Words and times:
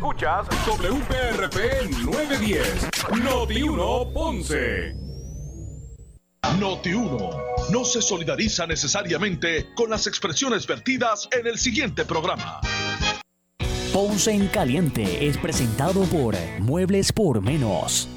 Escuchas 0.00 0.46
WPRP 0.64 1.90
910, 2.06 2.88
Noti 3.22 3.60
1 3.60 4.12
Ponce. 4.14 4.94
Noti 6.58 6.94
1 6.94 7.30
no 7.70 7.84
se 7.84 8.00
solidariza 8.00 8.66
necesariamente 8.66 9.74
con 9.74 9.90
las 9.90 10.06
expresiones 10.06 10.66
vertidas 10.66 11.28
en 11.38 11.46
el 11.46 11.58
siguiente 11.58 12.06
programa. 12.06 12.62
Ponce 13.92 14.32
en 14.32 14.46
Caliente 14.48 15.26
es 15.26 15.36
presentado 15.36 16.04
por 16.04 16.34
Muebles 16.60 17.12
por 17.12 17.42
Menos. 17.42 18.08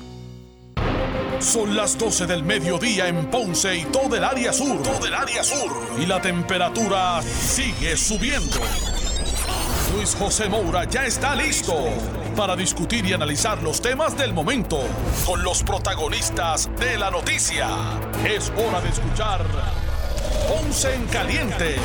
Son 1.40 1.76
las 1.76 1.98
12 1.98 2.28
del 2.28 2.44
mediodía 2.44 3.10
en 3.10 3.30
Ponce 3.30 3.76
y 3.76 3.84
todo 3.84 4.16
el 4.16 4.24
área 4.24 4.54
sur. 4.54 4.82
Todo 4.82 5.06
el 5.06 5.14
área 5.14 5.44
sur. 5.44 5.70
Y 6.02 6.06
la 6.06 6.22
temperatura 6.22 7.22
sigue 7.22 7.98
subiendo. 7.98 8.62
Luis 10.04 10.16
José 10.16 10.50
Moura 10.50 10.84
ya 10.84 11.06
está 11.06 11.34
listo 11.34 11.74
para 12.36 12.58
discutir 12.58 13.06
y 13.06 13.14
analizar 13.14 13.64
los 13.64 13.82
temas 13.82 14.18
del 14.18 14.34
momento 14.34 14.82
con 15.26 15.42
los 15.44 15.64
protagonistas 15.64 16.70
de 16.78 16.98
la 16.98 17.10
noticia. 17.10 17.70
Es 18.26 18.52
hora 18.58 18.82
de 18.82 18.90
escuchar 18.90 19.46
Ponce 20.50 20.94
en 20.94 21.06
Caliente 21.06 21.78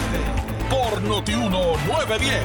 por 0.69 1.01
Notiuno 1.01 1.77
910. 1.87 2.43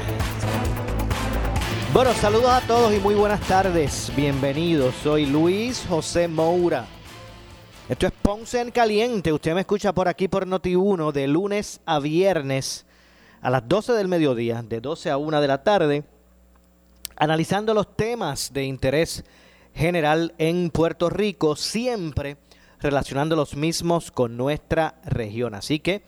Bueno, 1.92 2.14
saludos 2.14 2.52
a 2.52 2.62
todos 2.68 2.94
y 2.94 3.00
muy 3.00 3.16
buenas 3.16 3.42
tardes. 3.42 4.12
Bienvenidos. 4.16 4.94
Soy 5.02 5.26
Luis 5.26 5.84
José 5.90 6.28
Moura. 6.28 6.86
Esto 7.90 8.06
es 8.06 8.14
Ponce 8.22 8.62
en 8.62 8.70
Caliente. 8.70 9.34
Usted 9.34 9.56
me 9.56 9.62
escucha 9.62 9.92
por 9.92 10.08
aquí 10.08 10.28
por 10.28 10.46
Noti1 10.46 11.12
de 11.12 11.28
lunes 11.28 11.82
a 11.88 11.98
viernes 11.98 12.86
a 13.44 13.50
las 13.50 13.68
12 13.68 13.92
del 13.92 14.08
mediodía, 14.08 14.64
de 14.64 14.80
12 14.80 15.12
a 15.12 15.18
1 15.18 15.42
de 15.42 15.48
la 15.50 15.64
tarde, 15.64 16.06
analizando 17.18 17.74
los 17.74 17.94
temas 17.94 18.54
de 18.54 18.64
interés 18.64 19.26
general 19.76 20.34
en 20.38 20.70
Puerto 20.70 21.10
Rico, 21.10 21.58
siempre 21.58 22.38
relacionando 22.80 23.36
los 23.36 23.58
mismos 23.58 24.12
con 24.12 24.38
nuestra 24.38 24.96
región. 25.04 25.56
Así 25.56 25.80
que 25.80 26.04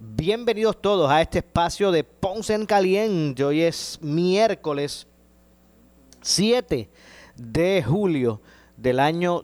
bienvenidos 0.00 0.80
todos 0.80 1.10
a 1.10 1.20
este 1.20 1.40
espacio 1.40 1.92
de 1.92 2.04
Ponce 2.04 2.54
en 2.54 2.64
Caliente. 2.64 3.44
Hoy 3.44 3.60
es 3.60 3.98
miércoles 4.00 5.06
7 6.22 6.88
de 7.36 7.82
julio 7.86 8.40
del 8.78 8.98
año 8.98 9.42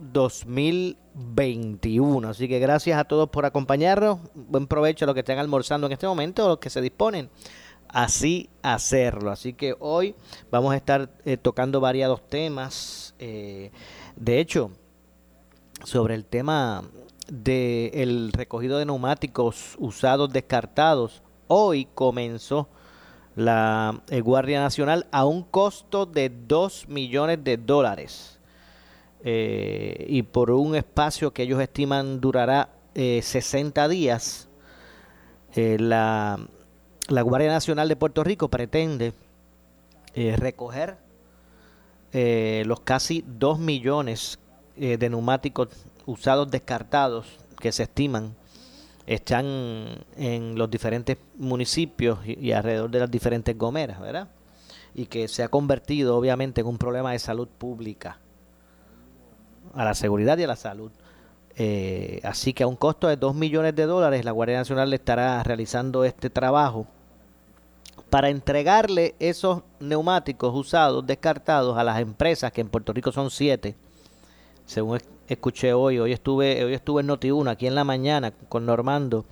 2021. 1.14 2.28
Así 2.28 2.48
que 2.48 2.58
gracias 2.58 2.98
a 2.98 3.04
todos 3.04 3.28
por 3.30 3.46
acompañarnos. 3.46 4.18
Buen 4.34 4.66
provecho 4.66 5.04
a 5.04 5.06
los 5.06 5.14
que 5.14 5.20
estén 5.20 5.38
almorzando 5.38 5.86
en 5.86 5.92
este 5.92 6.06
momento 6.06 6.44
o 6.44 6.48
los 6.48 6.58
que 6.58 6.70
se 6.70 6.80
disponen 6.80 7.30
así 7.94 8.50
hacerlo. 8.62 9.30
Así 9.30 9.54
que 9.54 9.74
hoy 9.78 10.14
vamos 10.50 10.74
a 10.74 10.76
estar 10.76 11.08
eh, 11.24 11.36
tocando 11.36 11.80
variados 11.80 12.28
temas. 12.28 13.14
Eh, 13.18 13.70
de 14.16 14.40
hecho, 14.40 14.72
sobre 15.84 16.14
el 16.14 16.26
tema 16.26 16.82
del 17.28 18.32
recogido 18.32 18.78
de 18.78 18.84
neumáticos 18.84 19.76
usados 19.78 20.30
descartados, 20.30 21.22
hoy 21.46 21.86
comenzó 21.94 22.68
la 23.36 24.02
eh, 24.08 24.20
Guardia 24.20 24.60
Nacional 24.60 25.06
a 25.10 25.24
un 25.24 25.42
costo 25.42 26.04
de 26.04 26.30
2 26.30 26.88
millones 26.88 27.42
de 27.42 27.56
dólares. 27.56 28.40
Y 29.24 30.22
por 30.22 30.50
un 30.50 30.76
espacio 30.76 31.32
que 31.32 31.44
ellos 31.44 31.60
estiman 31.60 32.20
durará 32.20 32.68
60 32.94 33.88
días, 33.88 34.48
la 35.56 36.38
la 37.08 37.22
Guardia 37.22 37.50
Nacional 37.50 37.88
de 37.88 37.96
Puerto 37.96 38.24
Rico 38.24 38.48
pretende 38.48 39.12
eh, 40.14 40.36
recoger 40.36 40.96
eh, 42.12 42.62
los 42.66 42.80
casi 42.80 43.24
2 43.26 43.58
millones 43.58 44.38
eh, 44.76 44.96
de 44.96 45.10
neumáticos 45.10 45.68
usados 46.06 46.50
descartados 46.50 47.26
que 47.60 47.72
se 47.72 47.82
estiman 47.84 48.34
están 49.06 49.44
en 50.16 50.56
los 50.56 50.70
diferentes 50.70 51.18
municipios 51.36 52.20
y, 52.24 52.52
alrededor 52.52 52.90
de 52.90 53.00
las 53.00 53.10
diferentes 53.10 53.56
gomeras, 53.56 54.00
¿verdad? 54.00 54.28
Y 54.94 55.06
que 55.06 55.28
se 55.28 55.42
ha 55.42 55.48
convertido 55.48 56.16
obviamente 56.16 56.62
en 56.62 56.66
un 56.66 56.78
problema 56.78 57.12
de 57.12 57.18
salud 57.18 57.48
pública, 57.48 58.18
a 59.76 59.84
la 59.84 59.94
seguridad 59.94 60.38
y 60.38 60.44
a 60.44 60.48
la 60.48 60.56
salud. 60.56 60.90
así 62.24 62.52
que 62.52 62.64
a 62.64 62.66
un 62.66 62.76
costo 62.76 63.08
de 63.08 63.16
2 63.16 63.34
millones 63.34 63.74
de 63.76 63.86
dólares 63.86 64.24
la 64.24 64.32
Guardia 64.32 64.58
Nacional 64.58 64.90
le 64.90 64.96
estará 64.96 65.42
realizando 65.42 66.04
este 66.04 66.30
trabajo 66.30 66.86
para 68.14 68.28
entregarle 68.28 69.16
esos 69.18 69.62
neumáticos 69.80 70.54
usados, 70.54 71.04
descartados 71.04 71.76
a 71.76 71.82
las 71.84 71.98
empresas, 71.98 72.52
que 72.52 72.60
en 72.60 72.68
Puerto 72.68 72.92
Rico 72.92 73.10
son 73.10 73.28
siete, 73.28 73.74
según 74.66 75.00
escuché 75.28 75.72
hoy, 75.72 75.98
hoy 75.98 76.12
estuve, 76.12 76.64
hoy 76.64 76.74
estuve 76.74 77.00
en 77.00 77.08
Noti1 77.08 77.50
aquí 77.50 77.66
en 77.66 77.74
la 77.74 77.84
mañana 77.84 78.32
con 78.48 78.66
Normando, 78.66 79.24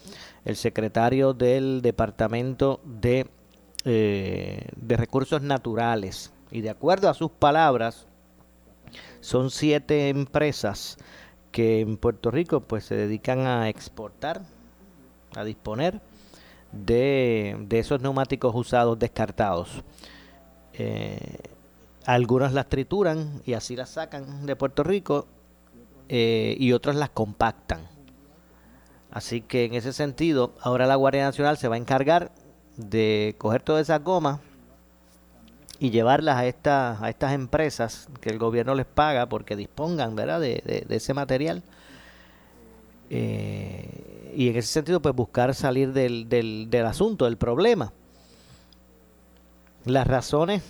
el 0.44 0.56
secretario 0.56 1.32
del 1.32 1.80
Departamento 1.80 2.80
de, 2.84 3.28
eh, 3.84 4.66
de 4.74 4.96
Recursos 4.96 5.42
Naturales. 5.42 6.32
Y 6.50 6.60
de 6.60 6.70
acuerdo 6.70 7.08
a 7.08 7.14
sus 7.14 7.30
palabras, 7.30 8.06
son 9.20 9.50
siete 9.50 10.08
empresas 10.08 10.96
que 11.50 11.80
en 11.80 11.96
Puerto 11.96 12.30
Rico 12.30 12.60
pues 12.60 12.84
se 12.84 12.96
dedican 12.96 13.46
a 13.46 13.68
exportar, 13.68 14.42
a 15.36 15.44
disponer 15.44 16.00
de, 16.72 17.66
esos 17.70 18.00
neumáticos 18.00 18.54
usados 18.54 18.98
descartados. 18.98 19.84
Eh, 20.72 21.38
algunas 22.04 22.52
las 22.52 22.68
trituran 22.68 23.42
y 23.44 23.52
así 23.52 23.76
las 23.76 23.90
sacan 23.90 24.46
de 24.46 24.56
Puerto 24.56 24.82
Rico 24.82 25.26
eh, 26.08 26.56
y 26.58 26.72
otras 26.72 26.96
las 26.96 27.10
compactan. 27.10 27.86
Así 29.10 29.42
que 29.42 29.66
en 29.66 29.74
ese 29.74 29.92
sentido, 29.92 30.54
ahora 30.60 30.86
la 30.86 30.96
Guardia 30.96 31.24
Nacional 31.24 31.58
se 31.58 31.68
va 31.68 31.74
a 31.74 31.78
encargar 31.78 32.32
de 32.76 33.34
coger 33.38 33.62
todas 33.62 33.82
esas 33.82 34.02
gomas 34.02 34.40
y 35.82 35.90
llevarlas 35.90 36.36
a, 36.36 36.46
estas 36.46 37.02
a 37.02 37.08
estas 37.08 37.32
empresas 37.32 38.08
que 38.20 38.30
el 38.30 38.38
gobierno 38.38 38.76
les 38.76 38.86
paga 38.86 39.28
porque 39.28 39.56
dispongan 39.56 40.14
¿verdad? 40.14 40.40
De, 40.40 40.84
de 40.86 40.96
ese 40.96 41.12
material. 41.12 41.64
Eh, 43.10 44.32
y 44.36 44.48
en 44.48 44.56
ese 44.56 44.68
sentido, 44.68 45.02
pues 45.02 45.12
buscar 45.12 45.52
salir 45.56 45.92
del, 45.92 46.28
del, 46.28 46.70
del 46.70 46.86
asunto, 46.86 47.24
del 47.24 47.36
problema. 47.36 47.92
Las 49.84 50.06
razones 50.06 50.62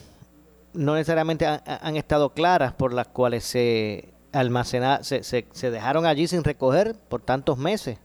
no 0.73 0.95
necesariamente 0.95 1.45
han, 1.45 1.97
estado 1.97 2.31
claras 2.31 2.73
por 2.73 2.95
las 2.95 3.09
cuales 3.09 3.45
se 3.45 4.15
almacenaron, 4.33 5.05
se, 5.05 5.23
se, 5.23 5.71
dejaron 5.71 6.07
allí 6.07 6.27
sin 6.27 6.43
recoger 6.43 6.97
por 7.11 7.21
tantos 7.21 7.59
meses. 7.59 7.99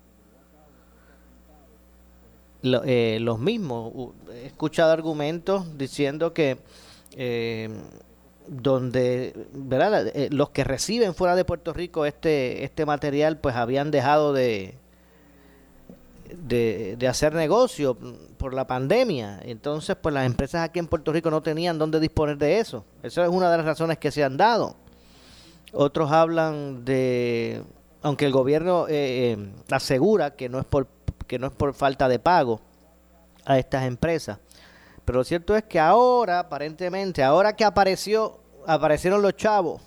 Eh, 2.64 3.20
los 3.22 3.40
mismos. 3.40 4.12
He 4.34 4.48
escuchado 4.48 4.92
argumentos 4.92 5.78
diciendo 5.78 6.34
que 6.34 6.58
eh, 7.16 7.70
donde 8.48 9.48
¿verdad? 9.54 10.08
Eh, 10.08 10.30
los 10.32 10.50
que 10.50 10.64
reciben 10.64 11.14
fuera 11.14 11.36
de 11.36 11.46
Puerto 11.46 11.74
Rico 11.74 12.06
este, 12.06 12.64
este 12.64 12.86
material 12.86 13.38
pues 13.40 13.56
habían 13.56 13.92
dejado 13.92 14.34
de, 14.34 14.76
de, 16.36 17.08
hacer 17.08 17.34
negocio 17.34 17.98
por 18.38 18.54
la 18.54 18.68
pandemia. 18.68 19.40
Entonces, 19.44 19.96
pues 20.02 20.14
las 20.14 20.26
empresas 20.26 20.64
aquí 20.64 20.80
en 20.80 20.88
Puerto 20.88 21.12
Rico 21.12 21.32
no 21.32 21.42
tenían 21.42 21.78
dónde 21.78 22.00
disponer 22.00 22.38
de 22.38 22.60
eso. 22.60 22.86
Esa 23.04 23.24
es 23.24 23.30
una 23.30 23.52
de 23.52 23.58
las 23.58 23.66
razones 23.66 23.98
que 23.98 24.12
se 24.12 24.24
han 24.24 24.38
dado. 24.38 24.76
Otros 25.74 26.12
hablan 26.12 26.86
de, 26.86 27.62
aunque 28.02 28.26
el 28.26 28.32
gobierno 28.32 28.88
eh, 28.88 29.34
eh, 29.34 29.50
asegura 29.72 30.36
que 30.36 30.50
no 30.50 30.60
es 30.60 30.66
por 30.66 30.88
que 31.28 31.38
no 31.38 31.48
es 31.48 31.54
por 31.54 31.74
falta 31.74 32.08
de 32.08 32.20
pago 32.20 32.62
a 33.46 33.60
estas 33.60 33.84
empresas. 33.86 34.40
Pero 35.08 35.20
lo 35.20 35.24
cierto 35.24 35.56
es 35.56 35.64
que 35.64 35.80
ahora, 35.80 36.38
aparentemente, 36.40 37.24
ahora 37.24 37.56
que 37.56 37.64
apareció, 37.64 38.42
aparecieron 38.66 39.22
los 39.22 39.38
chavos 39.38 39.82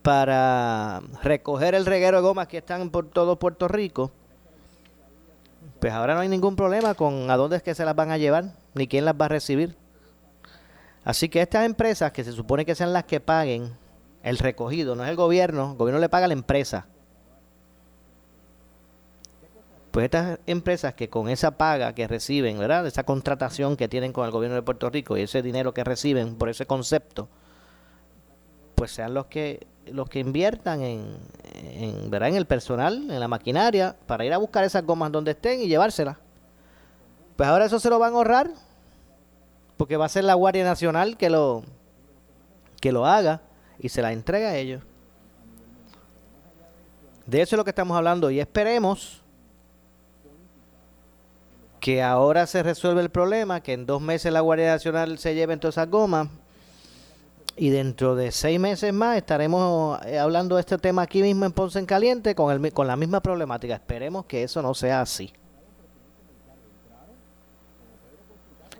para 0.00 1.02
recoger 1.22 1.74
el 1.74 1.84
reguero 1.84 2.16
de 2.16 2.22
gomas 2.22 2.48
que 2.48 2.56
están 2.56 2.88
por 2.88 3.10
todo 3.10 3.38
Puerto 3.38 3.68
Rico, 3.68 4.12
pues 5.78 5.92
ahora 5.92 6.14
no 6.14 6.20
hay 6.20 6.30
ningún 6.30 6.56
problema 6.56 6.94
con 6.94 7.30
a 7.30 7.36
dónde 7.36 7.58
es 7.58 7.62
que 7.62 7.74
se 7.74 7.84
las 7.84 7.94
van 7.94 8.10
a 8.10 8.16
llevar, 8.16 8.46
ni 8.72 8.88
quién 8.88 9.04
las 9.04 9.14
va 9.14 9.26
a 9.26 9.28
recibir. 9.28 9.76
Así 11.04 11.28
que 11.28 11.42
estas 11.42 11.66
empresas, 11.66 12.10
que 12.10 12.24
se 12.24 12.32
supone 12.32 12.64
que 12.64 12.74
sean 12.74 12.94
las 12.94 13.04
que 13.04 13.20
paguen 13.20 13.76
el 14.22 14.38
recogido, 14.38 14.96
no 14.96 15.04
es 15.04 15.10
el 15.10 15.16
gobierno, 15.16 15.72
el 15.72 15.76
gobierno 15.76 16.00
le 16.00 16.08
paga 16.08 16.24
a 16.24 16.28
la 16.28 16.32
empresa. 16.32 16.86
Pues 19.94 20.06
estas 20.06 20.40
empresas 20.48 20.94
que 20.94 21.08
con 21.08 21.28
esa 21.28 21.52
paga 21.52 21.94
que 21.94 22.08
reciben, 22.08 22.58
¿verdad? 22.58 22.84
Esa 22.84 23.04
contratación 23.04 23.76
que 23.76 23.86
tienen 23.86 24.12
con 24.12 24.24
el 24.24 24.32
gobierno 24.32 24.56
de 24.56 24.62
Puerto 24.62 24.90
Rico 24.90 25.16
y 25.16 25.20
ese 25.20 25.40
dinero 25.40 25.72
que 25.72 25.84
reciben 25.84 26.34
por 26.34 26.48
ese 26.48 26.66
concepto, 26.66 27.28
pues 28.74 28.90
sean 28.90 29.14
los 29.14 29.26
que 29.26 29.68
los 29.86 30.08
que 30.08 30.18
inviertan 30.18 30.82
en, 30.82 31.16
en, 31.52 32.10
¿verdad? 32.10 32.30
en 32.30 32.34
el 32.34 32.44
personal, 32.44 33.08
en 33.08 33.20
la 33.20 33.28
maquinaria, 33.28 33.94
para 34.08 34.24
ir 34.24 34.32
a 34.32 34.38
buscar 34.38 34.64
esas 34.64 34.84
gomas 34.84 35.12
donde 35.12 35.30
estén 35.30 35.60
y 35.60 35.68
llevárselas. 35.68 36.16
Pues 37.36 37.48
ahora 37.48 37.66
eso 37.66 37.78
se 37.78 37.88
lo 37.88 38.00
van 38.00 38.14
a 38.14 38.16
ahorrar, 38.16 38.50
porque 39.76 39.96
va 39.96 40.06
a 40.06 40.08
ser 40.08 40.24
la 40.24 40.34
Guardia 40.34 40.64
Nacional 40.64 41.16
que 41.16 41.30
lo, 41.30 41.62
que 42.80 42.90
lo 42.90 43.06
haga 43.06 43.42
y 43.78 43.90
se 43.90 44.02
la 44.02 44.12
entrega 44.12 44.48
a 44.48 44.56
ellos. 44.56 44.82
De 47.26 47.42
eso 47.42 47.54
es 47.54 47.58
lo 47.58 47.62
que 47.62 47.70
estamos 47.70 47.96
hablando 47.96 48.28
y 48.32 48.40
esperemos 48.40 49.23
que 51.84 52.02
ahora 52.02 52.46
se 52.46 52.62
resuelve 52.62 53.02
el 53.02 53.10
problema, 53.10 53.60
que 53.60 53.74
en 53.74 53.84
dos 53.84 54.00
meses 54.00 54.32
la 54.32 54.40
Guardia 54.40 54.68
Nacional 54.68 55.18
se 55.18 55.34
lleve 55.34 55.54
todas 55.58 55.74
esas 55.74 55.90
gomas 55.90 56.28
y 57.58 57.68
dentro 57.68 58.16
de 58.16 58.32
seis 58.32 58.58
meses 58.58 58.90
más 58.94 59.18
estaremos 59.18 60.00
eh, 60.06 60.18
hablando 60.18 60.54
de 60.54 60.62
este 60.62 60.78
tema 60.78 61.02
aquí 61.02 61.20
mismo 61.20 61.44
en 61.44 61.52
Ponce 61.52 61.78
en 61.78 61.84
Caliente 61.84 62.34
con, 62.34 62.50
el, 62.50 62.72
con 62.72 62.86
la 62.86 62.96
misma 62.96 63.20
problemática. 63.20 63.74
Esperemos 63.74 64.24
que 64.24 64.44
eso 64.44 64.62
no 64.62 64.72
sea 64.72 65.02
así. 65.02 65.30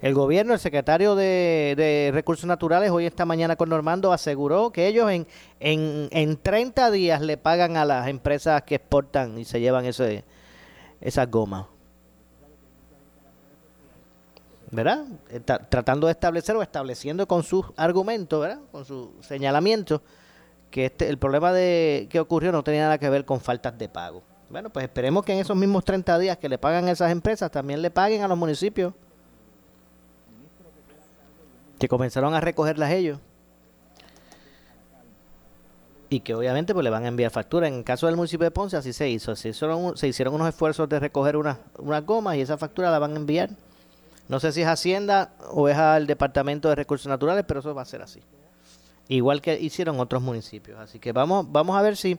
El 0.01 0.15
gobierno, 0.15 0.55
el 0.55 0.59
secretario 0.59 1.15
de, 1.15 2.11
Recursos 2.15 2.47
Naturales, 2.47 2.91
hoy 2.91 3.05
esta 3.05 3.27
mañana 3.27 3.57
con 3.57 3.69
Normando, 3.69 4.15
aseguró 4.15 4.71
que 4.71 4.87
ellos 4.87 5.11
en, 5.11 5.27
en, 5.61 6.09
en 6.11 6.39
30 6.39 6.91
días 6.91 7.21
le 7.21 7.37
pagan 7.37 7.77
a 7.77 7.85
las 7.85 8.09
empresas 8.09 8.63
que 8.63 8.77
exportan 8.77 9.37
y 9.37 9.45
se 9.45 9.61
llevan 9.61 9.85
ese, 9.85 10.25
esas 11.03 11.31
gomas. 11.31 11.67
¿Verdad? 14.75 15.05
tratando 15.69 16.07
de 16.07 16.13
establecer 16.13 16.57
o 16.57 16.63
estableciendo 16.63 17.27
con 17.27 17.43
sus 17.43 17.67
argumentos, 17.77 18.41
¿verdad? 18.41 18.61
Con 18.73 18.85
sus 18.85 19.11
señalamientos, 19.21 20.01
que 20.71 20.87
este, 20.87 21.09
el 21.09 21.19
problema 21.19 21.53
de 21.53 22.09
que 22.11 22.21
ocurrió 22.21 22.53
no 22.53 22.65
tenía 22.65 22.83
nada 22.83 22.99
que 22.99 23.09
ver 23.09 23.25
con 23.25 23.41
faltas 23.41 23.77
de 23.79 23.89
pago. 23.89 24.23
Bueno, 24.51 24.71
pues 24.71 24.85
esperemos 24.85 25.25
que 25.25 25.33
en 25.33 25.39
esos 25.39 25.57
mismos 25.57 25.85
30 25.85 26.19
días 26.19 26.39
que 26.39 26.49
le 26.49 26.59
pagan 26.59 26.87
a 26.87 26.91
esas 26.91 27.11
empresas 27.11 27.51
también 27.51 27.81
le 27.83 27.91
paguen 27.91 28.23
a 28.23 28.29
los 28.29 28.37
municipios 28.37 28.93
que 31.79 31.89
comenzaron 31.89 32.35
a 32.35 32.41
recogerlas 32.41 32.91
ellos 32.93 33.19
y 36.09 36.21
que 36.21 36.35
obviamente 36.35 36.73
pues 36.73 36.85
le 36.85 36.91
van 36.91 37.05
a 37.05 37.09
enviar 37.09 37.31
factura. 37.31 37.67
En 37.67 37.75
el 37.75 37.85
caso 37.85 38.07
del 38.07 38.17
municipio 38.17 38.45
de 38.45 38.51
Ponce 38.51 38.77
así 38.77 38.93
se 38.93 39.09
hizo, 39.09 39.35
se 39.35 39.49
hicieron, 39.49 39.97
se 39.97 40.07
hicieron 40.07 40.35
unos 40.35 40.49
esfuerzos 40.49 40.89
de 40.89 41.01
recoger 41.01 41.37
unas 41.37 41.59
una 41.79 42.01
gomas 42.01 42.37
y 42.37 42.41
esa 42.41 42.57
factura 42.57 42.91
la 42.91 42.99
van 42.99 43.15
a 43.15 43.17
enviar 43.17 43.51
no 44.29 44.41
sé 44.41 44.53
si 44.53 44.63
es 44.63 44.69
Hacienda 44.69 45.35
o 45.51 45.69
es 45.69 45.77
al 45.77 46.07
Departamento 46.07 46.69
de 46.69 46.75
Recursos 46.75 47.07
Naturales, 47.07 47.45
pero 47.47 47.61
eso 47.61 47.75
va 47.75 47.83
a 47.83 47.87
ser 47.87 48.03
así. 48.03 48.21
Igual 49.09 49.43
que 49.43 49.61
hicieron 49.61 50.01
otros 50.01 50.23
municipios. 50.23 50.79
Así 50.79 50.99
que 50.99 51.13
vamos, 51.13 51.47
vamos 51.51 51.77
a 51.77 51.83
ver 51.83 51.97
si 51.97 52.19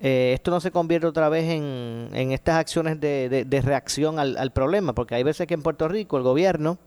eh, 0.00 0.32
esto 0.34 0.50
no 0.50 0.60
se 0.60 0.72
convierte 0.72 1.06
otra 1.06 1.28
vez 1.28 1.44
en, 1.44 2.10
en 2.12 2.32
estas 2.32 2.56
acciones 2.56 3.00
de, 3.00 3.44
de, 3.46 3.60
reacción 3.60 4.18
al, 4.18 4.50
problema, 4.50 4.92
porque 4.92 5.14
hay 5.14 5.22
veces 5.22 5.46
que 5.46 5.54
en 5.54 5.62
Puerto 5.62 5.86
Rico 5.86 6.16
el 6.16 6.24
gobierno 6.24 6.78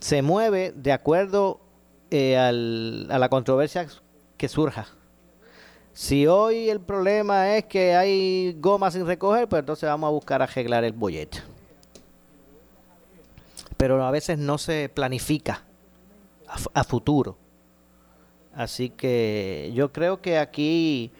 se 0.00 0.22
mueve 0.22 0.72
de 0.74 0.92
acuerdo 0.92 1.60
eh, 2.10 2.36
al, 2.36 3.06
a 3.10 3.18
la 3.18 3.28
controversia 3.28 3.86
que 4.36 4.48
surja. 4.48 4.88
Si 5.92 6.26
hoy 6.26 6.68
el 6.68 6.80
problema 6.80 7.56
es 7.56 7.66
que 7.66 7.94
hay 7.94 8.56
goma 8.58 8.90
sin 8.90 9.06
recoger, 9.06 9.48
pues 9.48 9.60
entonces 9.60 9.88
vamos 9.88 10.08
a 10.08 10.10
buscar 10.10 10.42
arreglar 10.42 10.82
el 10.84 10.92
bollete 10.92 11.51
pero 13.82 14.06
a 14.06 14.12
veces 14.12 14.38
no 14.38 14.58
se 14.58 14.88
planifica 14.88 15.64
a, 16.72 16.84
futuro. 16.84 17.36
Así 18.54 18.90
que 18.90 19.72
yo 19.74 19.90
creo 19.90 20.22
que 20.22 20.38
aquí 20.38 21.10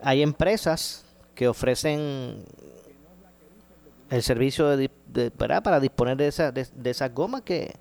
hay 0.00 0.22
empresas 0.22 1.04
que 1.34 1.46
ofrecen 1.46 2.42
el 4.08 4.22
servicio 4.22 4.78
de, 4.78 4.88
para, 5.30 5.78
disponer 5.78 6.16
de, 6.16 6.28
esa, 6.28 6.52
de, 6.52 6.66
esas 6.84 7.12
gomas 7.12 7.42
que, 7.42 7.74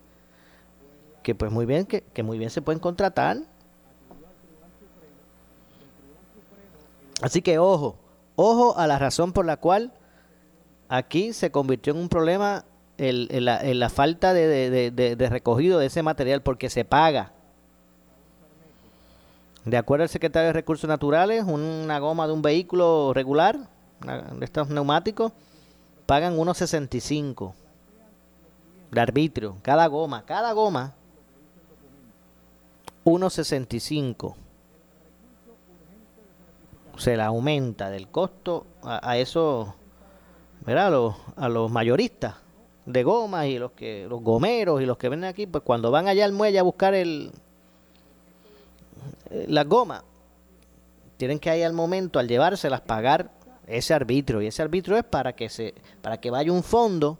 que 1.23 1.33
pues 1.33 1.49
muy 1.49 1.65
bien 1.65 1.85
que 1.85 2.23
muy 2.23 2.37
bien 2.37 2.49
se 2.49 2.61
pueden 2.61 2.81
contratar 2.81 3.37
así 7.21 7.41
que 7.41 7.57
ojo 7.57 7.95
ojo 8.35 8.77
a 8.77 8.85
la 8.85 8.99
razón 8.99 9.31
por 9.31 9.45
la 9.45 9.55
cual 9.55 9.93
aquí 10.89 11.31
se 11.31 11.51
convirtió 11.51 11.93
en 11.93 11.99
un 11.99 12.09
problema 12.09 12.65
el, 12.97 13.45
la, 13.45 13.89
falta 13.89 14.33
de, 14.33 15.27
recogido 15.29 15.79
de 15.79 15.87
ese 15.87 16.03
material 16.03 16.41
porque 16.41 16.69
se 16.69 16.85
paga. 16.85 17.31
De 19.65 19.77
acuerdo 19.77 20.03
al 20.03 20.09
secretario 20.09 20.47
de 20.47 20.53
Recursos 20.53 20.87
Naturales, 20.87 21.43
una 21.43 21.99
goma 21.99 22.27
de 22.27 22.33
un 22.33 22.41
vehículo 22.41 23.13
regular, 23.13 23.57
de 24.01 24.45
estos 24.45 24.69
neumáticos, 24.69 25.31
pagan 26.05 26.37
1.65 26.37 27.53
de 28.91 29.01
arbitrio. 29.01 29.57
Cada 29.63 29.87
goma, 29.87 30.23
cada 30.25 30.53
goma, 30.53 30.93
1.65. 33.05 34.35
Se 36.97 37.17
la 37.17 37.25
aumenta 37.25 37.89
del 37.89 38.07
costo 38.07 38.67
a, 38.83 39.09
a 39.09 39.17
eso, 39.17 39.75
¿verdad? 40.65 41.13
a 41.35 41.49
los 41.49 41.71
mayoristas 41.71 42.44
de 42.85 43.03
goma 43.03 43.47
y 43.47 43.57
los 43.57 43.71
que 43.71 44.05
los 44.07 44.21
gomeros 44.21 44.81
y 44.81 44.85
los 44.85 44.97
que 44.97 45.09
vienen 45.09 45.29
aquí, 45.29 45.47
pues 45.47 45.63
cuando 45.63 45.91
van 45.91 46.07
allá 46.07 46.25
al 46.25 46.31
muelle 46.31 46.59
a 46.59 46.63
buscar 46.63 46.93
el 46.93 47.31
eh, 49.31 49.45
las 49.47 49.67
gomas, 49.67 50.03
tienen 51.17 51.39
que 51.39 51.49
ahí 51.49 51.63
al 51.63 51.73
momento 51.73 52.19
al 52.19 52.27
llevárselas 52.27 52.81
pagar 52.81 53.31
ese 53.67 53.93
arbitrio 53.93 54.41
y 54.41 54.47
ese 54.47 54.61
arbitrio 54.61 54.97
es 54.97 55.03
para 55.03 55.33
que 55.33 55.49
se 55.49 55.73
para 56.01 56.19
que 56.19 56.29
vaya 56.29 56.51
un 56.51 56.63
fondo 56.63 57.19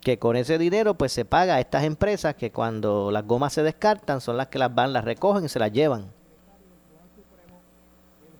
que 0.00 0.18
con 0.18 0.36
ese 0.36 0.56
dinero 0.56 0.94
pues 0.94 1.12
se 1.12 1.24
paga 1.24 1.56
a 1.56 1.60
estas 1.60 1.84
empresas 1.84 2.36
que 2.36 2.52
cuando 2.52 3.10
las 3.10 3.26
gomas 3.26 3.52
se 3.52 3.62
descartan 3.62 4.20
son 4.20 4.36
las 4.36 4.46
que 4.46 4.58
las 4.58 4.72
van, 4.74 4.92
las 4.92 5.04
recogen 5.04 5.44
y 5.44 5.48
se 5.48 5.58
las 5.58 5.72
llevan. 5.72 6.12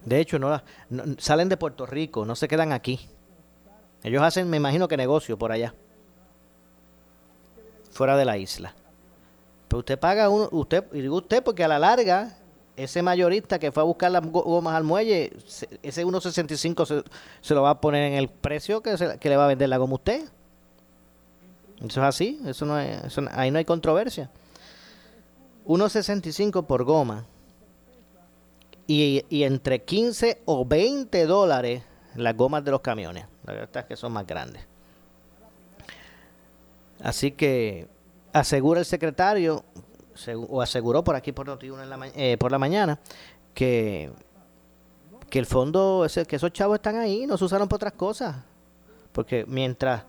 De 0.04 0.20
hecho, 0.20 0.38
no, 0.38 0.62
no 0.90 1.04
salen 1.18 1.48
de 1.48 1.56
Puerto 1.56 1.84
Rico, 1.84 2.24
no 2.24 2.36
se 2.36 2.46
quedan 2.46 2.72
aquí. 2.72 3.00
Ellos 4.02 4.22
hacen, 4.22 4.48
me 4.48 4.56
imagino 4.56 4.88
que 4.88 4.96
negocio 4.96 5.38
por 5.38 5.52
allá. 5.52 5.74
Fuera 7.90 8.16
de 8.16 8.24
la 8.24 8.36
isla. 8.38 8.74
Pero 9.68 9.80
usted 9.80 9.98
paga 9.98 10.28
uno, 10.28 10.48
usted, 10.52 10.84
y 10.92 11.00
digo 11.00 11.16
usted 11.16 11.42
porque 11.42 11.64
a 11.64 11.68
la 11.68 11.78
larga, 11.78 12.36
ese 12.76 13.02
mayorista 13.02 13.58
que 13.58 13.72
fue 13.72 13.82
a 13.82 13.84
buscar 13.84 14.10
las 14.12 14.24
gomas 14.24 14.74
al 14.74 14.84
muelle, 14.84 15.32
ese 15.82 16.04
1.65 16.04 16.86
se, 16.86 17.02
se 17.40 17.54
lo 17.54 17.62
va 17.62 17.70
a 17.70 17.80
poner 17.80 18.04
en 18.04 18.18
el 18.18 18.28
precio 18.28 18.82
que, 18.82 18.94
que 19.18 19.28
le 19.28 19.36
va 19.36 19.46
a 19.46 19.48
vender 19.48 19.68
la 19.68 19.78
goma 19.78 19.92
a 19.92 19.96
usted. 19.96 20.24
Eso 21.78 22.00
es 22.00 22.06
así, 22.06 22.40
eso 22.46 22.64
no 22.64 22.78
es, 22.78 23.18
ahí 23.32 23.50
no 23.50 23.58
hay 23.58 23.64
controversia. 23.64 24.30
1.65 25.66 26.64
por 26.64 26.84
goma. 26.84 27.26
Y, 28.86 29.24
y 29.28 29.42
entre 29.42 29.82
15 29.82 30.42
o 30.44 30.64
20 30.64 31.26
dólares 31.26 31.82
las 32.14 32.36
gomas 32.36 32.64
de 32.64 32.70
los 32.70 32.80
camiones. 32.80 33.26
La 33.46 33.52
verdad 33.52 33.76
es 33.76 33.84
que 33.84 33.96
son 33.96 34.12
más 34.12 34.26
grandes. 34.26 34.62
Así 37.02 37.30
que 37.32 37.88
asegura 38.32 38.80
el 38.80 38.86
secretario, 38.86 39.64
o 40.48 40.62
aseguró 40.62 41.04
por 41.04 41.14
aquí 41.14 41.32
por, 41.32 41.46
la, 41.46 42.10
eh, 42.14 42.36
por 42.38 42.50
la 42.50 42.58
mañana, 42.58 42.98
que, 43.54 44.10
que 45.30 45.38
el 45.38 45.46
fondo, 45.46 46.06
que 46.26 46.36
esos 46.36 46.52
chavos 46.52 46.76
están 46.76 46.96
ahí, 46.96 47.26
no 47.26 47.38
se 47.38 47.44
usaron 47.44 47.68
para 47.68 47.76
otras 47.76 47.92
cosas. 47.92 48.36
Porque 49.12 49.44
mientras, 49.46 50.02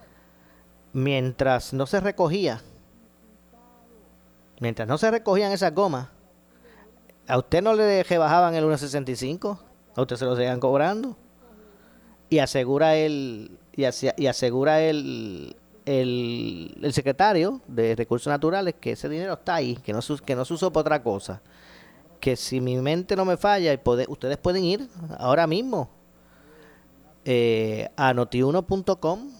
mientras 0.93 1.73
no 1.73 1.85
se 1.85 1.99
recogía, 1.99 2.61
mientras 4.59 4.87
no 4.87 4.97
se 4.97 5.11
recogían 5.11 5.51
esas 5.51 5.73
gomas, 5.73 6.07
a 7.27 7.37
usted 7.37 7.61
no 7.61 7.73
le 7.73 8.03
bajaban 8.17 8.55
el 8.55 8.63
1.65, 8.63 9.59
a 9.95 10.01
usted 10.01 10.15
se 10.15 10.25
lo 10.25 10.35
seguían 10.35 10.59
cobrando 10.59 11.15
y 12.29 12.39
asegura 12.39 12.95
el 12.95 13.51
y, 13.75 13.83
y 14.17 14.27
asegura 14.27 14.81
el, 14.81 15.55
el, 15.85 16.77
el, 16.81 16.93
secretario 16.93 17.61
de 17.67 17.95
recursos 17.95 18.29
naturales 18.29 18.75
que 18.79 18.91
ese 18.91 19.07
dinero 19.07 19.33
está 19.33 19.55
ahí 19.55 19.75
que 19.75 19.93
no 19.93 19.99
que 20.25 20.35
no 20.35 20.45
se 20.45 20.53
usó 20.53 20.71
para 20.71 20.81
otra 20.81 21.03
cosa. 21.03 21.41
Que 22.19 22.35
si 22.35 22.59
mi 22.59 22.75
mente 22.77 23.15
no 23.15 23.25
me 23.25 23.37
falla 23.37 23.79
ustedes 24.07 24.37
pueden 24.37 24.63
ir 24.63 24.89
ahora 25.19 25.45
mismo 25.45 25.89
eh, 27.23 27.89
a 27.95 28.13
notiuno.com 28.13 29.31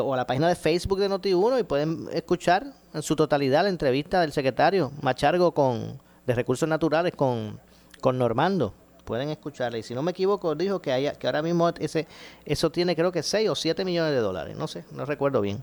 o 0.00 0.14
a 0.14 0.16
la 0.16 0.26
página 0.26 0.48
de 0.48 0.56
Facebook 0.56 0.98
de 0.98 1.10
Noti1 1.10 1.60
y 1.60 1.62
pueden 1.62 2.08
escuchar 2.12 2.72
en 2.92 3.02
su 3.02 3.14
totalidad 3.14 3.62
la 3.64 3.68
entrevista 3.68 4.20
del 4.20 4.32
secretario 4.32 4.90
Machargo 5.02 5.52
con 5.52 6.00
de 6.26 6.34
recursos 6.34 6.68
naturales 6.68 7.14
con, 7.14 7.60
con 8.00 8.18
Normando 8.18 8.74
pueden 9.06 9.30
escucharle. 9.30 9.78
Y 9.78 9.82
si 9.82 9.94
no 9.94 10.02
me 10.02 10.10
equivoco, 10.10 10.54
dijo 10.54 10.82
que, 10.82 10.92
haya, 10.92 11.14
que 11.14 11.26
ahora 11.26 11.40
mismo 11.40 11.70
ese, 11.78 12.06
eso 12.44 12.70
tiene 12.70 12.94
creo 12.94 13.10
que 13.10 13.22
6 13.22 13.48
o 13.48 13.54
7 13.54 13.84
millones 13.86 14.12
de 14.12 14.18
dólares. 14.18 14.56
No 14.56 14.66
sé, 14.66 14.84
no 14.90 15.06
recuerdo 15.06 15.40
bien. 15.40 15.62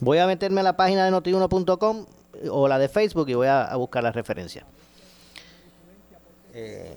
Voy 0.00 0.18
a 0.18 0.26
meterme 0.26 0.60
a 0.60 0.64
la 0.64 0.76
página 0.76 1.04
de 1.04 1.10
notiuno.com 1.10 2.06
o 2.50 2.68
la 2.68 2.78
de 2.78 2.88
Facebook 2.88 3.28
y 3.28 3.34
voy 3.34 3.48
a, 3.48 3.74
buscar 3.74 4.04
la 4.04 4.12
referencia. 4.12 4.64
Eh, 6.54 6.96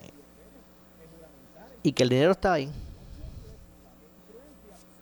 y 1.81 1.91
que 1.91 2.03
el 2.03 2.09
dinero 2.09 2.31
está 2.31 2.53
ahí. 2.53 2.69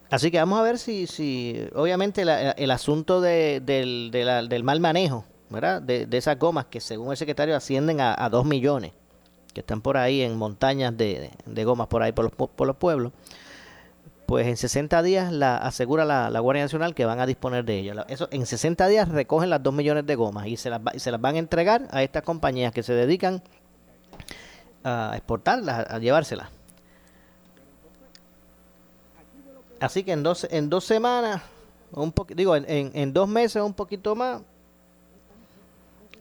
Así 0.10 0.30
que 0.30 0.38
vamos 0.38 0.60
a 0.60 0.62
ver 0.62 0.78
si, 0.78 1.08
si 1.08 1.68
obviamente 1.74 2.22
el 2.22 2.72
asunto 2.72 3.20
de, 3.20 3.62
del, 3.62 4.12
del 4.12 4.64
mal 4.64 4.80
manejo 4.80 5.26
¿verdad? 5.54 5.82
De, 5.82 6.08
esas 6.12 6.38
gomas 6.40 6.66
que 6.66 6.82
según 6.82 7.12
el 7.12 7.18
secretario 7.18 7.56
ascienden 7.56 8.02
a, 8.02 8.16
a 8.18 8.30
2 8.30 8.44
millones, 8.46 8.92
que 9.54 9.62
están 9.62 9.82
por 9.82 9.98
ahí 9.98 10.22
en 10.22 10.38
montañas 10.38 10.96
de, 10.98 11.32
gomas 11.64 11.88
por 11.88 12.04
ahí 12.04 12.12
por 12.12 12.26
los, 12.26 12.50
por 12.50 12.68
los 12.68 12.76
pueblos, 12.76 13.12
pues 14.26 14.48
en 14.48 14.58
60 14.58 15.04
días 15.04 15.32
la 15.32 15.58
asegura 15.58 16.06
la, 16.06 16.40
Guardia 16.40 16.64
Nacional 16.64 16.96
que 16.96 17.06
van 17.06 17.20
a 17.20 17.26
disponer 17.26 17.66
de 17.66 17.80
ellas. 17.80 17.98
Eso, 18.08 18.28
en 18.32 18.46
60 18.46 18.88
días 18.88 19.10
recogen 19.10 19.50
las 19.50 19.62
2 19.62 19.74
millones 19.74 20.06
de 20.06 20.16
gomas 20.16 20.48
y 20.48 20.58
se 20.58 20.70
las, 20.70 20.82
se 20.98 21.12
las 21.12 21.22
van 21.22 21.36
a 21.36 21.40
entregar 21.40 21.88
a 21.92 22.04
estas 22.04 22.24
compañías 22.24 22.74
que 22.74 22.84
se 22.84 22.94
dedican 22.94 23.44
a 24.84 25.14
exportarlas, 25.16 25.88
a 25.90 26.00
llevárselas. 26.00 26.50
Así 29.80 30.04
que 30.04 30.14
en 30.14 30.24
dos, 30.24 30.48
en 30.50 30.70
dos 30.70 30.86
semanas, 30.86 31.42
un 31.92 32.14
digo, 32.30 32.56
en, 32.56 32.66
en, 32.68 33.14
dos 33.14 33.28
meses 33.28 33.62
un 33.62 33.74
poquito 33.74 34.16
más, 34.16 34.42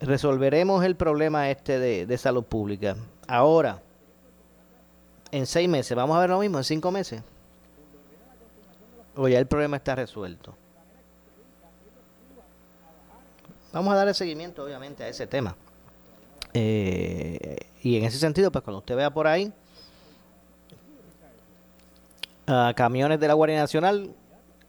resolveremos 0.01 0.85
el 0.85 0.97
problema 0.97 1.49
este 1.49 1.79
de, 1.79 2.07
de 2.07 2.19
salud 2.19 2.43
pública. 2.43 2.97
Ahora, 3.27 3.81
en 5.31 5.47
seis 5.47 5.69
meses, 5.69 5.97
¿vamos 5.97 6.17
a 6.17 6.21
ver 6.21 6.31
lo 6.31 6.39
mismo? 6.39 6.59
¿En 6.59 6.65
cinco 6.65 6.91
meses? 6.91 7.23
O 9.17 9.29
ya 9.29 9.39
el 9.39 9.47
problema 9.47 9.77
está 9.77 9.95
resuelto. 9.95 10.55
Vamos 13.73 13.93
a 13.95 13.97
darle 13.97 14.15
seguimiento, 14.15 14.65
obviamente, 14.65 15.03
a 15.05 15.09
ese 15.09 15.27
tema. 15.27 15.57
Eh, 16.53 17.57
y 17.83 17.97
en 17.97 18.05
ese 18.05 18.19
sentido, 18.19 18.53
pues 18.53 18.63
cuando 18.63 18.79
usted 18.81 18.97
vea 18.97 19.11
por 19.11 19.27
ahí 19.27 19.53
camiones 22.75 23.19
de 23.19 23.29
la 23.29 23.35
Guardia 23.35 23.59
Nacional 23.59 24.15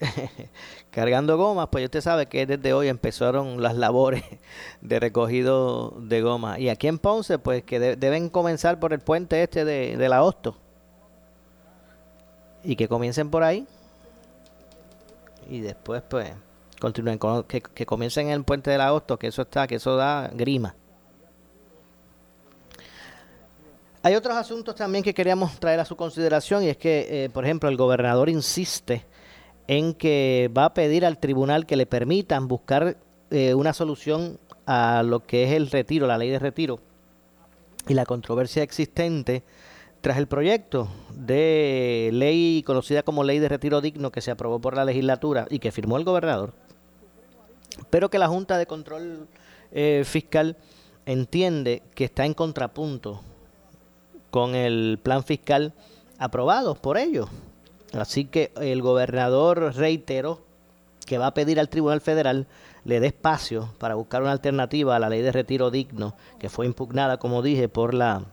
cargando 0.91 1.37
gomas, 1.37 1.69
pues 1.71 1.85
usted 1.85 2.01
sabe 2.01 2.27
que 2.27 2.45
desde 2.45 2.73
hoy 2.73 2.87
empezaron 2.87 3.61
las 3.61 3.75
labores 3.75 4.23
de 4.81 4.99
recogido 4.99 5.93
de 5.99 6.21
goma. 6.21 6.59
Y 6.59 6.69
aquí 6.69 6.87
en 6.87 6.99
Ponce, 6.99 7.39
pues 7.39 7.63
que 7.63 7.79
deben 7.79 8.29
comenzar 8.29 8.79
por 8.79 8.93
el 8.93 8.99
puente 8.99 9.41
este 9.41 9.65
de, 9.65 9.97
de 9.97 10.09
la 10.09 10.23
Hosto. 10.23 10.57
Y 12.63 12.75
que 12.75 12.87
comiencen 12.87 13.29
por 13.29 13.43
ahí. 13.43 13.67
Y 15.49 15.59
después, 15.59 16.01
pues, 16.07 16.31
continúen 16.79 17.17
con, 17.17 17.43
que, 17.43 17.61
que 17.61 17.85
comiencen 17.85 18.27
en 18.27 18.33
el 18.33 18.43
puente 18.43 18.71
de 18.71 18.77
la 18.77 18.93
Hosto, 18.93 19.19
que 19.19 19.27
eso 19.27 19.41
está, 19.41 19.67
que 19.67 19.75
eso 19.75 19.95
da 19.95 20.29
grima. 20.33 20.75
Hay 24.05 24.15
otros 24.15 24.35
asuntos 24.35 24.75
también 24.75 25.01
que 25.01 25.13
queríamos 25.13 25.57
traer 25.59 25.79
a 25.79 25.85
su 25.85 25.95
consideración 25.95 26.63
y 26.63 26.67
es 26.67 26.75
que, 26.75 27.23
eh, 27.25 27.29
por 27.29 27.45
ejemplo, 27.45 27.69
el 27.69 27.77
gobernador 27.77 28.27
insiste 28.27 29.05
en 29.67 29.93
que 29.93 30.51
va 30.55 30.65
a 30.65 30.73
pedir 30.73 31.05
al 31.05 31.17
tribunal 31.17 31.65
que 31.65 31.75
le 31.75 31.85
permitan 31.85 32.47
buscar 32.47 32.97
eh, 33.31 33.53
una 33.53 33.73
solución 33.73 34.39
a 34.65 35.03
lo 35.03 35.21
que 35.21 35.43
es 35.43 35.51
el 35.51 35.69
retiro, 35.69 36.07
la 36.07 36.17
ley 36.17 36.29
de 36.29 36.39
retiro 36.39 36.79
y 37.87 37.93
la 37.93 38.05
controversia 38.05 38.63
existente 38.63 39.43
tras 40.01 40.17
el 40.17 40.27
proyecto 40.27 40.89
de 41.15 42.09
ley 42.13 42.63
conocida 42.65 43.03
como 43.03 43.23
ley 43.23 43.39
de 43.39 43.49
retiro 43.49 43.81
digno 43.81 44.11
que 44.11 44.21
se 44.21 44.31
aprobó 44.31 44.59
por 44.59 44.75
la 44.75 44.85
legislatura 44.85 45.47
y 45.49 45.59
que 45.59 45.71
firmó 45.71 45.97
el 45.97 46.03
gobernador, 46.03 46.53
pero 47.89 48.09
que 48.09 48.19
la 48.19 48.27
Junta 48.27 48.57
de 48.57 48.65
Control 48.65 49.27
eh, 49.71 50.03
Fiscal 50.05 50.57
entiende 51.05 51.83
que 51.95 52.05
está 52.05 52.25
en 52.25 52.33
contrapunto 52.33 53.21
con 54.29 54.55
el 54.55 54.99
plan 55.01 55.23
fiscal 55.23 55.73
aprobado 56.17 56.75
por 56.75 56.97
ellos. 56.97 57.29
Así 57.93 58.25
que 58.25 58.51
el 58.55 58.81
gobernador 58.81 59.75
reiteró 59.75 60.41
que 61.05 61.17
va 61.17 61.27
a 61.27 61.33
pedir 61.33 61.59
al 61.59 61.69
Tribunal 61.69 62.01
Federal 62.01 62.47
le 62.85 62.99
dé 62.99 63.07
espacio 63.07 63.73
para 63.77 63.95
buscar 63.95 64.21
una 64.21 64.31
alternativa 64.31 64.95
a 64.95 64.99
la 64.99 65.09
ley 65.09 65.21
de 65.21 65.31
retiro 65.31 65.71
digno 65.71 66.15
que 66.39 66.49
fue 66.49 66.65
impugnada, 66.65 67.17
como 67.17 67.41
dije, 67.41 67.69
por 67.69 67.93
la 67.93 68.23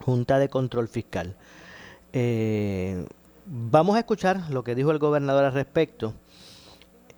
Junta 0.00 0.38
de 0.38 0.48
Control 0.48 0.88
Fiscal. 0.88 1.36
Eh, 2.12 3.06
vamos 3.46 3.96
a 3.96 4.00
escuchar 4.00 4.50
lo 4.50 4.64
que 4.64 4.74
dijo 4.74 4.90
el 4.90 4.98
gobernador 4.98 5.44
al 5.44 5.52
respecto 5.52 6.14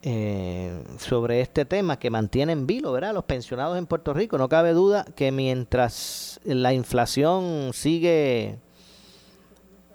eh, 0.02 0.84
sobre 0.98 1.40
este 1.40 1.64
tema 1.64 1.98
que 1.98 2.10
mantiene 2.10 2.52
en 2.52 2.66
vilo 2.66 2.92
¿verdad? 2.92 3.14
los 3.14 3.24
pensionados 3.24 3.78
en 3.78 3.86
Puerto 3.86 4.12
Rico. 4.12 4.36
No 4.36 4.48
cabe 4.48 4.72
duda 4.72 5.06
que 5.16 5.32
mientras 5.32 6.40
la 6.44 6.74
inflación 6.74 7.70
sigue 7.72 8.58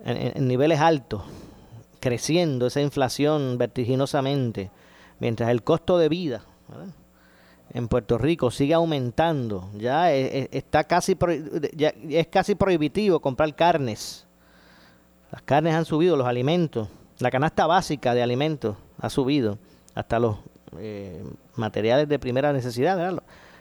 en, 0.03 0.47
niveles 0.47 0.79
altos, 0.79 1.21
creciendo 1.99 2.67
esa 2.67 2.81
inflación 2.81 3.57
vertiginosamente, 3.57 4.71
mientras 5.19 5.49
el 5.49 5.63
costo 5.63 5.97
de 5.97 6.09
vida 6.09 6.43
en 7.73 7.87
Puerto 7.87 8.17
Rico 8.17 8.51
sigue 8.51 8.73
aumentando, 8.73 9.69
ya 9.77 10.11
está 10.11 10.83
casi 10.85 11.17
ya 11.75 11.93
es 12.09 12.27
casi 12.27 12.55
prohibitivo 12.55 13.19
comprar 13.19 13.55
carnes. 13.55 14.25
Las 15.31 15.43
carnes 15.43 15.75
han 15.75 15.85
subido, 15.85 16.17
los 16.17 16.27
alimentos, 16.27 16.87
la 17.19 17.29
canasta 17.29 17.67
básica 17.67 18.15
de 18.15 18.23
alimentos 18.23 18.77
ha 18.99 19.09
subido 19.09 19.59
hasta 19.93 20.19
los 20.19 20.37
eh, 20.77 21.23
materiales 21.55 22.07
de 22.07 22.17
primera 22.19 22.53
necesidad, 22.53 23.19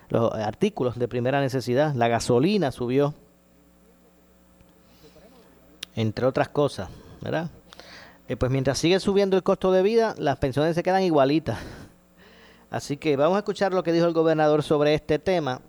Los, 0.08 0.32
artículos 0.32 0.98
de 0.98 1.08
primera 1.08 1.40
necesidad. 1.40 1.94
La 1.94 2.08
gasolina 2.08 2.70
subió, 2.70 3.14
entre 5.94 6.24
otras 6.24 6.48
cosas, 6.48 6.88
¿verdad? 7.20 7.50
Eh, 8.28 8.36
pues 8.36 8.52
mientras 8.52 8.78
sigue 8.78 9.00
subiendo 9.00 9.36
el 9.36 9.42
costo 9.42 9.72
de 9.72 9.82
vida, 9.82 10.14
las 10.18 10.36
pensiones 10.36 10.74
se 10.74 10.82
quedan 10.82 11.02
igualitas. 11.02 11.58
Así 12.70 12.98
que 12.98 13.16
vamos 13.16 13.36
a 13.36 13.38
escuchar 13.38 13.72
lo 13.72 13.82
que 13.82 13.92
dijo 13.92 14.06
el 14.06 14.12
gobernador 14.12 14.62
sobre 14.62 14.94
este 14.94 15.18
tema. 15.18 15.62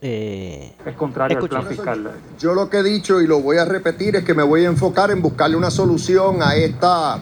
Eh, 0.00 0.72
es 0.84 0.94
contrario 0.94 1.38
al 1.38 1.48
plan 1.48 1.66
fiscal. 1.66 2.10
Yo 2.38 2.54
lo 2.54 2.70
que 2.70 2.78
he 2.78 2.82
dicho 2.82 3.20
y 3.20 3.26
lo 3.26 3.40
voy 3.40 3.56
a 3.56 3.64
repetir 3.64 4.14
es 4.14 4.24
que 4.24 4.34
me 4.34 4.42
voy 4.44 4.64
a 4.64 4.68
enfocar 4.68 5.10
en 5.10 5.20
buscarle 5.20 5.56
una 5.56 5.70
solución 5.70 6.42
a 6.42 6.54
esta 6.54 7.18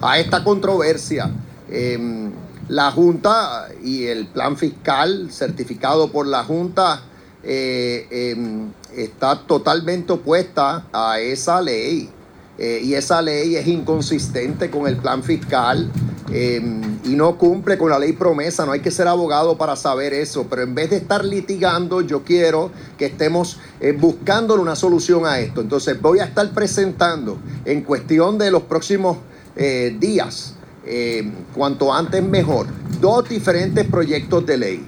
a 0.00 0.18
esta 0.18 0.42
controversia. 0.42 1.30
Em, 1.68 2.32
la 2.68 2.90
Junta 2.90 3.68
y 3.82 4.06
el 4.06 4.26
plan 4.26 4.56
fiscal 4.56 5.30
certificado 5.30 6.10
por 6.10 6.26
la 6.26 6.42
Junta 6.42 7.02
eh, 7.42 8.06
em, 8.10 8.72
está 8.94 9.38
totalmente 9.38 10.12
opuesta 10.12 10.86
a 10.92 11.20
esa 11.20 11.60
ley. 11.60 12.10
Eh, 12.58 12.80
y 12.82 12.94
esa 12.94 13.20
ley 13.20 13.56
es 13.56 13.66
inconsistente 13.66 14.70
con 14.70 14.86
el 14.86 14.96
plan 14.96 15.22
fiscal 15.22 15.90
em, 16.32 16.98
y 17.04 17.10
no 17.10 17.36
cumple 17.36 17.76
con 17.76 17.90
la 17.90 17.98
ley 17.98 18.12
promesa. 18.14 18.64
No 18.64 18.72
hay 18.72 18.80
que 18.80 18.90
ser 18.90 19.08
abogado 19.08 19.58
para 19.58 19.76
saber 19.76 20.14
eso, 20.14 20.46
pero 20.48 20.62
en 20.62 20.74
vez 20.74 20.90
de 20.90 20.96
estar 20.96 21.24
litigando, 21.24 22.00
yo 22.00 22.24
quiero 22.24 22.70
que 22.96 23.06
estemos 23.06 23.58
eh, 23.80 23.92
buscando 23.92 24.54
una 24.60 24.74
solución 24.74 25.26
a 25.26 25.38
esto. 25.38 25.60
Entonces 25.60 26.00
voy 26.00 26.20
a 26.20 26.24
estar 26.24 26.50
presentando 26.52 27.38
en 27.64 27.82
cuestión 27.82 28.38
de 28.38 28.50
los 28.50 28.62
próximos 28.62 29.18
eh, 29.56 29.96
días, 29.98 30.54
eh, 30.84 31.30
cuanto 31.54 31.92
antes 31.92 32.22
mejor, 32.22 32.66
dos 33.00 33.28
diferentes 33.28 33.86
proyectos 33.86 34.46
de 34.46 34.56
ley. 34.56 34.86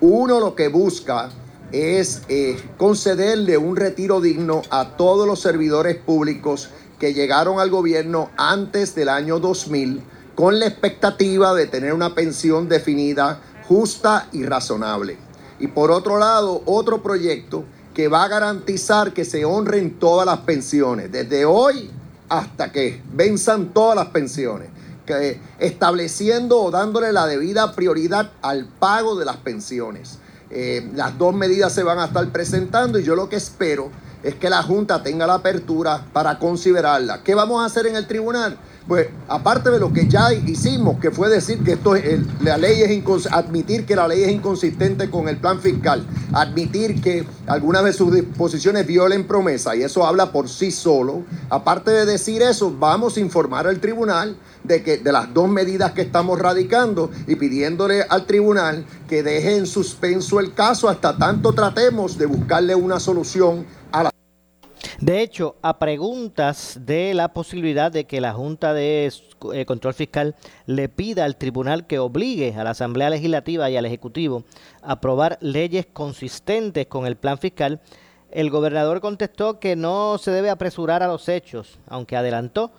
Uno 0.00 0.40
lo 0.40 0.54
que 0.54 0.68
busca 0.68 1.30
es 1.72 2.22
eh, 2.28 2.56
concederle 2.76 3.58
un 3.58 3.76
retiro 3.76 4.20
digno 4.20 4.62
a 4.70 4.96
todos 4.96 5.26
los 5.26 5.40
servidores 5.40 5.96
públicos 5.96 6.70
que 6.98 7.14
llegaron 7.14 7.60
al 7.60 7.70
gobierno 7.70 8.30
antes 8.36 8.94
del 8.94 9.08
año 9.08 9.38
2000 9.38 10.02
con 10.34 10.58
la 10.58 10.66
expectativa 10.66 11.54
de 11.54 11.66
tener 11.66 11.92
una 11.92 12.14
pensión 12.14 12.68
definida 12.68 13.40
justa 13.66 14.28
y 14.32 14.44
razonable. 14.44 15.18
Y 15.58 15.68
por 15.68 15.90
otro 15.90 16.18
lado, 16.18 16.62
otro 16.64 17.02
proyecto 17.02 17.64
que 17.92 18.08
va 18.08 18.24
a 18.24 18.28
garantizar 18.28 19.12
que 19.12 19.24
se 19.24 19.44
honren 19.44 19.98
todas 19.98 20.24
las 20.24 20.38
pensiones, 20.40 21.10
desde 21.10 21.44
hoy 21.44 21.90
hasta 22.28 22.70
que 22.70 23.02
venzan 23.12 23.72
todas 23.72 23.96
las 23.96 24.08
pensiones, 24.08 24.68
estableciendo 25.58 26.60
o 26.60 26.70
dándole 26.70 27.12
la 27.12 27.26
debida 27.26 27.72
prioridad 27.72 28.30
al 28.42 28.66
pago 28.66 29.16
de 29.16 29.24
las 29.24 29.38
pensiones. 29.38 30.18
Eh, 30.50 30.88
las 30.94 31.18
dos 31.18 31.34
medidas 31.34 31.72
se 31.72 31.82
van 31.82 31.98
a 31.98 32.06
estar 32.06 32.30
presentando 32.30 32.98
y 32.98 33.04
yo 33.04 33.16
lo 33.16 33.28
que 33.28 33.36
espero 33.36 33.90
es 34.22 34.34
que 34.34 34.50
la 34.50 34.62
Junta 34.62 35.02
tenga 35.02 35.26
la 35.26 35.34
apertura 35.34 36.04
para 36.12 36.38
considerarla. 36.38 37.22
¿Qué 37.22 37.34
vamos 37.34 37.62
a 37.62 37.66
hacer 37.66 37.86
en 37.86 37.96
el 37.96 38.06
tribunal? 38.06 38.58
Pues 38.88 39.08
aparte 39.28 39.70
de 39.70 39.78
lo 39.78 39.92
que 39.92 40.08
ya 40.08 40.32
hicimos, 40.32 40.98
que 40.98 41.10
fue 41.10 41.28
decir 41.28 41.62
que 41.62 41.72
esto 41.72 41.94
es, 41.94 42.20
la 42.40 42.56
ley 42.56 42.80
es 42.80 43.26
admitir 43.30 43.84
que 43.84 43.94
la 43.94 44.08
ley 44.08 44.22
es 44.22 44.30
inconsistente 44.30 45.10
con 45.10 45.28
el 45.28 45.36
plan 45.36 45.60
fiscal, 45.60 46.06
admitir 46.32 47.02
que 47.02 47.26
algunas 47.46 47.84
de 47.84 47.92
sus 47.92 48.14
disposiciones 48.14 48.86
violen 48.86 49.26
promesa 49.26 49.76
y 49.76 49.82
eso 49.82 50.06
habla 50.06 50.32
por 50.32 50.48
sí 50.48 50.70
solo. 50.70 51.24
Aparte 51.50 51.90
de 51.90 52.06
decir 52.06 52.40
eso, 52.40 52.74
vamos 52.78 53.18
a 53.18 53.20
informar 53.20 53.66
al 53.66 53.78
tribunal 53.78 54.38
de 54.64 54.82
que 54.82 54.96
de 54.96 55.12
las 55.12 55.32
dos 55.34 55.50
medidas 55.50 55.92
que 55.92 56.02
estamos 56.02 56.38
radicando 56.38 57.10
y 57.26 57.36
pidiéndole 57.36 58.02
al 58.02 58.24
tribunal 58.24 58.86
que 59.06 59.22
deje 59.22 59.56
en 59.56 59.66
suspenso 59.66 60.40
el 60.40 60.54
caso 60.54 60.88
hasta 60.88 61.16
tanto 61.16 61.52
tratemos 61.52 62.18
de 62.18 62.26
buscarle 62.26 62.74
una 62.74 63.00
solución 63.00 63.66
De 65.00 65.22
hecho, 65.22 65.54
a 65.62 65.78
preguntas 65.78 66.80
de 66.84 67.14
la 67.14 67.32
posibilidad 67.32 67.92
de 67.92 68.04
que 68.04 68.20
la 68.20 68.32
Junta 68.32 68.74
de 68.74 69.12
eh, 69.54 69.64
Control 69.64 69.94
Fiscal 69.94 70.34
le 70.66 70.88
pida 70.88 71.24
al 71.24 71.36
tribunal 71.36 71.86
que 71.86 72.00
obligue 72.00 72.52
a 72.56 72.64
la 72.64 72.70
Asamblea 72.70 73.08
Legislativa 73.08 73.70
y 73.70 73.76
al 73.76 73.86
Ejecutivo 73.86 74.42
a 74.82 74.92
aprobar 74.92 75.38
leyes 75.40 75.86
consistentes 75.86 76.88
con 76.88 77.06
el 77.06 77.14
plan 77.14 77.38
fiscal, 77.38 77.80
el 78.32 78.50
gobernador 78.50 79.00
contestó 79.00 79.60
que 79.60 79.76
no 79.76 80.18
se 80.18 80.32
debe 80.32 80.50
apresurar 80.50 81.04
a 81.04 81.06
los 81.06 81.28
hechos, 81.28 81.78
aunque 81.86 82.16
adelantó 82.16 82.72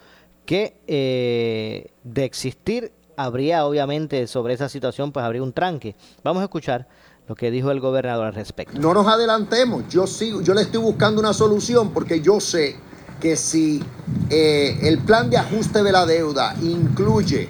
que 0.45 0.75
eh, 0.87 1.91
de 2.03 2.25
existir 2.25 2.91
habría 3.15 3.65
obviamente 3.65 4.27
sobre 4.27 4.53
esa 4.55 4.67
situación 4.67 5.13
pues 5.13 5.25
habría 5.25 5.43
un 5.43 5.53
tranque. 5.53 5.95
Vamos 6.21 6.41
a 6.41 6.45
escuchar 6.45 6.85
lo 7.29 7.35
que 7.35 7.51
dijo 7.51 7.69
el 7.69 7.79
gobernador 7.79 8.25
al 8.25 8.33
respecto. 8.33 8.79
No 8.79 8.91
nos 8.91 9.05
adelantemos, 9.05 9.83
yo 9.87 10.07
sigo, 10.07 10.41
yo 10.41 10.55
le 10.55 10.63
estoy 10.63 10.81
buscando 10.81 11.21
una 11.21 11.31
solución 11.31 11.91
porque 11.91 12.21
yo 12.21 12.39
sé 12.39 12.75
que 13.21 13.35
si 13.35 13.83
eh, 14.31 14.79
el 14.81 14.97
plan 14.97 15.29
de 15.29 15.37
ajuste 15.37 15.83
de 15.83 15.91
la 15.91 16.07
deuda 16.07 16.55
incluye 16.59 17.47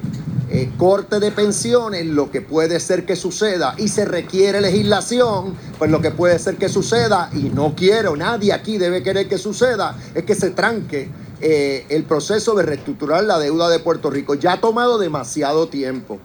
eh, 0.50 0.70
corte 0.78 1.22
de 1.22 1.32
pensiones, 1.32 2.06
lo 2.06 2.30
que 2.30 2.42
puede 2.42 2.82
ser 2.82 3.06
que 3.06 3.16
suceda, 3.16 3.76
y 3.78 3.88
se 3.88 4.04
requiere 4.04 4.60
legislación, 4.60 5.54
pues 5.78 5.90
lo 5.90 6.02
que 6.02 6.12
puede 6.12 6.40
ser 6.40 6.58
que 6.58 6.68
suceda, 6.68 7.30
y 7.32 7.44
no 7.44 7.74
quiero, 7.74 8.18
nadie 8.18 8.52
aquí 8.52 8.78
debe 8.78 9.02
querer 9.02 9.30
que 9.30 9.38
suceda, 9.38 9.96
es 10.14 10.26
que 10.26 10.36
se 10.36 10.50
tranque 10.50 11.10
eh, 11.40 11.86
el 11.88 12.04
proceso 12.04 12.54
de 12.54 12.64
reestructurar 12.64 13.24
la 13.24 13.40
deuda 13.40 13.70
de 13.70 13.80
Puerto 13.80 14.10
Rico. 14.10 14.34
Ya 14.36 14.54
ha 14.54 14.60
tomado 14.60 14.98
demasiado 14.98 15.70
tiempo. 15.70 16.20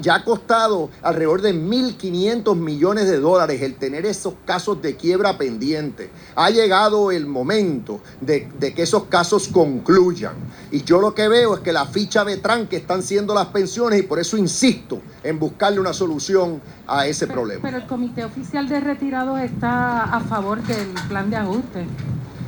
Ya 0.00 0.14
ha 0.16 0.24
costado 0.24 0.90
alrededor 1.02 1.42
de 1.42 1.54
1.500 1.54 2.56
millones 2.56 3.06
de 3.08 3.18
dólares 3.18 3.60
el 3.60 3.74
tener 3.74 4.06
esos 4.06 4.34
casos 4.44 4.80
de 4.80 4.96
quiebra 4.96 5.36
pendiente. 5.36 6.10
Ha 6.34 6.50
llegado 6.50 7.10
el 7.10 7.26
momento 7.26 8.00
de, 8.20 8.48
que 8.74 8.82
esos 8.82 9.04
casos 9.04 9.48
concluyan. 9.48 10.34
Y 10.70 10.82
yo 10.82 11.00
lo 11.00 11.14
que 11.14 11.28
veo 11.28 11.54
es 11.54 11.60
que 11.60 11.72
la 11.72 11.86
ficha 11.86 12.24
de 12.24 12.38
tranque 12.38 12.76
están 12.76 13.02
siendo 13.02 13.34
las 13.34 13.46
pensiones 13.46 14.00
y 14.00 14.02
por 14.02 14.18
eso 14.18 14.36
insisto 14.36 15.00
en 15.22 15.38
buscarle 15.38 15.78
una 15.80 15.92
solución 15.92 16.60
a 16.86 17.06
ese 17.06 17.26
problema. 17.26 17.60
Pero 17.62 17.76
el 17.76 17.86
Comité 17.86 18.24
Oficial 18.24 18.68
de 18.68 18.80
Retirados 18.80 19.40
está 19.40 20.04
a 20.04 20.20
favor 20.20 20.62
del 20.62 20.88
plan 21.08 21.28
de 21.30 21.36
ajuste. 21.36 21.86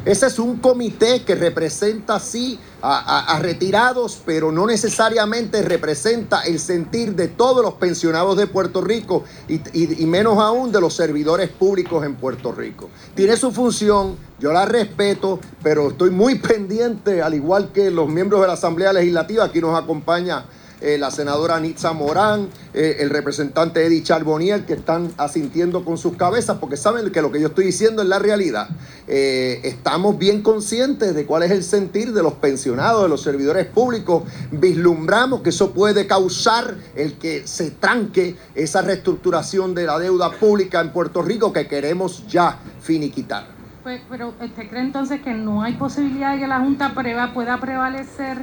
Ese 0.05 0.27
es 0.27 0.39
un 0.39 0.57
comité 0.59 1.23
que 1.23 1.35
representa, 1.35 2.19
sí, 2.21 2.59
a, 2.81 3.39
retirados, 3.43 4.21
pero 4.25 4.53
no 4.53 4.67
necesariamente 4.67 5.63
representa 5.63 6.43
el 6.43 6.61
sentir 6.61 7.15
de 7.15 7.29
todos 7.29 7.63
los 7.63 7.75
pensionados 7.75 8.37
de 8.37 8.47
Puerto 8.47 8.81
Rico 8.81 9.25
y, 9.49 10.07
menos 10.07 10.39
aún 10.39 10.71
de 10.71 10.81
los 10.81 10.95
servidores 10.95 11.51
públicos 11.51 12.05
en 12.05 12.15
Puerto 12.15 12.53
Rico. 12.53 12.89
Tiene 13.15 13.37
su 13.37 13.51
función, 13.51 14.17
yo 14.39 14.53
la 14.53 14.65
respeto, 14.65 15.41
pero 15.63 15.91
estoy 15.91 16.11
muy 16.11 16.35
pendiente, 16.39 17.21
al 17.21 17.35
igual 17.35 17.73
que 17.73 17.91
los 17.91 18.09
miembros 18.09 18.41
de 18.41 18.47
la 18.47 18.53
Asamblea 18.55 18.93
Legislativa, 18.93 19.45
aquí 19.45 19.61
nos 19.61 19.77
acompaña 19.79 20.45
eh, 20.81 20.97
la 20.97 21.11
senadora 21.11 21.59
Nitza 21.59 21.93
Morán, 21.93 22.49
eh, 22.73 22.99
el 23.01 23.11
representante 23.11 23.85
Eddie 23.85 24.03
Charboniel, 24.03 24.65
que 24.65 24.75
están 24.75 25.11
asintiendo 25.17 25.85
con 25.85 25.99
sus 25.99 26.17
cabezas 26.17 26.59
porque 26.59 26.77
saben 26.77 27.11
que 27.11 27.21
lo 27.21 27.33
que 27.33 27.41
yo 27.41 27.49
estoy 27.49 27.65
diciendo 27.67 28.03
es 28.03 28.09
la 28.09 28.21
realidad. 28.21 28.69
Eh, 29.09 29.61
estamos 29.65 30.19
bien 30.19 30.43
conscientes 30.43 31.15
de 31.15 31.27
cuál 31.27 31.43
es 31.43 31.51
el 31.51 31.65
sentir 31.65 32.13
de 32.13 32.23
los 32.23 32.35
pensionados, 32.35 33.03
de 33.03 33.09
los 33.09 33.23
servidores 33.23 33.67
públicos. 33.67 34.23
Vislumbramos 34.53 35.41
que 35.41 35.51
eso 35.51 35.73
puede 35.73 36.07
causar 36.07 36.77
el 36.95 37.15
que 37.15 37.47
se 37.47 37.73
tranque 37.73 38.37
esa 38.55 38.81
reestructuración 38.83 39.75
de 39.75 39.85
la 39.85 39.99
deuda 39.99 40.31
pública 40.31 40.81
en 40.81 40.93
Puerto 40.93 41.23
Rico 41.23 41.53
que 41.53 41.67
queremos 41.67 42.25
ya 42.29 42.61
finiquitar. 42.81 43.49
Pues, 43.83 44.01
pero 44.09 44.29
¿usted 44.29 44.69
cree 44.69 44.83
entonces 44.83 45.23
que 45.23 45.35
no 45.35 45.63
hay 45.63 45.75
posibilidad 45.75 46.35
de 46.35 46.41
que 46.41 46.47
la 46.47 46.61
Junta 46.61 46.93
pueda 46.95 47.61
prevalecer? 47.61 48.39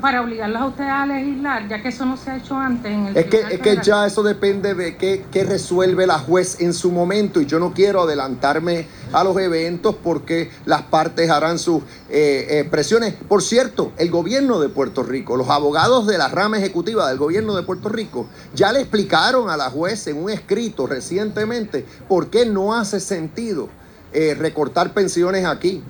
Para 0.00 0.22
obligarlos 0.22 0.62
a 0.62 0.66
ustedes 0.66 0.90
a 0.90 1.06
legislar, 1.06 1.68
ya 1.68 1.82
que 1.82 1.88
eso 1.88 2.04
no 2.04 2.16
se 2.16 2.30
ha 2.30 2.36
hecho 2.36 2.56
antes. 2.56 2.92
En 2.92 3.06
el 3.06 3.16
es, 3.16 3.26
que, 3.26 3.40
es 3.50 3.60
que 3.60 3.78
ya 3.82 4.06
eso 4.06 4.22
depende 4.22 4.74
de 4.74 4.96
qué, 4.96 5.24
qué, 5.30 5.44
resuelve 5.44 6.06
la 6.06 6.18
juez 6.18 6.60
en 6.60 6.72
su 6.72 6.90
momento 6.90 7.40
y 7.40 7.46
yo 7.46 7.58
no 7.58 7.72
quiero 7.72 8.02
adelantarme 8.02 8.86
a 9.12 9.24
los 9.24 9.36
eventos 9.38 9.94
porque 10.02 10.50
las 10.64 10.82
partes 10.82 11.30
harán 11.30 11.58
sus 11.58 11.82
eh, 12.08 12.46
eh, 12.48 12.68
presiones. 12.70 13.14
Por 13.14 13.42
cierto, 13.42 13.92
el 13.96 14.10
gobierno 14.10 14.60
de 14.60 14.68
Puerto 14.68 15.02
Rico, 15.02 15.36
los 15.36 15.48
abogados 15.48 16.06
de 16.06 16.18
la 16.18 16.28
rama 16.28 16.58
ejecutiva 16.58 17.08
del 17.08 17.18
gobierno 17.18 17.54
de 17.54 17.62
Puerto 17.62 17.88
Rico, 17.88 18.26
ya 18.54 18.72
le 18.72 18.80
explicaron 18.80 19.50
a 19.50 19.56
la 19.56 19.70
juez 19.70 20.06
en 20.06 20.22
un 20.22 20.30
escrito 20.30 20.86
recientemente 20.86 21.84
por 22.08 22.30
qué 22.30 22.46
no 22.46 22.74
hace 22.74 23.00
sentido 23.00 23.68
eh, 24.12 24.34
recortar 24.38 24.92
pensiones 24.92 25.44
aquí. 25.46 25.82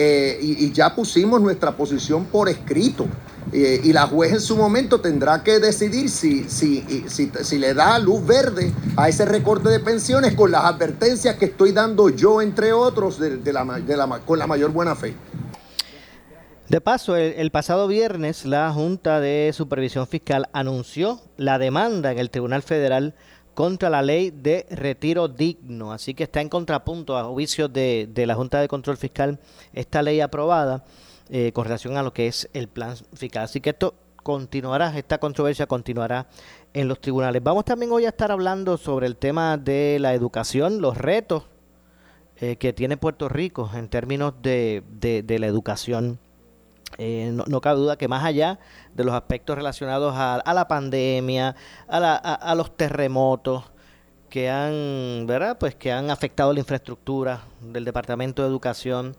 Eh, 0.00 0.38
y, 0.40 0.70
ya 0.70 0.94
pusimos 0.94 1.40
nuestra 1.40 1.76
posición 1.76 2.26
por 2.26 2.48
escrito. 2.48 3.06
Eh, 3.52 3.80
y 3.82 3.92
la 3.92 4.06
juez 4.06 4.32
en 4.32 4.40
su 4.40 4.56
momento 4.56 5.00
tendrá 5.00 5.42
que 5.42 5.58
decidir 5.58 6.08
si, 6.08 6.44
si, 6.44 6.84
si, 7.08 7.32
si, 7.42 7.58
le 7.58 7.74
da 7.74 7.98
luz 7.98 8.24
verde 8.24 8.72
a 8.96 9.08
ese 9.08 9.24
recorte 9.24 9.70
de 9.70 9.80
pensiones 9.80 10.34
con 10.34 10.52
las 10.52 10.66
advertencias 10.66 11.34
que 11.34 11.46
estoy 11.46 11.72
dando 11.72 12.10
yo, 12.10 12.40
entre 12.40 12.72
otros, 12.72 13.18
de, 13.18 13.52
la, 13.52 13.64
de 13.64 13.96
la, 13.96 14.20
con 14.24 14.38
la 14.38 14.46
mayor 14.46 14.70
buena 14.70 14.94
fe. 14.94 15.16
De 16.68 16.80
paso, 16.80 17.16
el, 17.16 17.50
pasado 17.50 17.88
viernes 17.88 18.44
la 18.44 18.70
Junta 18.72 19.18
de 19.18 19.50
Supervisión 19.52 20.06
Fiscal 20.06 20.48
anunció 20.52 21.20
la 21.36 21.58
demanda 21.58 22.12
en 22.12 22.18
el 22.18 22.30
Tribunal 22.30 22.62
Federal 22.62 23.16
contra 23.58 23.90
la 23.90 24.02
ley 24.02 24.30
de 24.30 24.66
retiro 24.70 25.26
digno. 25.26 25.92
Así 25.92 26.14
que 26.14 26.22
está 26.22 26.40
en 26.40 26.48
contrapunto 26.48 27.18
a 27.18 27.24
juicio 27.24 27.66
de, 27.66 28.08
la 28.24 28.36
Junta 28.36 28.60
de 28.60 28.68
Control 28.68 28.96
Fiscal 28.96 29.40
esta 29.72 30.00
ley 30.00 30.20
aprobada 30.20 30.84
eh, 31.28 31.50
con 31.50 31.64
relación 31.64 31.96
a 31.96 32.04
lo 32.04 32.12
que 32.12 32.28
es 32.28 32.48
el 32.52 32.68
plan 32.68 32.94
fiscal. 33.14 33.42
Así 33.42 33.60
que 33.60 33.70
esto 33.70 33.94
continuará, 34.22 34.96
esta 34.96 35.18
controversia 35.18 35.66
continuará 35.66 36.28
en 36.72 36.86
los 36.86 37.00
tribunales. 37.00 37.42
Vamos 37.42 37.64
también 37.64 37.90
hoy 37.90 38.04
a 38.04 38.10
estar 38.10 38.30
hablando 38.30 38.76
sobre 38.76 39.08
el 39.08 39.16
tema 39.16 39.56
de 39.56 39.98
la 39.98 40.14
educación, 40.14 40.80
los 40.80 40.96
retos 40.96 41.42
eh, 42.36 42.54
que 42.58 42.72
tiene 42.72 42.96
Puerto 42.96 43.28
Rico 43.28 43.68
en 43.74 43.88
términos 43.88 44.34
de, 44.40 44.84
de 45.00 45.38
la 45.40 45.48
educación 45.48 46.20
eh, 46.96 47.30
no, 47.32 47.60
cabe 47.60 47.78
duda 47.78 47.98
que 47.98 48.08
más 48.08 48.24
allá 48.24 48.58
de 48.94 49.04
los 49.04 49.14
aspectos 49.14 49.56
relacionados 49.56 50.14
a, 50.16 50.52
la 50.52 50.66
pandemia, 50.66 51.54
a, 51.86 52.54
los 52.56 52.76
terremotos 52.76 53.64
que 54.30 54.48
han, 54.48 55.26
¿verdad? 55.26 55.58
Pues 55.58 55.74
que 55.74 55.92
han 55.92 56.10
afectado 56.10 56.52
la 56.52 56.60
infraestructura 56.60 57.42
del 57.60 57.84
Departamento 57.84 58.42
de 58.42 58.48
Educación, 58.48 59.16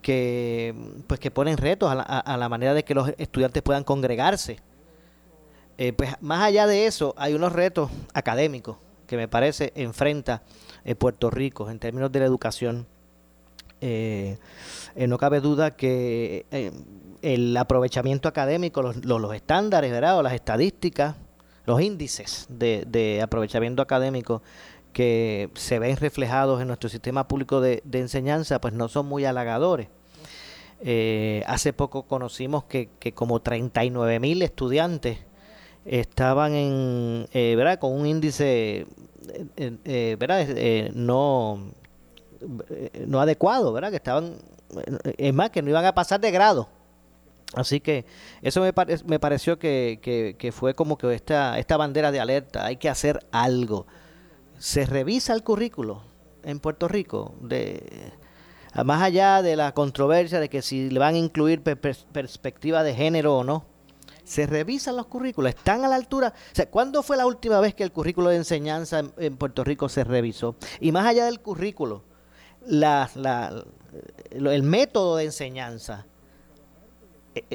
que 0.00 0.74
pues 1.06 1.18
que 1.18 1.30
ponen 1.30 1.56
retos 1.56 1.90
a 1.90 2.36
la, 2.36 2.48
manera 2.48 2.72
de 2.72 2.84
que 2.84 2.94
los 2.94 3.10
estudiantes 3.18 3.62
puedan 3.62 3.84
congregarse. 3.84 4.60
Eh, 5.76 5.92
pues 5.92 6.14
más 6.20 6.42
allá 6.42 6.66
de 6.66 6.86
eso, 6.86 7.14
hay 7.16 7.34
unos 7.34 7.52
retos 7.52 7.90
académicos 8.14 8.78
que 9.06 9.16
me 9.16 9.28
parece 9.28 9.72
enfrenta 9.76 10.42
eh, 10.84 10.94
Puerto 10.94 11.30
Rico 11.30 11.70
en 11.70 11.78
términos 11.78 12.10
de 12.10 12.20
la 12.20 12.26
educación. 12.26 12.86
no 13.80 15.18
cabe 15.18 15.40
duda 15.40 15.76
que 15.76 16.46
el 17.22 17.56
aprovechamiento 17.56 18.28
académico, 18.28 18.82
los, 18.82 19.04
los, 19.04 19.34
estándares, 19.34 19.90
¿verdad? 19.90 20.18
O 20.18 20.22
las 20.22 20.34
estadísticas, 20.34 21.16
los 21.66 21.80
índices 21.80 22.46
de, 22.48 23.20
aprovechamiento 23.22 23.82
académico 23.82 24.42
que 24.92 25.50
se 25.54 25.78
ven 25.78 25.96
reflejados 25.96 26.60
en 26.60 26.68
nuestro 26.68 26.88
sistema 26.88 27.28
público 27.28 27.60
de, 27.60 27.82
enseñanza, 27.92 28.60
pues 28.60 28.74
no 28.74 28.88
son 28.88 29.06
muy 29.06 29.24
halagadores. 29.24 29.88
Eh, 30.80 31.42
hace 31.46 31.72
poco 31.72 32.04
conocimos 32.04 32.64
que, 32.64 32.88
que 33.00 33.12
como 33.12 33.40
39 33.40 34.20
mil 34.20 34.42
estudiantes 34.42 35.18
estaban 35.84 36.54
en, 36.54 37.26
eh, 37.32 37.54
¿verdad? 37.56 37.80
con 37.80 37.92
un 37.92 38.06
índice 38.06 38.86
eh, 39.56 40.16
¿verdad? 40.18 40.46
no, 40.94 41.72
no 43.06 43.20
adecuado, 43.20 43.72
¿verdad? 43.72 43.90
que 43.90 43.96
estaban, 43.96 44.36
es 45.16 45.34
más, 45.34 45.50
que 45.50 45.62
no 45.62 45.70
iban 45.70 45.84
a 45.84 45.94
pasar 45.94 46.20
de 46.20 46.30
grado. 46.30 46.68
Así 47.54 47.80
que 47.80 48.04
eso 48.42 48.60
me, 48.60 48.72
me 49.06 49.18
pareció 49.18 49.58
que, 49.58 50.52
fue 50.52 50.74
como 50.74 50.98
que 50.98 51.14
esta, 51.14 51.58
esta 51.58 51.76
bandera 51.76 52.12
de 52.12 52.20
alerta, 52.20 52.66
hay 52.66 52.76
que 52.76 52.88
hacer 52.88 53.26
algo. 53.32 53.86
Se 54.58 54.84
revisa 54.84 55.32
el 55.32 55.42
currículo 55.42 56.02
en 56.42 56.60
Puerto 56.60 56.88
Rico, 56.88 57.34
de, 57.40 58.12
más 58.84 59.02
allá 59.02 59.42
de 59.42 59.56
la 59.56 59.72
controversia 59.72 60.40
de 60.40 60.48
que 60.48 60.62
si 60.62 60.90
le 60.90 60.98
van 60.98 61.14
a 61.14 61.18
incluir 61.18 61.62
perspectiva 61.62 62.82
de 62.82 62.94
género 62.94 63.38
o 63.38 63.44
no, 63.44 63.64
se 64.24 64.46
revisan 64.46 64.96
los 64.96 65.06
currículos, 65.06 65.54
están 65.54 65.84
a 65.86 65.88
la 65.88 65.96
altura. 65.96 66.34
O 66.52 66.54
sea, 66.54 66.68
¿cuándo 66.68 67.02
fue 67.02 67.16
la 67.16 67.26
última 67.26 67.60
vez 67.60 67.74
que 67.74 67.82
el 67.82 67.92
currículo 67.92 68.28
de 68.28 68.36
enseñanza 68.36 69.02
en, 69.16 69.36
Puerto 69.38 69.64
Rico 69.64 69.88
se 69.88 70.04
revisó? 70.04 70.56
Y 70.80 70.92
más 70.92 71.06
allá 71.06 71.24
del 71.24 71.40
currículo, 71.40 72.04
el 74.30 74.62
método 74.64 75.16
de 75.16 75.24
enseñanza 75.24 76.04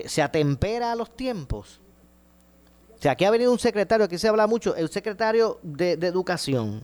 se 0.06 0.22
atempera 0.22 0.92
a 0.92 0.96
los 0.96 1.16
tiempos. 1.16 1.80
O 2.98 3.02
sea, 3.04 3.12
aquí 3.12 3.26
ha 3.26 3.32
venido 3.32 3.52
un 3.52 3.60
secretario, 3.60 4.06
aquí 4.06 4.18
se 4.18 4.30
habla 4.30 4.48
mucho, 4.48 4.76
el 4.78 4.90
secretario 4.90 5.60
de, 5.62 5.92
Educación 5.92 6.84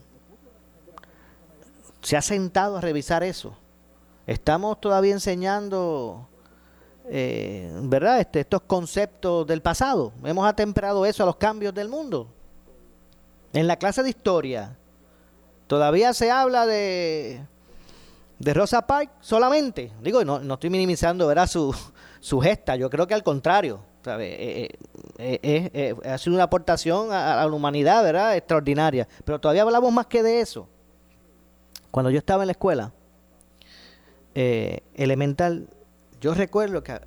se 2.01 2.17
ha 2.17 2.21
sentado 2.21 2.77
a 2.77 2.81
revisar 2.81 3.23
eso. 3.23 3.55
Estamos 4.27 4.81
todavía 4.81 5.13
enseñando, 5.13 6.27
eh, 7.05 7.71
¿verdad? 7.83 8.19
Este, 8.19 8.41
estos 8.41 8.63
conceptos 8.63 9.47
del 9.47 9.61
pasado. 9.61 10.11
Hemos 10.23 10.45
atemperado 10.45 11.05
eso 11.05 11.23
a 11.23 11.25
los 11.25 11.37
cambios 11.37 11.73
del 11.73 11.87
mundo. 11.87 12.27
En 13.53 13.67
la 13.67 13.77
clase 13.77 14.03
de 14.03 14.09
historia, 14.09 14.77
todavía 15.67 16.13
se 16.13 16.31
habla 16.31 16.65
de, 16.65 17.45
de 18.39 18.53
Rosa 18.53 18.85
Parks 18.85 19.13
solamente. 19.21 19.91
Digo, 20.01 20.25
no, 20.25 20.39
no 20.39 20.55
estoy 20.55 20.69
minimizando, 20.69 21.27
¿verdad? 21.27 21.47
Su, 21.47 21.73
su 22.19 22.39
gesta. 22.39 22.75
Yo 22.75 22.89
creo 22.89 23.07
que 23.07 23.13
al 23.13 23.23
contrario. 23.23 23.81
Eh, 24.17 24.69
eh, 25.17 25.39
eh, 25.73 25.95
ha 26.05 26.17
sido 26.17 26.35
una 26.35 26.43
aportación 26.43 27.11
a, 27.11 27.35
la 27.35 27.47
humanidad, 27.47 28.03
¿verdad? 28.03 28.35
Extraordinaria. 28.35 29.07
Pero 29.25 29.39
todavía 29.39 29.63
hablamos 29.63 29.91
más 29.91 30.07
que 30.07 30.23
de 30.23 30.41
eso. 30.41 30.67
Cuando 31.91 32.09
yo 32.09 32.19
estaba 32.19 32.43
en 32.43 32.47
la 32.47 32.51
escuela 32.51 32.93
elemental, 34.33 35.67
yo 36.21 36.33
recuerdo 36.33 36.81
que, 36.81 36.97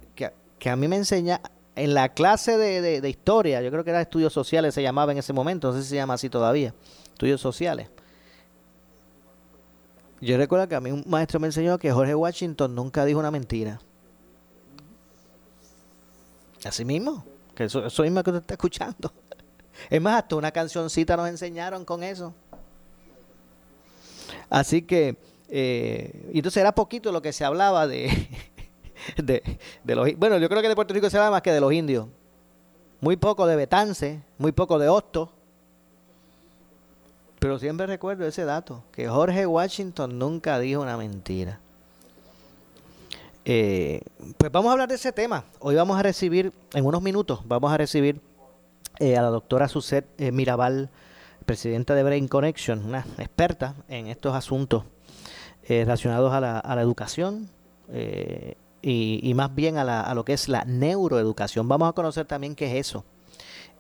que, 0.59 0.69
a 0.69 0.77
mí 0.77 0.87
me 0.87 0.97
enseña 0.97 1.41
en 1.77 1.95
la 1.95 2.11
clase 2.11 2.59
de, 2.59 3.01
de, 3.01 3.09
historia, 3.09 3.63
yo 3.63 3.71
creo 3.71 3.85
que 3.85 3.91
era 3.91 4.03
estudios 4.03 4.35
sociales, 4.35 4.75
se 4.75 4.83
llamaba 4.83 5.13
en 5.13 5.19
ese 5.19 5.33
momento, 5.33 5.69
no 5.69 5.75
sé 5.75 5.83
si 5.83 5.91
se 5.91 5.95
llama 5.95 6.15
así 6.15 6.29
todavía, 6.29 6.75
estudios 7.07 7.41
sociales. 7.41 7.89
Yo 10.21 10.37
recuerdo 10.37 10.69
que 10.69 10.75
a 10.75 10.81
mí 10.81 10.93
un 10.93 11.05
maestro 11.07 11.41
me 11.41 11.47
enseñó 11.47 11.79
que 11.79 11.91
Jorge 11.91 12.15
Washington 12.15 12.75
nunca 12.75 13.07
dijo 13.07 13.19
una 13.19 13.31
mentira. 13.31 13.81
Así 16.65 16.85
mismo, 16.85 17.25
que 17.55 17.65
eso, 17.65 17.87
eso 17.87 18.03
mismo 18.03 18.23
que 18.23 18.31
usted 18.31 18.43
está 18.43 18.55
escuchando. 18.55 19.13
Es 19.91 20.01
más, 20.01 20.23
hasta 20.23 20.37
una 20.37 20.53
cancioncita 20.53 21.17
nos 21.17 21.29
enseñaron 21.29 21.85
con 21.85 22.03
eso. 22.03 22.35
Así 24.51 24.83
que, 24.83 25.17
eh, 25.49 26.31
entonces 26.35 26.61
era 26.61 26.73
poquito 26.75 27.11
lo 27.11 27.23
que 27.23 27.33
se 27.33 27.43
hablaba 27.43 27.87
de, 27.89 28.29
de, 29.17 29.95
los... 29.95 30.15
Bueno, 30.19 30.37
yo 30.37 30.49
creo 30.51 30.61
que 30.61 30.69
de 30.69 30.75
Puerto 30.75 30.93
Rico 30.93 31.09
se 31.09 31.17
habla 31.17 31.31
más 31.31 31.43
que 31.43 31.51
de 31.51 31.61
los 31.61 31.73
indios. 31.73 32.07
Muy 33.01 33.17
poco 33.17 33.47
de 33.47 33.57
Betance, 33.57 34.21
muy 34.37 34.53
poco 34.53 34.79
de 34.79 34.91
Hosto. 34.91 35.33
Pero 37.39 37.59
siempre 37.59 37.87
recuerdo 37.87 38.27
ese 38.27 38.45
dato, 38.45 38.85
que 38.93 39.09
Jorge 39.09 39.47
Washington 39.47 40.19
nunca 40.19 40.61
dijo 40.61 40.83
una 40.83 40.99
mentira. 40.99 41.62
Eh, 43.45 44.03
pues 44.37 44.53
vamos 44.53 44.71
a 44.71 44.73
hablar 44.73 44.89
de 44.89 44.95
ese 44.95 45.13
tema. 45.13 45.45
Hoy 45.59 45.75
vamos 45.75 45.99
a 45.99 46.03
recibir, 46.03 46.53
en 46.75 46.87
unos 46.87 47.03
minutos, 47.03 47.41
vamos 47.45 47.73
a 47.73 47.77
recibir 47.77 48.21
eh, 49.01 49.17
a 49.17 49.23
la 49.23 49.29
doctora 49.29 49.69
Suset 49.69 50.07
eh, 50.19 50.31
Mirabal, 50.31 50.91
presidenta 51.45 51.97
de 51.97 52.05
Brain 52.05 52.29
Connection, 52.29 52.85
una 52.85 53.01
experta 53.19 53.75
en 53.89 54.07
estos 54.07 54.35
asuntos 54.35 54.85
relacionados 55.69 56.33
a 56.33 56.41
la, 56.41 56.59
a 56.59 56.75
la 56.75 56.83
educación 56.83 57.49
y, 58.83 59.33
más 59.35 59.55
bien 59.55 59.77
a, 59.79 59.85
la, 59.85 60.01
a, 60.01 60.15
lo 60.15 60.25
que 60.25 60.33
es 60.33 60.49
la 60.49 60.65
neuroeducación. 60.65 61.69
Vamos 61.69 61.89
a 61.89 61.93
conocer 61.93 62.27
también 62.27 62.57
qué 62.57 62.67
es 62.67 62.89
eso 62.89 63.05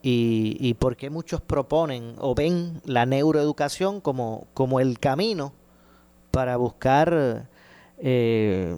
y, 0.00 0.56
y 0.60 0.74
por 0.74 0.96
qué 0.96 1.10
muchos 1.10 1.40
proponen 1.40 2.14
o 2.18 2.34
ven 2.36 2.80
la 2.84 3.04
neuroeducación 3.04 4.00
como, 4.00 4.46
como 4.54 4.78
el 4.78 5.00
camino 5.00 5.52
para 6.30 6.56
buscar 6.56 7.48
eh, 7.98 8.76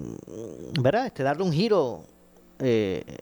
¿verdad? 0.81 1.07
Este, 1.07 1.23
darle 1.23 1.45
un 1.45 1.53
giro 1.53 2.05
eh, 2.59 3.19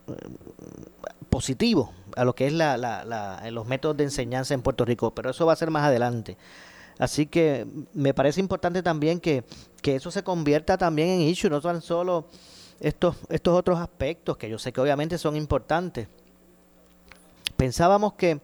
positivo 1.31 1.92
a 2.16 2.24
lo 2.24 2.35
que 2.35 2.46
es 2.46 2.52
la, 2.52 2.76
la, 2.76 3.50
los 3.50 3.66
métodos 3.66 3.96
de 3.96 4.05
enseñanza 4.05 4.55
en 4.55 4.62
Puerto 4.62 4.85
Rico, 4.85 5.14
pero 5.14 5.31
eso 5.31 5.46
va 5.46 5.55
a 5.55 5.57
ser 5.57 5.70
más 5.70 5.85
adelante. 5.85 6.37
Así 6.98 7.26
que 7.26 7.66
me 7.94 8.14
parece 8.14 8.40
importante 8.40 8.83
también 8.83 9.18
que, 9.18 9.44
que 9.81 9.96
eso 9.96 10.11
se 10.11 10.22
convierta 10.22 10.76
también 10.76 11.09
en 11.09 11.20
issue, 11.22 11.50
no 11.50 11.61
tan 11.61 11.81
solo 11.81 12.26
estos, 12.81 13.16
estos 13.28 13.59
otros 13.59 13.78
aspectos 13.78 14.37
que 14.37 14.48
yo 14.48 14.59
sé 14.59 14.72
que 14.72 14.81
obviamente 14.81 15.16
son 15.18 15.37
importantes. 15.37 16.09
Pensábamos 17.57 18.14
que 18.14 18.40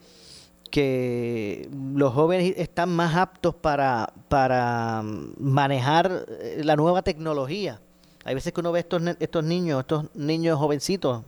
que 0.70 1.68
los 1.94 2.12
jóvenes 2.12 2.54
están 2.56 2.90
más 2.90 3.16
aptos 3.16 3.54
para, 3.54 4.12
para 4.28 5.02
manejar 5.38 6.26
eh, 6.28 6.62
la 6.64 6.76
nueva 6.76 7.02
tecnología. 7.02 7.80
Hay 8.24 8.34
veces 8.34 8.52
que 8.52 8.60
uno 8.60 8.72
ve 8.72 8.80
estos, 8.80 9.02
estos 9.18 9.44
niños, 9.44 9.80
estos 9.80 10.14
niños 10.14 10.58
jovencitos, 10.58 11.22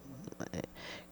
eh, 0.52 0.62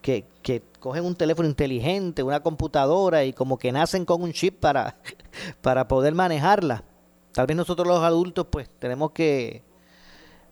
que, 0.03 0.27
que 0.43 0.63
cogen 0.79 1.05
un 1.05 1.15
teléfono 1.15 1.49
inteligente, 1.49 2.23
una 2.23 2.41
computadora 2.41 3.25
y 3.25 3.33
como 3.33 3.59
que 3.59 3.73
nacen 3.73 4.05
con 4.05 4.23
un 4.23 4.33
chip 4.33 4.61
para, 4.61 4.97
para 5.63 5.89
poder 5.89 6.15
manejarla. 6.15 6.85
Tal 7.33 7.47
vez 7.47 7.57
nosotros 7.57 7.87
los 7.87 8.03
adultos 8.03 8.47
pues 8.51 8.69
tenemos 8.79 9.13
que, 9.13 9.63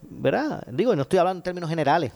¿verdad? 0.02 0.66
Digo, 0.70 0.94
no 0.94 1.02
estoy 1.02 1.18
hablando 1.18 1.40
en 1.40 1.44
términos 1.44 1.70
generales, 1.70 2.12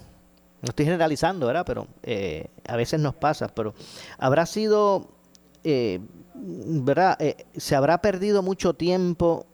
no 0.63 0.69
estoy 0.69 0.85
generalizando, 0.85 1.47
¿verdad? 1.47 1.65
Pero 1.67 1.87
eh, 2.03 2.49
a 2.67 2.77
veces 2.77 3.01
nos 3.01 3.15
pasa, 3.15 3.49
pero 3.49 3.75
habrá 4.19 4.47
sido 4.47 5.20
eh, 5.65 6.01
¿verdad? 6.35 7.17
Eh, 7.21 7.47
se 7.57 7.77
habrá 7.77 8.01
perdido 8.01 8.43
mucho 8.43 8.75
tiempo 8.75 9.47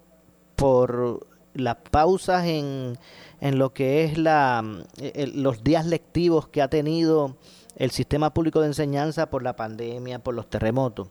por 0.54 1.26
las 1.54 1.76
pausas 1.90 2.44
en, 2.46 2.98
en 3.40 3.58
lo 3.58 3.72
que 3.72 4.04
es 4.04 4.18
la, 4.18 4.62
eh, 4.98 5.30
los 5.34 5.64
días 5.64 5.86
lectivos 5.86 6.48
que 6.48 6.62
ha 6.62 6.68
tenido 6.68 7.36
el 7.76 7.90
sistema 7.90 8.32
público 8.32 8.60
de 8.60 8.68
enseñanza 8.68 9.28
por 9.28 9.42
la 9.42 9.56
pandemia, 9.56 10.18
por 10.18 10.34
los 10.34 10.48
terremotos. 10.48 11.08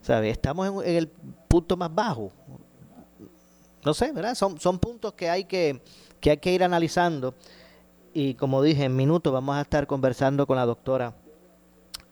¿Sabe? 0.00 0.30
Estamos 0.30 0.84
en, 0.84 0.96
el 0.96 1.08
punto 1.08 1.76
más 1.76 1.94
bajo. 1.94 2.32
No 3.84 3.94
sé, 3.94 4.12
¿verdad? 4.12 4.34
Son, 4.34 4.58
son 4.58 4.78
puntos 4.78 5.12
que 5.14 5.30
hay 5.30 5.44
que, 5.44 5.82
que 6.20 6.30
hay 6.30 6.38
que 6.38 6.52
ir 6.52 6.64
analizando. 6.64 7.34
Y 8.12 8.34
como 8.34 8.62
dije, 8.62 8.84
en 8.84 8.96
minutos 8.96 9.32
vamos 9.32 9.56
a 9.56 9.62
estar 9.62 9.86
conversando 9.86 10.46
con 10.46 10.56
la 10.56 10.66
doctora 10.66 11.14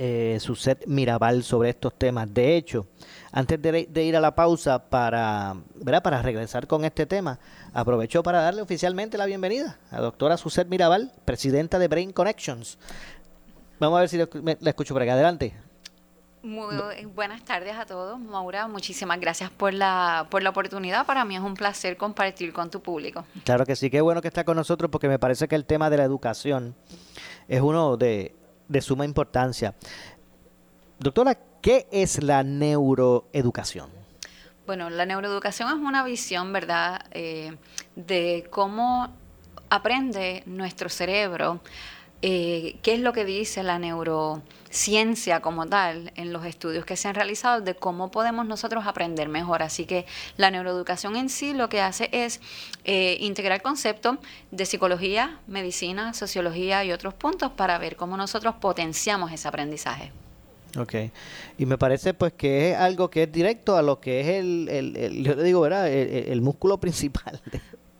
eh, 0.02 0.38
su 0.40 0.56
set 0.56 0.86
Mirabal 0.86 1.42
sobre 1.42 1.68
estos 1.68 1.92
temas. 1.92 2.32
De 2.32 2.56
hecho, 2.56 2.86
antes 3.32 3.60
de, 3.60 4.02
ir 4.02 4.16
a 4.16 4.20
la 4.20 4.34
pausa 4.34 4.88
para, 4.88 5.56
¿verdad? 5.74 6.02
para 6.02 6.22
regresar 6.22 6.66
con 6.66 6.86
este 6.86 7.04
tema, 7.04 7.38
aprovecho 7.74 8.22
para 8.22 8.40
darle 8.40 8.62
oficialmente 8.62 9.18
la 9.18 9.26
bienvenida 9.26 9.76
a 9.90 9.96
la 9.96 10.00
doctora 10.00 10.38
Suset 10.38 10.66
Mirabal, 10.68 11.12
presidenta 11.26 11.78
de 11.78 11.88
Brain 11.88 12.14
Connections. 12.14 12.78
Vamos 13.78 13.98
a 13.98 14.00
ver 14.00 14.08
si 14.08 14.16
la, 14.16 14.70
escucho 14.70 14.94
por 14.94 15.02
acá. 15.02 15.12
Adelante. 15.12 15.52
Muy 16.42 17.04
buenas 17.14 17.44
tardes 17.44 17.76
a 17.76 17.84
todos. 17.84 18.18
Maura, 18.18 18.68
muchísimas 18.68 19.20
gracias 19.20 19.50
por 19.50 19.74
la, 19.74 20.28
por 20.30 20.42
la 20.42 20.48
oportunidad. 20.48 21.04
Para 21.04 21.26
mí 21.26 21.36
es 21.36 21.42
un 21.42 21.52
placer 21.52 21.98
compartir 21.98 22.54
con 22.54 22.70
tu 22.70 22.80
público. 22.80 23.26
Claro 23.44 23.66
que 23.66 23.76
sí, 23.76 23.90
qué 23.90 24.00
bueno 24.00 24.22
que 24.22 24.28
está 24.28 24.44
con 24.44 24.56
nosotros 24.56 24.90
porque 24.90 25.08
me 25.08 25.18
parece 25.18 25.46
que 25.46 25.56
el 25.56 25.66
tema 25.66 25.90
de 25.90 25.98
la 25.98 26.04
educación 26.04 26.74
es 27.48 27.60
uno 27.60 27.98
de, 27.98 28.39
de 28.70 28.80
suma 28.80 29.04
importancia. 29.04 29.74
Doctora, 30.98 31.36
¿qué 31.60 31.88
es 31.90 32.22
la 32.22 32.42
neuroeducación? 32.44 33.90
Bueno, 34.64 34.88
la 34.90 35.04
neuroeducación 35.04 35.68
es 35.68 35.74
una 35.74 36.04
visión, 36.04 36.52
¿verdad?, 36.52 37.04
eh, 37.10 37.56
de 37.96 38.46
cómo 38.50 39.08
aprende 39.68 40.44
nuestro 40.46 40.88
cerebro 40.88 41.60
eh, 42.22 42.76
qué 42.82 42.94
es 42.94 43.00
lo 43.00 43.12
que 43.12 43.24
dice 43.24 43.62
la 43.62 43.78
neurociencia 43.78 45.40
como 45.40 45.66
tal 45.66 46.12
en 46.16 46.32
los 46.32 46.44
estudios 46.44 46.84
que 46.84 46.96
se 46.96 47.08
han 47.08 47.14
realizado 47.14 47.62
de 47.62 47.74
cómo 47.74 48.10
podemos 48.10 48.46
nosotros 48.46 48.86
aprender 48.86 49.28
mejor. 49.28 49.62
Así 49.62 49.86
que 49.86 50.04
la 50.36 50.50
neuroeducación 50.50 51.16
en 51.16 51.30
sí 51.30 51.54
lo 51.54 51.68
que 51.68 51.80
hace 51.80 52.10
es 52.12 52.40
eh, 52.84 53.16
integrar 53.20 53.62
conceptos 53.62 54.18
de 54.50 54.66
psicología, 54.66 55.40
medicina, 55.46 56.12
sociología 56.12 56.84
y 56.84 56.92
otros 56.92 57.14
puntos 57.14 57.52
para 57.52 57.78
ver 57.78 57.96
cómo 57.96 58.16
nosotros 58.16 58.54
potenciamos 58.60 59.32
ese 59.32 59.48
aprendizaje. 59.48 60.12
Ok, 60.78 60.94
y 61.58 61.66
me 61.66 61.78
parece 61.78 62.14
pues 62.14 62.32
que 62.32 62.70
es 62.70 62.76
algo 62.76 63.10
que 63.10 63.24
es 63.24 63.32
directo 63.32 63.76
a 63.76 63.82
lo 63.82 64.00
que 64.00 64.20
es 64.20 64.26
el, 64.28 65.22
yo 65.22 65.34
le 65.34 65.42
digo, 65.42 65.60
¿verdad? 65.62 65.88
El, 65.90 66.40
músculo 66.42 66.78
principal 66.78 67.40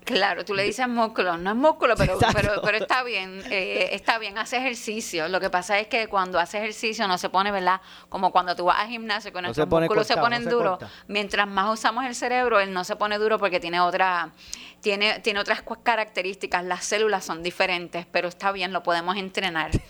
Claro, 0.04 0.44
tú 0.44 0.54
le 0.54 0.64
dices 0.64 0.88
músculo, 0.88 1.36
no 1.36 1.50
es 1.50 1.56
músculo, 1.56 1.94
pero, 1.96 2.18
pero, 2.32 2.62
pero, 2.62 2.78
está 2.78 3.02
bien, 3.02 3.42
eh, 3.50 3.90
está 3.92 4.18
bien, 4.18 4.38
hace 4.38 4.56
ejercicio. 4.56 5.28
Lo 5.28 5.40
que 5.40 5.50
pasa 5.50 5.78
es 5.78 5.86
que 5.86 6.08
cuando 6.08 6.38
hace 6.38 6.58
ejercicio 6.58 7.06
no 7.06 7.18
se 7.18 7.28
pone, 7.28 7.52
¿verdad? 7.52 7.80
Como 8.08 8.32
cuando 8.32 8.56
tú 8.56 8.64
vas 8.64 8.80
al 8.80 8.88
gimnasio, 8.88 9.32
con 9.32 9.44
nuestros 9.44 9.68
músculos 9.68 10.06
se 10.06 10.16
ponen 10.16 10.48
duros. 10.48 10.78
Mientras 11.06 11.46
más 11.46 11.72
usamos 11.72 12.04
el 12.04 12.14
cerebro, 12.14 12.60
él 12.60 12.72
no 12.72 12.84
se 12.84 12.96
pone 12.96 13.18
duro 13.18 13.38
porque 13.38 13.60
tiene 13.60 13.80
otra 13.80 14.30
tiene, 14.80 15.20
tiene 15.20 15.40
otras 15.40 15.62
características, 15.82 16.64
las 16.64 16.84
células 16.84 17.24
son 17.24 17.42
diferentes, 17.42 18.06
pero 18.10 18.28
está 18.28 18.52
bien, 18.52 18.72
lo 18.72 18.82
podemos 18.82 19.16
entrenar. 19.16 19.70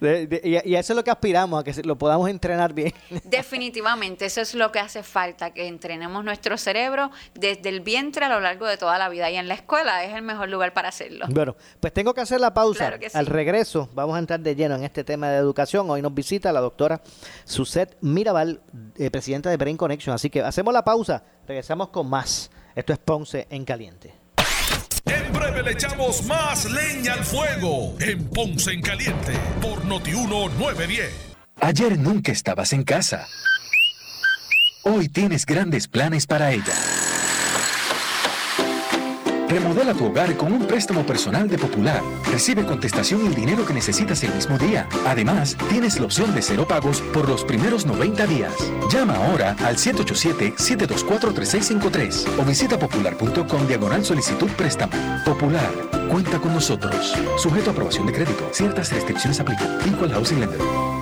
y, 0.00 0.74
eso 0.74 0.92
es 0.92 0.96
lo 0.96 1.04
que 1.04 1.10
aspiramos, 1.10 1.60
a 1.60 1.64
que 1.64 1.82
lo 1.82 1.96
podamos 1.96 2.28
entrenar 2.28 2.72
bien. 2.72 2.92
Definitivamente, 3.24 4.26
eso 4.26 4.40
es 4.40 4.54
lo 4.54 4.70
que 4.70 4.78
hace 4.80 5.02
falta, 5.02 5.52
que 5.52 5.66
entrenemos 5.66 6.24
nuestro 6.24 6.56
cerebro 6.58 7.10
desde 7.34 7.68
el 7.68 7.80
vientre 7.80 8.26
a 8.26 8.28
lo 8.28 8.40
largo 8.40 8.66
de 8.66 8.76
toda 8.76 8.98
la 8.98 9.08
vida 9.08 9.30
y 9.30 9.36
en 9.36 9.48
la 9.48 9.54
escuela 9.54 10.04
es 10.04 10.14
el 10.14 10.22
mejor 10.22 10.48
lugar 10.48 10.72
para 10.72 10.88
hacerlo. 10.88 11.26
Bueno, 11.30 11.56
pues 11.80 11.92
tengo 11.92 12.14
que 12.14 12.20
hacer 12.20 12.40
la 12.40 12.52
pausa. 12.52 12.98
Al 13.14 13.26
regreso 13.26 13.88
vamos 13.94 14.16
a 14.16 14.18
entrar 14.18 14.40
de 14.40 14.54
lleno 14.54 14.74
en 14.74 14.84
este 14.84 15.04
tema 15.04 15.28
de 15.30 15.38
educación. 15.38 15.88
Hoy 15.90 16.02
nos 16.02 16.14
visita 16.14 16.52
la 16.52 16.60
doctora 16.60 17.00
Suset 17.44 17.96
Mirabal, 18.00 18.60
eh, 18.96 19.10
presidenta 19.10 19.50
de 19.50 19.56
Brain 19.56 19.76
Connection. 19.76 20.14
Así 20.14 20.28
que 20.28 20.42
hacemos 20.42 20.74
la 20.74 20.84
pausa, 20.84 21.24
regresamos 21.46 21.88
con 21.88 22.08
más. 22.08 22.50
Esto 22.74 22.92
es 22.92 22.98
Ponce 22.98 23.46
en 23.50 23.64
Caliente. 23.64 24.14
9 25.32 25.62
le 25.62 25.72
echamos 25.72 26.24
más 26.24 26.64
leña 26.70 27.14
al 27.14 27.24
fuego 27.24 27.94
en 28.00 28.28
Ponce 28.28 28.72
en 28.72 28.80
Caliente 28.80 29.32
por 29.60 29.84
Notiuno 29.84 30.48
910. 30.48 31.12
Ayer 31.60 31.98
nunca 31.98 32.32
estabas 32.32 32.72
en 32.72 32.84
casa. 32.84 33.26
Hoy 34.84 35.08
tienes 35.08 35.44
grandes 35.46 35.88
planes 35.88 36.26
para 36.26 36.52
ella. 36.52 36.74
Remodela 39.52 39.92
tu 39.92 40.06
hogar 40.06 40.34
con 40.38 40.50
un 40.50 40.66
préstamo 40.66 41.04
personal 41.04 41.46
de 41.46 41.58
Popular. 41.58 42.00
Recibe 42.30 42.64
contestación 42.64 43.22
y 43.22 43.26
el 43.26 43.34
dinero 43.34 43.66
que 43.66 43.74
necesitas 43.74 44.24
el 44.24 44.34
mismo 44.34 44.56
día. 44.56 44.88
Además, 45.06 45.58
tienes 45.68 45.98
la 45.98 46.06
opción 46.06 46.34
de 46.34 46.40
cero 46.40 46.66
pagos 46.66 47.02
por 47.12 47.28
los 47.28 47.44
primeros 47.44 47.84
90 47.84 48.26
días. 48.28 48.54
Llama 48.90 49.16
ahora 49.16 49.54
al 49.62 49.76
787-724-3653 49.76 52.38
o 52.38 52.44
visita 52.46 52.78
popular.com 52.78 53.66
diagonal 53.66 54.02
solicitud 54.02 54.48
préstamo. 54.52 54.92
Popular, 55.26 55.70
cuenta 56.10 56.38
con 56.38 56.54
nosotros. 56.54 57.12
Sujeto 57.36 57.68
a 57.68 57.74
aprobación 57.74 58.06
de 58.06 58.14
crédito. 58.14 58.48
Ciertas 58.52 58.90
restricciones 58.90 59.38
aplican. 59.38 59.68
Equal 59.86 60.12
Housing 60.12 60.40
Lender. 60.40 61.01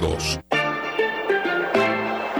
32. 0.00 0.45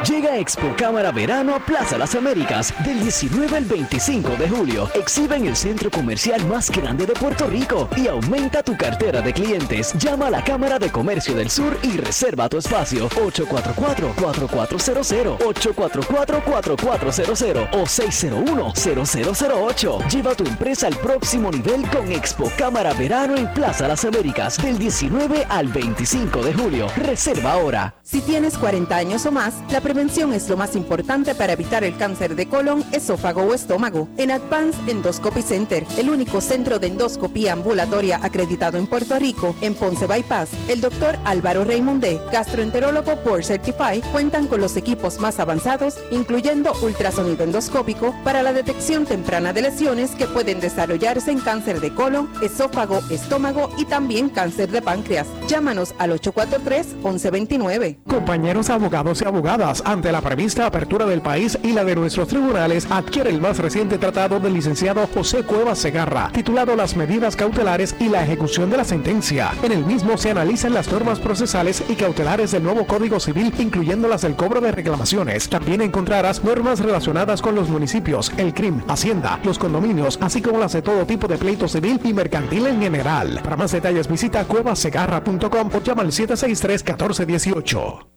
Llega 0.08 0.38
Expo 0.38 0.74
Cámara 0.76 1.10
Verano 1.10 1.56
a 1.56 1.58
Plaza 1.58 1.98
Las 1.98 2.14
Américas 2.14 2.72
del 2.84 3.00
19 3.00 3.56
al 3.56 3.64
25 3.64 4.36
de 4.36 4.48
julio. 4.48 4.88
Exhibe 4.94 5.34
en 5.34 5.46
el 5.46 5.56
centro 5.56 5.90
comercial 5.90 6.46
más 6.46 6.70
grande 6.70 7.06
de 7.06 7.14
Puerto 7.14 7.48
Rico 7.48 7.88
y 7.96 8.06
aumenta 8.06 8.62
tu 8.62 8.76
cartera 8.76 9.20
de 9.20 9.32
clientes. 9.32 9.92
Llama 9.94 10.28
a 10.28 10.30
la 10.30 10.44
Cámara 10.44 10.78
de 10.78 10.92
Comercio 10.92 11.34
del 11.34 11.50
Sur 11.50 11.76
y 11.82 11.96
reserva 11.96 12.48
tu 12.48 12.58
espacio 12.58 13.08
844-4400, 13.08 15.38
844-4400 15.38 17.68
o 17.72 17.84
601-0008. 17.84 20.08
Lleva 20.08 20.36
tu 20.36 20.46
empresa 20.46 20.86
al 20.86 20.94
próximo 20.98 21.50
nivel 21.50 21.84
con 21.90 22.12
Expo 22.12 22.48
Cámara 22.56 22.94
Verano 22.94 23.36
en 23.36 23.52
Plaza 23.54 23.88
Las 23.88 24.04
Américas 24.04 24.62
del 24.62 24.78
19 24.78 25.46
al 25.48 25.66
25 25.66 26.42
de 26.42 26.54
julio. 26.54 26.86
Reserva 26.96 27.54
ahora. 27.54 27.96
Si 28.04 28.20
tienes 28.20 28.56
40 28.56 28.94
años 28.94 29.26
o 29.26 29.32
más, 29.32 29.54
la 29.68 29.80
prevención 29.96 30.34
es 30.34 30.46
lo 30.50 30.58
más 30.58 30.76
importante 30.76 31.34
para 31.34 31.54
evitar 31.54 31.82
el 31.82 31.96
cáncer 31.96 32.36
de 32.36 32.46
colon, 32.46 32.84
esófago 32.92 33.40
o 33.44 33.54
estómago. 33.54 34.08
En 34.18 34.30
Advance 34.30 34.78
Endoscopy 34.86 35.40
Center, 35.40 35.86
el 35.96 36.10
único 36.10 36.42
centro 36.42 36.78
de 36.78 36.88
endoscopía 36.88 37.54
ambulatoria 37.54 38.20
acreditado 38.22 38.76
en 38.76 38.86
Puerto 38.86 39.18
Rico, 39.18 39.56
en 39.62 39.74
Ponce 39.74 40.06
Bypass, 40.06 40.50
el 40.68 40.82
doctor 40.82 41.16
Álvaro 41.24 41.64
Raymondé, 41.64 42.20
gastroenterólogo 42.30 43.16
por 43.22 43.42
Certify, 43.42 44.02
cuentan 44.12 44.48
con 44.48 44.60
los 44.60 44.76
equipos 44.76 45.18
más 45.18 45.40
avanzados, 45.40 45.96
incluyendo 46.10 46.74
ultrasonido 46.82 47.44
endoscópico 47.44 48.14
para 48.22 48.42
la 48.42 48.52
detección 48.52 49.06
temprana 49.06 49.54
de 49.54 49.62
lesiones 49.62 50.10
que 50.10 50.26
pueden 50.26 50.60
desarrollarse 50.60 51.30
en 51.30 51.40
cáncer 51.40 51.80
de 51.80 51.94
colon, 51.94 52.28
esófago, 52.42 53.00
estómago 53.08 53.70
y 53.78 53.86
también 53.86 54.28
cáncer 54.28 54.70
de 54.70 54.82
páncreas. 54.82 55.26
Llámanos 55.48 55.94
al 55.96 56.10
843-1129. 56.20 57.96
Compañeros 58.06 58.68
abogados 58.68 59.22
y 59.22 59.24
abogadas, 59.24 59.82
ante 59.86 60.10
la 60.10 60.20
prevista 60.20 60.66
apertura 60.66 61.06
del 61.06 61.22
país 61.22 61.56
y 61.62 61.72
la 61.72 61.84
de 61.84 61.94
nuestros 61.94 62.26
tribunales, 62.26 62.88
adquiere 62.90 63.30
el 63.30 63.40
más 63.40 63.58
reciente 63.58 63.98
tratado 63.98 64.40
del 64.40 64.54
licenciado 64.54 65.08
José 65.14 65.44
Cuevas 65.44 65.78
Segarra, 65.78 66.30
titulado 66.32 66.74
Las 66.74 66.96
medidas 66.96 67.36
cautelares 67.36 67.94
y 68.00 68.08
la 68.08 68.24
ejecución 68.24 68.68
de 68.68 68.78
la 68.78 68.84
sentencia. 68.84 69.52
En 69.62 69.70
el 69.70 69.84
mismo 69.84 70.18
se 70.18 70.32
analizan 70.32 70.74
las 70.74 70.90
normas 70.90 71.20
procesales 71.20 71.84
y 71.88 71.94
cautelares 71.94 72.50
del 72.50 72.64
nuevo 72.64 72.86
Código 72.86 73.20
Civil, 73.20 73.54
incluyendo 73.58 74.08
las 74.08 74.22
del 74.22 74.34
cobro 74.34 74.60
de 74.60 74.72
reclamaciones. 74.72 75.48
También 75.48 75.80
encontrarás 75.80 76.42
normas 76.42 76.80
relacionadas 76.80 77.40
con 77.40 77.54
los 77.54 77.68
municipios, 77.68 78.32
el 78.36 78.54
CRIM, 78.54 78.82
Hacienda, 78.88 79.38
los 79.44 79.58
condominios, 79.58 80.18
así 80.20 80.42
como 80.42 80.58
las 80.58 80.72
de 80.72 80.82
todo 80.82 81.06
tipo 81.06 81.28
de 81.28 81.38
pleito 81.38 81.68
civil 81.68 82.00
y 82.02 82.12
mercantil 82.12 82.66
en 82.66 82.80
general. 82.80 83.40
Para 83.42 83.56
más 83.56 83.70
detalles 83.70 84.08
visita 84.08 84.44
cuevasegarra.com 84.44 85.70
o 85.72 85.82
llama 85.82 86.02
al 86.02 86.10
763-1418. 86.10 88.15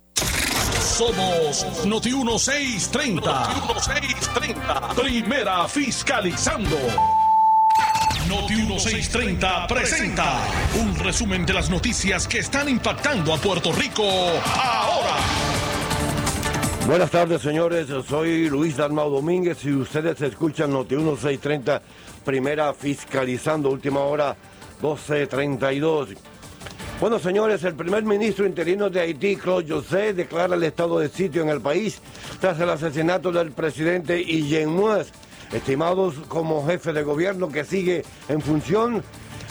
Somos 1.00 1.86
Noti 1.86 2.12
1630. 2.12 3.22
Noti 3.22 3.62
1630. 3.72 4.96
Primera 4.96 5.66
fiscalizando. 5.70 6.76
Noti 8.28 8.56
1630 8.56 9.68
presenta 9.68 10.42
un 10.76 10.94
resumen 11.00 11.46
de 11.46 11.54
las 11.54 11.70
noticias 11.70 12.28
que 12.28 12.40
están 12.40 12.68
impactando 12.68 13.34
a 13.34 13.38
Puerto 13.38 13.72
Rico 13.72 14.04
ahora. 14.04 15.16
Buenas 16.86 17.10
tardes, 17.10 17.44
señores. 17.44 17.88
Soy 18.06 18.50
Luis 18.50 18.76
Dalmau 18.76 19.10
Domínguez 19.10 19.64
y 19.64 19.72
ustedes 19.72 20.20
escuchan 20.20 20.74
Noti 20.74 20.96
1630, 20.98 21.82
primera 22.26 22.74
fiscalizando, 22.74 23.70
última 23.70 24.02
hora 24.02 24.36
1232. 24.82 26.10
Bueno, 27.00 27.18
señores, 27.18 27.64
el 27.64 27.76
primer 27.76 28.04
ministro 28.04 28.46
interino 28.46 28.90
de 28.90 29.00
Haití, 29.00 29.38
Claude 29.38 29.74
José, 29.74 30.14
declara 30.14 30.56
el 30.56 30.64
estado 30.64 31.00
de 31.00 31.08
sitio 31.08 31.42
en 31.42 31.48
el 31.48 31.62
país 31.62 32.02
tras 32.42 32.60
el 32.60 32.70
asesinato 32.70 33.32
del 33.32 33.54
presidente 33.54 34.18
Guillén 34.18 34.70
Muez, 34.70 35.10
estimados 35.54 36.16
como 36.28 36.68
jefe 36.68 36.92
de 36.92 37.04
gobierno 37.04 37.48
que 37.48 37.64
sigue 37.64 38.04
en 38.28 38.42
función. 38.42 39.02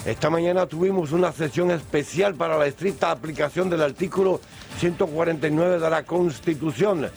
Esta 0.05 0.29
mañana 0.29 0.67
tuvimos 0.67 1.13
una 1.13 1.33
sesión 1.33 1.71
especial 1.71 2.35
para 2.35 2.59
la 2.59 2.67
estricta 2.67 3.11
aplicación 3.11 3.71
del 3.71 3.81
artículo 3.81 4.43
149 4.79 5.79
de 5.79 5.89
la 5.91 6.03
Constitución. 6.03 7.09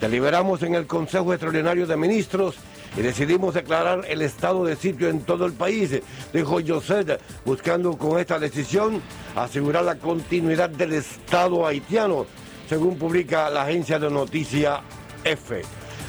Deliberamos 0.00 0.62
en 0.62 0.76
el 0.76 0.86
Consejo 0.86 1.32
Extraordinario 1.32 1.88
de 1.88 1.96
Ministros 1.96 2.54
y 2.96 3.02
decidimos 3.02 3.54
declarar 3.54 4.04
el 4.08 4.22
estado 4.22 4.64
de 4.64 4.76
sitio 4.76 5.08
en 5.08 5.20
todo 5.20 5.46
el 5.46 5.52
país, 5.52 6.00
dijo 6.32 6.58
José, 6.66 7.18
buscando 7.44 7.96
con 7.96 8.18
esta 8.18 8.38
decisión 8.38 9.00
asegurar 9.36 9.84
la 9.84 9.96
continuidad 9.96 10.70
del 10.70 10.94
Estado 10.94 11.66
haitiano, 11.66 12.26
según 12.68 12.96
publica 12.96 13.50
la 13.50 13.62
agencia 13.62 13.98
de 13.98 14.10
noticia 14.10 14.80
F. 15.24 15.62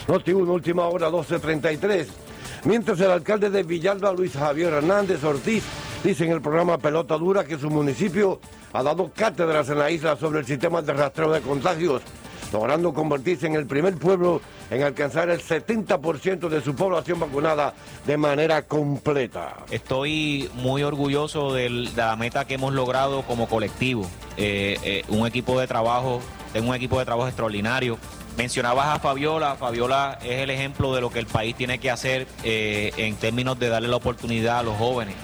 Noti 0.08 0.34
1, 0.34 0.52
última 0.52 0.88
hora 0.88 1.10
12.33. 1.10 2.08
Mientras 2.66 3.00
el 3.00 3.12
alcalde 3.12 3.50
de 3.50 3.64
Villalba, 3.64 4.14
Luis 4.14 4.34
Javier 4.34 4.74
Hernández 4.74 5.24
Ortiz, 5.24 5.64
dice 6.04 6.26
en 6.26 6.32
el 6.32 6.42
programa 6.42 6.78
Pelota 6.78 7.18
Dura 7.18 7.44
que 7.44 7.58
su 7.58 7.70
municipio 7.70 8.40
ha 8.74 8.84
dado 8.84 9.12
cátedras 9.16 9.70
en 9.70 9.80
la 9.80 9.90
isla 9.90 10.16
sobre 10.16 10.40
el 10.40 10.46
sistema 10.46 10.82
de 10.82 10.94
rastreo 10.94 11.32
de 11.32 11.42
contagios, 11.42 12.02
logrando 12.52 12.94
convertirse 12.94 13.48
en 13.48 13.56
el 13.56 13.66
primer 13.66 13.96
pueblo 13.96 14.42
en 14.70 14.84
alcanzar 14.84 15.30
el 15.30 15.42
70% 15.42 16.50
de 16.50 16.62
su 16.62 16.76
población 16.76 17.20
vacunada 17.20 17.74
de 18.06 18.18
manera 18.18 18.64
completa. 18.64 19.58
Estoy 19.70 20.50
muy 20.56 20.84
orgulloso 20.84 21.54
de 21.54 21.70
la 21.70 22.16
meta 22.16 22.46
que 22.46 22.56
hemos 22.56 22.74
logrado 22.74 23.24
como 23.24 23.48
colectivo. 23.48 24.08
Eh, 24.38 24.78
eh, 24.84 25.04
un 25.10 25.28
equipo 25.28 25.60
de 25.60 25.68
trabajo, 25.68 26.22
tengo 26.54 26.70
un 26.70 26.76
equipo 26.76 27.00
de 27.00 27.06
trabajo 27.06 27.28
extraordinario. 27.28 27.98
Mencionabas 28.38 28.96
a 28.96 29.00
Fabiola, 29.00 29.56
Fabiola 29.56 30.18
es 30.24 30.40
el 30.40 30.50
ejemplo 30.50 30.96
de 30.96 31.02
lo 31.02 31.10
que 31.10 31.20
el 31.20 31.26
país 31.26 31.56
tiene 31.56 31.80
que 31.80 31.92
hacer 31.92 32.28
eh, 32.44 32.92
en 32.98 33.16
términos 33.16 33.60
de 33.60 33.68
darle 33.68 33.90
la 33.90 33.98
oportunidad 33.98 34.60
a 34.60 34.64
los 34.64 34.78
jóvenes 34.78 35.16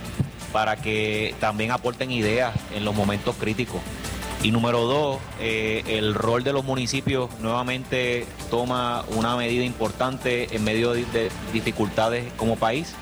para 0.52 0.76
que 0.76 1.34
también 1.40 1.72
aporten 1.72 2.12
ideas 2.12 2.54
en 2.76 2.84
los 2.84 2.96
momentos 2.96 3.36
críticos. 3.36 3.82
Y 4.44 4.52
número 4.52 4.82
dos, 4.86 5.20
eh, 5.40 5.84
el 5.88 6.14
rol 6.14 6.44
de 6.44 6.54
los 6.54 6.64
municipios 6.64 7.30
nuevamente 7.40 8.26
toma 8.52 9.04
una 9.16 9.36
medida 9.36 9.64
importante 9.64 10.56
en 10.56 10.64
medio 10.64 10.94
de, 10.94 11.06
de 11.06 11.32
dificultades 11.54 12.32
como 12.38 12.56
país. 12.56 12.94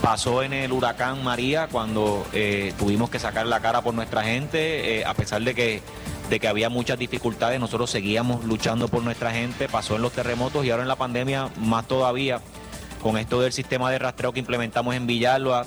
Pasó 0.00 0.44
en 0.44 0.52
el 0.52 0.70
huracán 0.70 1.24
María 1.24 1.66
cuando 1.66 2.24
eh, 2.32 2.72
tuvimos 2.78 3.10
que 3.10 3.18
sacar 3.18 3.46
la 3.46 3.58
cara 3.58 3.82
por 3.82 3.92
nuestra 3.92 4.22
gente, 4.22 5.00
eh, 5.00 5.04
a 5.04 5.14
pesar 5.14 5.42
de 5.42 5.54
que, 5.54 5.82
de 6.30 6.38
que 6.38 6.46
había 6.46 6.68
muchas 6.68 6.96
dificultades, 6.96 7.58
nosotros 7.58 7.90
seguíamos 7.90 8.44
luchando 8.44 8.86
por 8.86 9.02
nuestra 9.02 9.32
gente. 9.32 9.68
Pasó 9.68 9.96
en 9.96 10.02
los 10.02 10.12
terremotos 10.12 10.64
y 10.64 10.70
ahora 10.70 10.84
en 10.84 10.88
la 10.88 10.96
pandemia 10.96 11.50
más 11.56 11.88
todavía 11.88 12.40
con 13.02 13.18
esto 13.18 13.40
del 13.40 13.52
sistema 13.52 13.90
de 13.90 13.98
rastreo 13.98 14.32
que 14.32 14.40
implementamos 14.40 14.94
en 14.94 15.06
Villalba, 15.06 15.66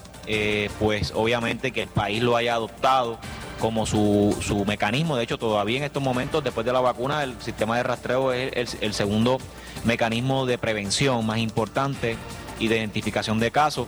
pues 0.79 1.13
obviamente 1.15 1.71
que 1.71 1.83
el 1.83 1.87
país 1.87 2.21
lo 2.21 2.35
haya 2.35 2.55
adoptado 2.55 3.19
como 3.61 3.85
su, 3.85 4.35
su 4.41 4.65
mecanismo. 4.65 5.15
De 5.15 5.23
hecho, 5.23 5.37
todavía 5.37 5.77
en 5.77 5.83
estos 5.83 6.01
momentos, 6.01 6.43
después 6.43 6.65
de 6.65 6.73
la 6.73 6.81
vacuna, 6.81 7.23
el 7.23 7.39
sistema 7.41 7.77
de 7.77 7.83
rastreo 7.83 8.33
es 8.33 8.77
el, 8.81 8.93
segundo 8.93 9.37
mecanismo 9.85 10.45
de 10.45 10.57
prevención 10.57 11.25
más 11.25 11.37
importante 11.37 12.17
y 12.59 12.67
de 12.67 12.77
identificación 12.77 13.39
de 13.39 13.51
casos. 13.51 13.87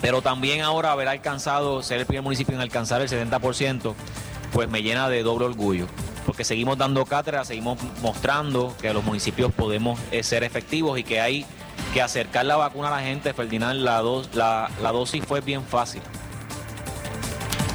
Pero 0.00 0.22
también 0.22 0.60
ahora 0.60 0.92
haber 0.92 1.08
alcanzado, 1.08 1.82
ser 1.82 2.00
el 2.00 2.06
primer 2.06 2.22
municipio 2.22 2.54
en 2.54 2.60
alcanzar 2.60 3.02
el 3.02 3.08
70%, 3.08 3.94
pues 4.52 4.70
me 4.70 4.82
llena 4.82 5.08
de 5.08 5.22
doble 5.24 5.46
orgullo. 5.46 5.86
Porque 6.24 6.44
seguimos 6.44 6.78
dando 6.78 7.04
cátedra, 7.04 7.44
seguimos 7.44 7.78
mostrando 8.00 8.74
que 8.80 8.94
los 8.94 9.02
municipios 9.02 9.52
podemos 9.52 9.98
eh, 10.12 10.22
ser 10.22 10.44
efectivos 10.44 10.98
y 10.98 11.04
que 11.04 11.20
hay 11.20 11.44
que 11.92 12.00
acercar 12.00 12.46
la 12.46 12.56
vacuna 12.56 12.88
a 12.88 12.90
la 12.92 13.00
gente. 13.00 13.34
Ferdinand, 13.34 13.80
la, 13.80 13.98
dos, 13.98 14.30
la, 14.34 14.70
la 14.80 14.92
dosis 14.92 15.24
fue 15.26 15.40
bien 15.40 15.64
fácil. 15.64 16.00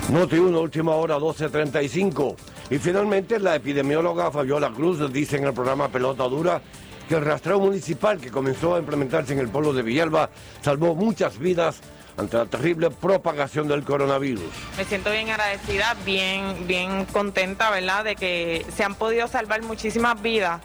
Noti 0.10 0.38
1, 0.38 0.60
última 0.60 0.96
hora 0.96 1.20
12.35. 1.20 2.36
Y 2.72 2.80
finalmente 2.80 3.40
la 3.40 3.56
epidemióloga 3.56 4.32
Fabiola 4.32 4.72
Cruz 4.72 5.12
dice 5.14 5.38
en 5.38 5.44
el 5.44 5.54
programa 5.54 5.90
Pelota 5.90 6.24
Dura 6.24 6.62
que 7.08 7.16
el 7.16 7.24
rastreo 7.24 7.60
municipal 7.60 8.20
que 8.20 8.32
comenzó 8.32 8.74
a 8.74 8.80
implementarse 8.80 9.34
en 9.34 9.40
el 9.40 9.50
pueblo 9.50 9.72
de 9.72 9.84
Villalba 9.84 10.32
salvó 10.62 10.96
muchas 10.96 11.38
vidas 11.38 11.82
ante 12.18 12.38
la 12.38 12.48
terrible 12.48 12.90
propagación 12.90 13.68
del 13.68 13.84
coronavirus. 13.84 14.52
Me 14.78 14.84
siento 14.84 15.12
bien 15.12 15.30
agradecida, 15.30 15.96
bien, 16.04 16.68
bien 16.68 17.06
contenta, 17.06 17.70
¿verdad? 17.70 18.04
De 18.04 18.16
que 18.16 18.66
se 18.76 18.84
han 18.84 18.96
podido 18.96 19.28
salvar 19.28 19.62
muchísimas 19.62 20.20
vidas 20.20 20.60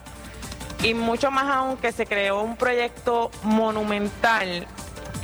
y 0.82 0.94
mucho 0.94 1.30
más 1.30 1.44
aún 1.54 1.76
que 1.76 1.92
se 1.92 2.06
creó 2.06 2.40
un 2.42 2.56
proyecto 2.56 3.30
monumental 3.42 4.66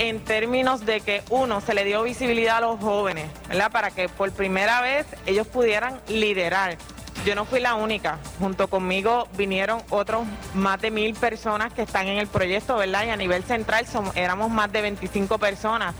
en 0.00 0.18
términos 0.20 0.86
de 0.86 1.02
que 1.02 1.22
uno 1.28 1.60
se 1.60 1.74
le 1.74 1.84
dio 1.84 2.02
visibilidad 2.02 2.56
a 2.56 2.60
los 2.62 2.80
jóvenes, 2.80 3.26
¿verdad? 3.48 3.70
Para 3.70 3.90
que 3.90 4.08
por 4.08 4.32
primera 4.32 4.80
vez 4.80 5.04
ellos 5.26 5.46
pudieran 5.46 6.00
liderar. 6.08 6.78
Yo 7.26 7.34
no 7.34 7.44
fui 7.44 7.60
la 7.60 7.74
única, 7.74 8.18
junto 8.38 8.68
conmigo 8.68 9.28
vinieron 9.36 9.82
otros 9.90 10.26
más 10.54 10.80
de 10.80 10.90
mil 10.90 11.14
personas 11.14 11.74
que 11.74 11.82
están 11.82 12.08
en 12.08 12.16
el 12.16 12.28
proyecto, 12.28 12.78
¿verdad? 12.78 13.04
Y 13.04 13.10
a 13.10 13.16
nivel 13.16 13.44
central 13.44 13.86
somos, 13.86 14.16
éramos 14.16 14.50
más 14.50 14.72
de 14.72 14.80
25 14.80 15.36
personas. 15.36 15.94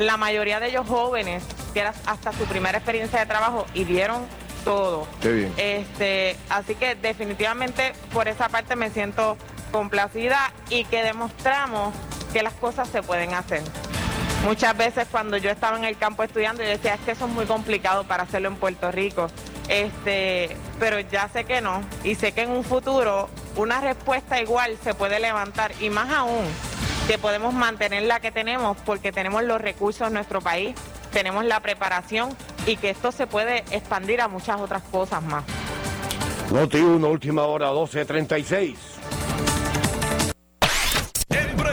La 0.00 0.16
mayoría 0.16 0.58
de 0.58 0.70
ellos 0.70 0.88
jóvenes, 0.88 1.44
que 1.72 1.78
era 1.78 1.94
hasta 2.06 2.32
su 2.32 2.46
primera 2.46 2.78
experiencia 2.78 3.20
de 3.20 3.26
trabajo 3.26 3.66
y 3.72 3.84
dieron 3.84 4.26
todo. 4.64 5.06
Qué 5.22 5.30
bien. 5.30 5.52
Este, 5.58 6.36
así 6.48 6.74
que 6.74 6.96
definitivamente 6.96 7.92
por 8.12 8.26
esa 8.26 8.48
parte 8.48 8.74
me 8.74 8.90
siento 8.90 9.36
complacida 9.74 10.52
y 10.70 10.84
que 10.84 11.02
demostramos 11.02 11.92
que 12.32 12.44
las 12.44 12.52
cosas 12.54 12.88
se 12.88 13.02
pueden 13.02 13.34
hacer. 13.34 13.60
Muchas 14.44 14.76
veces 14.76 15.08
cuando 15.10 15.36
yo 15.36 15.50
estaba 15.50 15.76
en 15.76 15.82
el 15.82 15.98
campo 15.98 16.22
estudiando, 16.22 16.62
yo 16.62 16.68
decía, 16.68 16.94
es 16.94 17.00
que 17.00 17.10
eso 17.10 17.26
es 17.26 17.32
muy 17.32 17.44
complicado 17.44 18.04
para 18.04 18.22
hacerlo 18.22 18.46
en 18.46 18.54
Puerto 18.54 18.92
Rico. 18.92 19.26
Este, 19.68 20.56
pero 20.78 21.00
ya 21.00 21.28
sé 21.28 21.42
que 21.44 21.60
no. 21.60 21.80
Y 22.04 22.14
sé 22.14 22.30
que 22.30 22.42
en 22.42 22.50
un 22.50 22.62
futuro 22.62 23.28
una 23.56 23.80
respuesta 23.80 24.40
igual 24.40 24.78
se 24.80 24.94
puede 24.94 25.18
levantar. 25.18 25.72
Y 25.80 25.90
más 25.90 26.08
aún, 26.12 26.44
que 27.08 27.18
podemos 27.18 27.52
mantener 27.52 28.04
la 28.04 28.20
que 28.20 28.30
tenemos 28.30 28.76
porque 28.86 29.10
tenemos 29.10 29.42
los 29.42 29.60
recursos 29.60 30.06
en 30.06 30.14
nuestro 30.14 30.40
país, 30.40 30.76
tenemos 31.12 31.44
la 31.46 31.58
preparación 31.58 32.36
y 32.64 32.76
que 32.76 32.90
esto 32.90 33.10
se 33.10 33.26
puede 33.26 33.64
expandir 33.72 34.20
a 34.20 34.28
muchas 34.28 34.60
otras 34.60 34.84
cosas 34.84 35.20
más. 35.24 35.42
Noti 36.52 36.78
1, 36.78 37.08
última 37.08 37.42
hora 37.42 37.72
12.36. 37.72 38.76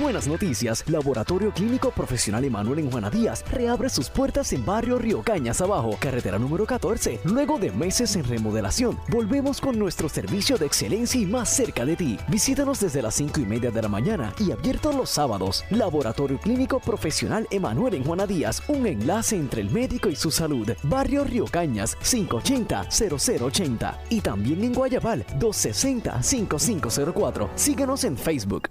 Buenas 0.00 0.26
noticias, 0.26 0.82
Laboratorio 0.88 1.52
Clínico 1.52 1.90
Profesional 1.90 2.46
Emanuel 2.46 2.78
en 2.78 2.90
Juana 2.90 3.10
Díaz 3.10 3.44
reabre 3.50 3.90
sus 3.90 4.08
puertas 4.08 4.54
en 4.54 4.64
barrio 4.64 4.96
Río 4.96 5.20
Cañas 5.22 5.60
Abajo, 5.60 5.98
carretera 6.00 6.38
número 6.38 6.64
14. 6.64 7.20
Luego 7.24 7.58
de 7.58 7.70
meses 7.72 8.16
en 8.16 8.24
remodelación, 8.24 8.98
volvemos 9.08 9.60
con 9.60 9.78
nuestro 9.78 10.08
servicio 10.08 10.56
de 10.56 10.64
excelencia 10.64 11.20
y 11.20 11.26
más 11.26 11.50
cerca 11.50 11.84
de 11.84 11.96
ti. 11.96 12.16
Visítanos 12.28 12.80
desde 12.80 13.02
las 13.02 13.16
5 13.16 13.40
y 13.40 13.44
media 13.44 13.70
de 13.70 13.82
la 13.82 13.88
mañana 13.88 14.32
y 14.38 14.50
abierto 14.50 14.92
los 14.92 15.10
sábados. 15.10 15.62
Laboratorio 15.68 16.38
Clínico 16.38 16.80
Profesional 16.80 17.46
Emanuel 17.50 17.92
en 17.92 18.04
Juana 18.04 18.26
Díaz, 18.26 18.62
un 18.68 18.86
enlace 18.86 19.36
entre 19.36 19.60
el 19.60 19.70
médico 19.70 20.08
y 20.08 20.16
su 20.16 20.30
salud. 20.30 20.70
Barrio 20.84 21.22
Río 21.22 21.44
Cañas, 21.44 21.98
580-0080. 21.98 23.98
Y 24.08 24.22
también 24.22 24.64
en 24.64 24.72
Guayabal, 24.72 25.26
260-5504. 25.38 27.50
Síguenos 27.56 28.04
en 28.04 28.16
Facebook. 28.16 28.70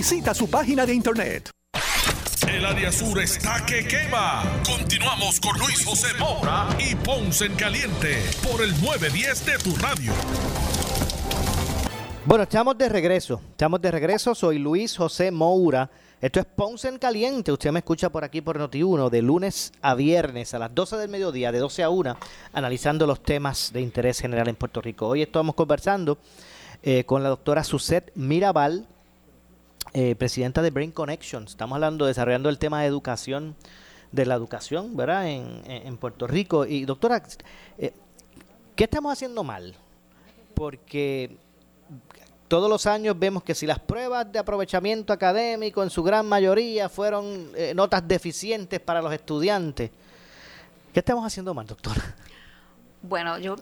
Visita 0.01 0.33
su 0.33 0.49
página 0.49 0.83
de 0.83 0.95
internet. 0.95 1.51
El 2.49 2.65
área 2.65 2.91
sur 2.91 3.19
está 3.19 3.63
que 3.67 3.85
quema. 3.87 4.41
Continuamos 4.65 5.39
con 5.39 5.55
Luis 5.59 5.85
José 5.85 6.07
Moura 6.17 6.69
y 6.79 6.95
Ponce 6.95 7.45
en 7.45 7.53
Caliente 7.53 8.17
por 8.41 8.63
el 8.63 8.71
910 8.81 9.45
de 9.45 9.57
tu 9.59 9.75
radio. 9.75 10.11
Bueno, 12.25 12.45
estamos 12.45 12.75
de 12.79 12.89
regreso. 12.89 13.43
Estamos 13.51 13.79
de 13.79 13.91
regreso. 13.91 14.33
Soy 14.33 14.57
Luis 14.57 14.97
José 14.97 15.29
Moura. 15.29 15.91
Esto 16.19 16.39
es 16.39 16.47
Ponce 16.47 16.87
en 16.87 16.97
Caliente. 16.97 17.51
Usted 17.51 17.71
me 17.71 17.77
escucha 17.77 18.09
por 18.09 18.23
aquí 18.23 18.41
por 18.41 18.57
Noti1 18.57 19.11
de 19.11 19.21
lunes 19.21 19.71
a 19.83 19.93
viernes 19.93 20.55
a 20.55 20.57
las 20.57 20.73
12 20.73 20.97
del 20.97 21.09
mediodía, 21.09 21.51
de 21.51 21.59
12 21.59 21.83
a 21.83 21.91
1, 21.91 22.17
analizando 22.53 23.05
los 23.05 23.21
temas 23.21 23.71
de 23.71 23.81
interés 23.81 24.19
general 24.19 24.47
en 24.47 24.55
Puerto 24.55 24.81
Rico. 24.81 25.09
Hoy 25.09 25.21
estamos 25.21 25.53
conversando 25.53 26.17
eh, 26.81 27.03
con 27.03 27.21
la 27.21 27.29
doctora 27.29 27.63
Suset 27.63 28.11
Mirabal, 28.15 28.87
eh, 29.93 30.15
presidenta 30.15 30.61
de 30.61 30.69
Brain 30.71 30.91
Connections. 30.91 31.51
Estamos 31.51 31.75
hablando, 31.75 32.05
desarrollando 32.05 32.49
el 32.49 32.57
tema 32.57 32.81
de 32.81 32.87
educación, 32.87 33.55
de 34.11 34.25
la 34.25 34.35
educación, 34.35 34.95
¿verdad? 34.95 35.27
En- 35.27 35.61
en 35.65 35.97
Puerto 35.97 36.27
Rico. 36.27 36.65
Y 36.65 36.85
doctora, 36.85 37.21
eh, 37.77 37.93
¿Qué 38.75 38.85
estamos 38.85 39.11
haciendo 39.13 39.43
mal? 39.43 39.75
Porque 40.55 41.35
todos 42.47 42.69
los 42.69 42.85
años 42.87 43.17
vemos 43.19 43.43
que 43.43 43.53
si 43.53 43.65
las 43.67 43.79
pruebas 43.79 44.31
de 44.31 44.39
aprovechamiento 44.39 45.13
académico 45.13 45.83
en 45.83 45.89
su 45.89 46.01
gran 46.03 46.27
mayoría 46.27 46.89
fueron 46.89 47.51
eh, 47.55 47.73
notas 47.75 48.07
deficientes 48.07 48.79
para 48.79 49.01
los 49.01 49.13
estudiantes, 49.13 49.91
¿qué 50.93 50.99
estamos 50.99 51.25
haciendo 51.25 51.53
mal, 51.53 51.67
doctora? 51.67 52.15
Bueno, 53.03 53.37
yo, 53.39 53.55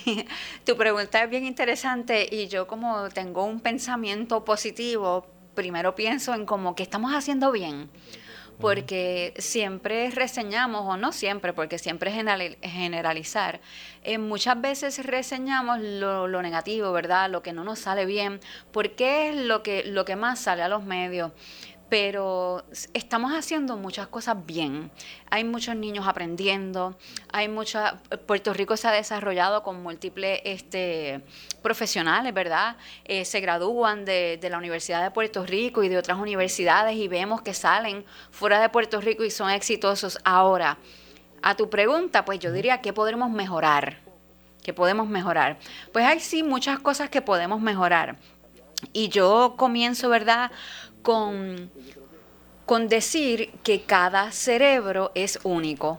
tu 0.64 0.76
pregunta 0.76 1.22
es 1.24 1.30
bien 1.30 1.44
interesante 1.44 2.28
y 2.30 2.46
yo 2.48 2.66
como 2.66 3.08
tengo 3.08 3.44
un 3.44 3.60
pensamiento 3.60 4.44
positivo, 4.44 5.26
primero 5.54 5.94
pienso 5.94 6.34
en 6.34 6.46
como 6.46 6.74
que 6.74 6.82
estamos 6.82 7.12
haciendo 7.12 7.52
bien, 7.52 7.90
porque 8.60 9.32
siempre 9.38 10.10
reseñamos, 10.10 10.84
o 10.86 10.96
no 10.96 11.12
siempre, 11.12 11.52
porque 11.52 11.78
siempre 11.78 12.10
es 12.10 12.56
generalizar, 12.62 13.60
eh, 14.04 14.18
muchas 14.18 14.60
veces 14.60 15.04
reseñamos 15.04 15.80
lo, 15.80 16.28
lo, 16.28 16.42
negativo, 16.42 16.92
¿verdad? 16.92 17.30
Lo 17.30 17.42
que 17.42 17.52
no 17.52 17.64
nos 17.64 17.78
sale 17.78 18.04
bien, 18.04 18.40
porque 18.70 19.30
es 19.30 19.36
lo 19.36 19.62
que, 19.62 19.84
lo 19.84 20.04
que 20.04 20.16
más 20.16 20.40
sale 20.40 20.62
a 20.62 20.68
los 20.68 20.84
medios 20.84 21.32
pero 21.90 22.64
estamos 22.94 23.32
haciendo 23.32 23.76
muchas 23.76 24.06
cosas 24.06 24.46
bien. 24.46 24.92
Hay 25.28 25.42
muchos 25.42 25.74
niños 25.74 26.06
aprendiendo, 26.06 26.96
hay 27.32 27.48
mucha 27.48 28.00
Puerto 28.26 28.54
Rico 28.54 28.76
se 28.76 28.86
ha 28.86 28.92
desarrollado 28.92 29.64
con 29.64 29.82
múltiples 29.82 30.40
este, 30.44 31.20
profesionales, 31.62 32.32
¿verdad? 32.32 32.76
Eh, 33.04 33.24
se 33.24 33.40
gradúan 33.40 34.04
de, 34.04 34.38
de, 34.40 34.50
la 34.50 34.58
Universidad 34.58 35.02
de 35.02 35.10
Puerto 35.10 35.44
Rico 35.44 35.82
y 35.82 35.88
de 35.88 35.98
otras 35.98 36.18
universidades 36.18 36.96
y 36.96 37.08
vemos 37.08 37.42
que 37.42 37.54
salen 37.54 38.04
fuera 38.30 38.60
de 38.60 38.68
Puerto 38.68 39.00
Rico 39.00 39.24
y 39.24 39.30
son 39.30 39.50
exitosos. 39.50 40.18
Ahora, 40.24 40.78
a 41.42 41.56
tu 41.56 41.68
pregunta, 41.68 42.24
pues 42.24 42.38
yo 42.38 42.52
diría 42.52 42.80
que 42.80 42.92
podremos 42.92 43.30
mejorar. 43.30 43.98
¿Qué 44.62 44.72
podemos 44.72 45.08
mejorar? 45.08 45.58
Pues 45.92 46.04
hay 46.04 46.20
sí 46.20 46.44
muchas 46.44 46.78
cosas 46.78 47.10
que 47.10 47.20
podemos 47.20 47.60
mejorar. 47.60 48.16
Y 48.92 49.08
yo 49.08 49.54
comienzo, 49.56 50.08
¿verdad? 50.08 50.50
Con, 51.02 51.70
con 52.66 52.88
decir 52.88 53.50
que 53.62 53.82
cada 53.82 54.32
cerebro 54.32 55.12
es 55.14 55.38
único. 55.42 55.98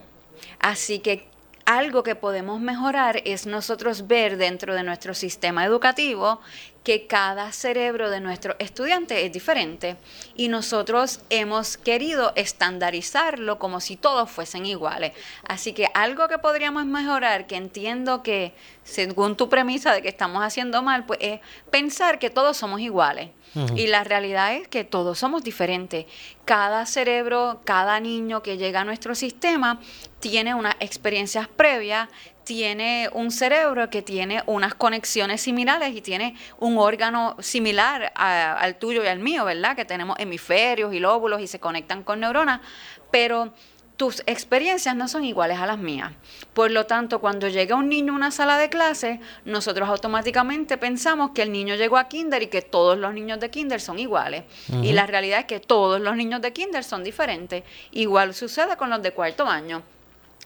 Así 0.60 1.00
que 1.00 1.31
algo 1.78 2.04
que 2.04 2.16
podemos 2.16 2.60
mejorar 2.60 3.22
es 3.24 3.46
nosotros 3.46 4.08
ver 4.08 4.36
dentro 4.36 4.76
de 4.76 4.84
nuestro 4.84 5.14
sistema 5.14 5.64
educativo 5.64 6.42
que 6.84 7.06
cada 7.08 7.52
cerebro 7.52 8.10
de 8.10 8.20
nuestro 8.20 8.56
estudiante 8.60 9.26
es 9.26 9.32
diferente 9.32 9.96
y 10.36 10.48
nosotros 10.48 11.22
hemos 11.30 11.78
querido 11.78 12.34
estandarizarlo 12.36 13.60
como 13.60 13.80
si 13.80 13.96
todos 13.96 14.30
fuesen 14.30 14.66
iguales. 14.66 15.14
Así 15.48 15.74
que 15.74 15.88
algo 15.94 16.28
que 16.28 16.40
podríamos 16.40 16.86
mejorar, 16.86 17.48
que 17.48 17.56
entiendo 17.56 18.24
que 18.24 18.54
según 18.84 19.38
tu 19.38 19.48
premisa 19.48 19.94
de 19.94 20.02
que 20.02 20.10
estamos 20.10 20.44
haciendo 20.44 20.82
mal, 20.82 21.06
pues 21.06 21.20
es 21.22 21.40
pensar 21.70 22.20
que 22.20 22.30
todos 22.30 22.58
somos 22.58 22.82
iguales. 22.82 23.30
Y 23.76 23.88
la 23.88 24.06
realidad 24.06 24.56
es 24.56 24.70
que 24.70 24.86
todos 24.86 25.20
somos 25.20 25.44
diferentes. 25.44 26.06
Cada 26.46 26.86
cerebro, 26.86 27.60
cada 27.66 28.00
niño 28.00 28.42
que 28.42 28.58
llega 28.58 28.80
a 28.80 28.86
nuestro 28.86 29.14
sistema 29.14 29.82
tiene 30.22 30.56
unas 30.56 30.76
experiencias 30.80 31.48
previas, 31.50 32.08
tiene 32.46 33.10
un 33.14 33.32
cerebro 33.32 33.90
que 33.90 34.02
tiene 34.02 34.44
unas 34.46 34.76
conexiones 34.76 35.42
similares 35.42 35.96
y 35.96 36.02
tiene 36.02 36.36
un 36.60 36.78
órgano 36.78 37.36
similar 37.40 38.14
al 38.16 38.76
tuyo 38.78 39.04
y 39.04 39.08
al 39.08 39.20
mío, 39.20 39.44
¿verdad? 39.46 39.76
Que 39.76 39.84
tenemos 39.84 40.18
hemisferios 40.20 40.94
y 40.94 41.00
lóbulos 41.00 41.42
y 41.42 41.48
se 41.48 41.60
conectan 41.60 42.04
con 42.04 42.20
neuronas, 42.20 42.62
pero 43.10 43.54
tus 43.98 44.24
experiencias 44.26 44.96
no 44.96 45.08
son 45.08 45.26
iguales 45.26 45.60
a 45.60 45.66
las 45.68 45.78
mías. 45.78 46.12
Por 46.54 46.72
lo 46.72 46.86
tanto, 46.88 47.20
cuando 47.20 47.48
llega 47.48 47.76
un 47.76 47.88
niño 47.90 48.14
a 48.14 48.16
una 48.16 48.32
sala 48.32 48.58
de 48.58 48.70
clase, 48.70 49.20
nosotros 49.46 49.88
automáticamente 49.90 50.78
pensamos 50.78 51.32
que 51.32 51.44
el 51.44 51.52
niño 51.52 51.76
llegó 51.76 51.98
a 51.98 52.08
kinder 52.08 52.42
y 52.42 52.48
que 52.48 52.62
todos 52.64 52.98
los 52.98 53.14
niños 53.14 53.40
de 53.40 53.52
kinder 53.52 53.80
son 53.80 54.00
iguales. 54.00 54.44
Y 54.82 54.94
la 54.94 55.06
realidad 55.06 55.42
es 55.42 55.46
que 55.46 55.60
todos 55.60 56.02
los 56.02 56.16
niños 56.16 56.42
de 56.42 56.52
kinder 56.52 56.84
son 56.84 57.04
diferentes. 57.04 57.64
Igual 57.92 58.34
sucede 58.34 58.76
con 58.76 58.90
los 58.90 59.02
de 59.04 59.12
cuarto 59.12 59.46
año. 59.46 59.84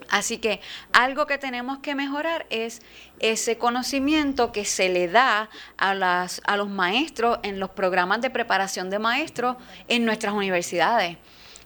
Así 0.10 0.38
que 0.38 0.60
algo 0.92 1.26
que 1.26 1.38
tenemos 1.38 1.80
que 1.80 1.96
mejorar 1.96 2.46
es 2.50 2.82
ese 3.20 3.58
conocimiento 3.58 4.52
que 4.52 4.66
se 4.66 4.90
le 4.90 5.08
da 5.08 5.50
a, 5.78 5.96
los 6.58 6.70
maestros 6.70 7.40
en 7.44 7.60
los 7.60 7.70
programas 7.70 8.22
de 8.22 8.30
preparación 8.30 8.90
de 8.90 9.00
maestros 9.00 9.56
en 9.88 10.06
nuestras 10.06 10.34
universidades. 10.34 11.18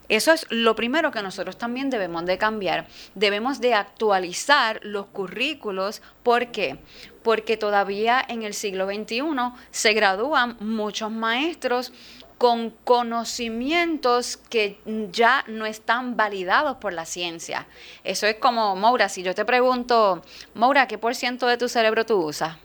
Eso 0.09 0.31
es 0.31 0.47
lo 0.49 0.75
primero 0.75 1.11
que 1.11 1.21
nosotros 1.21 1.57
también 1.57 1.91
debemos 1.91 2.25
de 2.25 2.39
cambiar. 2.39 2.87
Debemos 3.13 3.61
de 3.61 3.75
actualizar 3.75 4.79
los 4.83 5.05
currículos. 5.07 6.01
¿Por 6.23 6.47
qué? 6.47 6.79
Porque 7.21 7.57
todavía 7.57 8.23
en 8.27 8.41
el 8.41 8.55
siglo 8.55 8.87
XXI 8.87 9.21
se 9.69 9.93
gradúan 9.93 10.57
muchos 10.59 11.11
maestros 11.11 11.93
con 12.39 12.71
conocimientos 12.85 14.37
que 14.37 14.79
ya 15.11 15.43
no 15.47 15.65
están 15.65 16.15
validados 16.15 16.77
por 16.77 16.93
la 16.93 17.05
ciencia. 17.05 17.67
Eso 18.05 18.25
es 18.27 18.37
como, 18.37 18.77
Maura, 18.77 19.09
si 19.09 19.23
yo 19.23 19.35
te 19.35 19.43
pregunto, 19.43 20.23
Maura, 20.53 20.87
¿qué 20.87 20.97
por 20.97 21.15
ciento 21.15 21.45
de 21.47 21.57
tu 21.57 21.67
cerebro 21.67 22.05
tú 22.05 22.15
usas? 22.15 22.57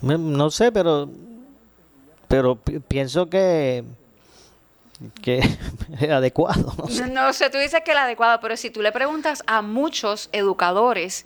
No 0.00 0.50
sé, 0.50 0.70
pero, 0.70 1.10
pero 2.28 2.54
pienso 2.56 3.28
que 3.28 3.84
que 5.22 5.38
es 5.38 5.58
adecuado. 6.10 6.72
No 7.12 7.32
sé. 7.32 7.50
tú 7.50 7.58
dices 7.58 7.80
que 7.84 7.90
es 7.90 7.96
adecuado, 7.96 8.38
pero 8.40 8.56
si 8.56 8.70
tú 8.70 8.80
le 8.80 8.92
preguntas 8.92 9.42
a 9.46 9.60
muchos 9.60 10.28
educadores, 10.32 11.24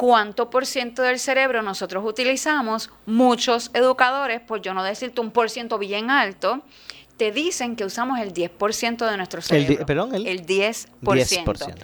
cuánto 0.00 0.48
por 0.48 0.64
ciento 0.64 1.02
del 1.02 1.18
cerebro 1.18 1.60
nosotros 1.60 2.02
utilizamos, 2.06 2.90
muchos 3.04 3.70
educadores, 3.74 4.40
por 4.40 4.62
yo 4.62 4.72
no 4.72 4.82
decirte 4.82 5.20
un 5.20 5.30
por 5.30 5.50
ciento 5.50 5.76
bien 5.76 6.10
alto, 6.10 6.62
te 7.18 7.32
dicen 7.32 7.76
que 7.76 7.84
usamos 7.84 8.18
el 8.18 8.32
10% 8.32 9.10
de 9.10 9.16
nuestro 9.18 9.42
cerebro. 9.42 9.80
El, 9.80 9.84
perdón, 9.84 10.14
el, 10.14 10.26
el 10.26 10.46
10%. 10.46 11.74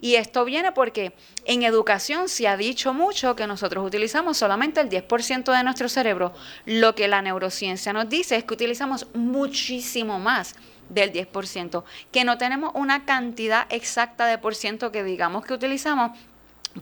Y 0.00 0.14
esto 0.14 0.44
viene 0.44 0.70
porque 0.70 1.14
en 1.46 1.64
educación 1.64 2.28
se 2.28 2.46
ha 2.46 2.56
dicho 2.56 2.94
mucho 2.94 3.34
que 3.34 3.48
nosotros 3.48 3.84
utilizamos 3.84 4.36
solamente 4.36 4.80
el 4.80 4.88
10% 4.88 5.50
de 5.50 5.64
nuestro 5.64 5.88
cerebro. 5.88 6.32
Lo 6.66 6.94
que 6.94 7.08
la 7.08 7.22
neurociencia 7.22 7.92
nos 7.92 8.08
dice 8.08 8.36
es 8.36 8.44
que 8.44 8.54
utilizamos 8.54 9.08
muchísimo 9.14 10.20
más 10.20 10.54
del 10.90 11.12
10%, 11.12 11.82
que 12.12 12.24
no 12.24 12.38
tenemos 12.38 12.70
una 12.74 13.04
cantidad 13.04 13.66
exacta 13.70 14.26
de 14.26 14.38
por 14.38 14.54
ciento 14.54 14.92
que 14.92 15.02
digamos 15.02 15.44
que 15.44 15.54
utilizamos, 15.54 16.16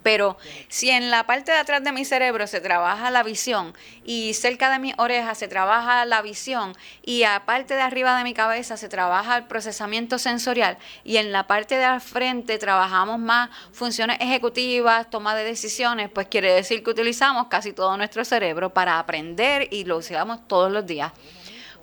pero 0.02 0.36
si 0.68 0.90
en 0.90 1.10
la 1.10 1.26
parte 1.26 1.52
de 1.52 1.58
atrás 1.58 1.84
de 1.84 1.92
mi 1.92 2.04
cerebro 2.04 2.46
se 2.46 2.60
trabaja 2.60 3.10
la 3.10 3.22
visión 3.22 3.74
y 4.04 4.34
cerca 4.34 4.70
de 4.70 4.78
mi 4.78 4.94
oreja 4.96 5.34
se 5.34 5.48
trabaja 5.48 6.04
la 6.04 6.22
visión 6.22 6.74
y 7.02 7.24
a 7.24 7.44
parte 7.44 7.74
de 7.74 7.82
arriba 7.82 8.16
de 8.16 8.24
mi 8.24 8.34
cabeza 8.34 8.76
se 8.76 8.88
trabaja 8.88 9.36
el 9.36 9.44
procesamiento 9.44 10.18
sensorial 10.18 10.78
y 11.04 11.18
en 11.18 11.32
la 11.32 11.46
parte 11.46 11.76
de 11.76 11.84
al 11.84 12.00
frente 12.00 12.58
trabajamos 12.58 13.18
más 13.18 13.50
funciones 13.72 14.18
ejecutivas, 14.20 15.10
toma 15.10 15.34
de 15.34 15.44
decisiones, 15.44 16.10
pues 16.10 16.28
quiere 16.28 16.52
decir 16.52 16.82
que 16.82 16.90
utilizamos 16.90 17.48
casi 17.48 17.72
todo 17.72 17.96
nuestro 17.96 18.24
cerebro 18.24 18.72
para 18.72 18.98
aprender 18.98 19.68
y 19.70 19.84
lo 19.84 19.98
usamos 19.98 20.46
todos 20.48 20.70
los 20.70 20.86
días. 20.86 21.12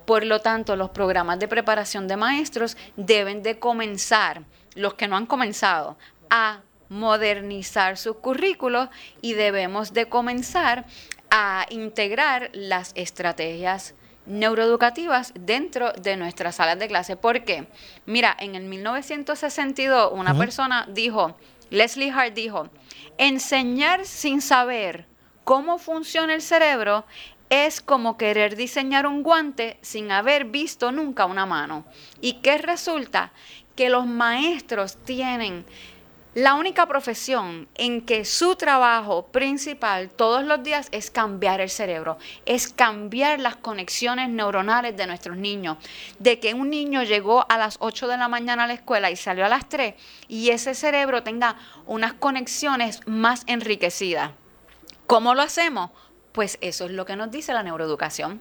Por 0.06 0.24
lo 0.24 0.40
tanto, 0.40 0.76
los 0.76 0.90
programas 0.90 1.38
de 1.38 1.46
preparación 1.46 2.08
de 2.08 2.16
maestros 2.16 2.76
deben 2.96 3.42
de 3.42 3.58
comenzar, 3.58 4.42
los 4.74 4.94
que 4.94 5.06
no 5.06 5.16
han 5.16 5.26
comenzado, 5.26 5.96
a 6.30 6.60
modernizar 6.90 7.96
sus 7.96 8.16
currículos 8.16 8.90
y 9.22 9.32
debemos 9.32 9.94
de 9.94 10.06
comenzar 10.10 10.84
a 11.30 11.64
integrar 11.70 12.50
las 12.52 12.92
estrategias 12.96 13.94
neuroeducativas 14.26 15.32
dentro 15.34 15.92
de 15.92 16.16
nuestras 16.16 16.56
salas 16.56 16.78
de 16.78 16.88
clase. 16.88 17.16
¿Por 17.16 17.44
qué? 17.44 17.66
Mira, 18.04 18.36
en 18.38 18.54
el 18.54 18.64
1962 18.64 20.10
una 20.12 20.36
persona 20.36 20.86
dijo, 20.92 21.36
Leslie 21.70 22.10
Hart 22.10 22.34
dijo, 22.34 22.68
enseñar 23.16 24.04
sin 24.04 24.42
saber 24.42 25.06
cómo 25.44 25.78
funciona 25.78 26.34
el 26.34 26.42
cerebro 26.42 27.04
es 27.50 27.80
como 27.80 28.16
querer 28.16 28.56
diseñar 28.56 29.06
un 29.06 29.22
guante 29.22 29.78
sin 29.80 30.12
haber 30.12 30.44
visto 30.44 30.92
nunca 30.92 31.24
una 31.24 31.46
mano. 31.46 31.84
¿Y 32.20 32.34
qué 32.34 32.58
resulta? 32.58 33.32
Que 33.74 33.88
los 33.88 34.06
maestros 34.06 34.96
tienen 35.04 35.64
la 36.34 36.54
única 36.54 36.86
profesión 36.86 37.68
en 37.74 38.02
que 38.02 38.24
su 38.24 38.54
trabajo 38.54 39.26
principal 39.26 40.10
todos 40.10 40.44
los 40.44 40.62
días 40.62 40.88
es 40.92 41.10
cambiar 41.10 41.60
el 41.60 41.70
cerebro, 41.70 42.18
es 42.46 42.72
cambiar 42.72 43.40
las 43.40 43.56
conexiones 43.56 44.28
neuronales 44.28 44.96
de 44.96 45.08
nuestros 45.08 45.36
niños. 45.36 45.78
De 46.20 46.38
que 46.38 46.54
un 46.54 46.70
niño 46.70 47.02
llegó 47.02 47.44
a 47.50 47.58
las 47.58 47.78
8 47.80 48.06
de 48.06 48.16
la 48.16 48.28
mañana 48.28 48.64
a 48.64 48.66
la 48.68 48.74
escuela 48.74 49.10
y 49.10 49.16
salió 49.16 49.44
a 49.44 49.48
las 49.48 49.68
3 49.68 49.94
y 50.28 50.50
ese 50.50 50.74
cerebro 50.74 51.24
tenga 51.24 51.56
unas 51.86 52.12
conexiones 52.12 53.00
más 53.06 53.42
enriquecidas. 53.48 54.30
¿Cómo 55.08 55.34
lo 55.34 55.42
hacemos? 55.42 55.90
Pues 56.32 56.58
eso 56.60 56.84
es 56.84 56.92
lo 56.92 57.04
que 57.04 57.16
nos 57.16 57.30
dice 57.30 57.52
la 57.52 57.62
neuroeducación. 57.62 58.40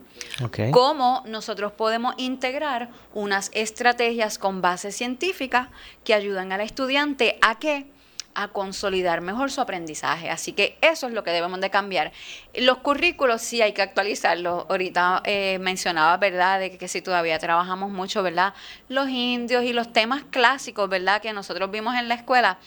Cómo 0.72 1.24
nosotros 1.26 1.72
podemos 1.72 2.14
integrar 2.18 2.90
unas 3.14 3.50
estrategias 3.54 4.38
con 4.38 4.62
base 4.62 4.92
científica 4.92 5.72
que 6.04 6.14
ayudan 6.14 6.52
al 6.52 6.62
estudiante 6.62 7.38
a 7.42 7.58
que 7.58 7.88
a 8.36 8.50
consolidar 8.50 9.22
mejor 9.22 9.52
su 9.52 9.60
aprendizaje. 9.60 10.30
Así 10.30 10.54
que 10.54 10.78
eso 10.82 11.08
es 11.08 11.14
lo 11.14 11.24
que 11.24 11.32
debemos 11.32 11.60
de 11.60 11.70
cambiar. 11.70 12.12
Los 12.54 12.78
currículos 12.78 13.42
sí 13.42 13.62
hay 13.62 13.74
que 13.74 13.82
actualizarlos. 13.82 14.66
Ahorita 14.70 15.22
eh, 15.26 15.58
mencionaba, 15.60 16.16
¿verdad?, 16.18 16.60
de 16.60 16.72
que, 16.72 16.78
que 16.78 16.88
si 16.88 17.02
todavía 17.02 17.38
trabajamos 17.40 17.90
mucho, 17.92 18.24
¿verdad?, 18.24 18.54
los 18.88 19.10
indios 19.10 19.64
y 19.64 19.74
los 19.74 19.92
temas 19.92 20.24
clásicos, 20.30 20.88
¿verdad?, 20.88 21.22
que 21.22 21.34
nosotros 21.34 21.70
vimos 21.72 21.96
en 21.96 22.08
la 22.08 22.16
escuela. 22.16 22.60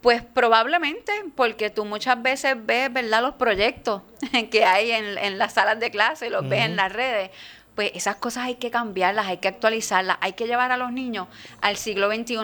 Pues 0.00 0.22
probablemente, 0.22 1.12
porque 1.34 1.70
tú 1.70 1.84
muchas 1.84 2.22
veces 2.22 2.56
ves, 2.58 2.92
¿verdad?, 2.92 3.22
los 3.22 3.34
proyectos 3.34 4.02
que 4.50 4.64
hay 4.64 4.92
en, 4.92 5.18
en 5.18 5.38
las 5.38 5.54
salas 5.54 5.80
de 5.80 5.90
clase, 5.90 6.30
los 6.30 6.48
ves 6.48 6.64
en 6.66 6.76
las 6.76 6.92
redes. 6.92 7.30
Pues 7.74 7.92
esas 7.94 8.16
cosas 8.16 8.44
hay 8.44 8.56
que 8.56 8.70
cambiarlas, 8.70 9.26
hay 9.26 9.38
que 9.38 9.48
actualizarlas, 9.48 10.18
hay 10.20 10.32
que 10.32 10.46
llevar 10.46 10.72
a 10.72 10.76
los 10.76 10.92
niños 10.92 11.28
al 11.60 11.76
siglo 11.76 12.12
XXI. 12.12 12.38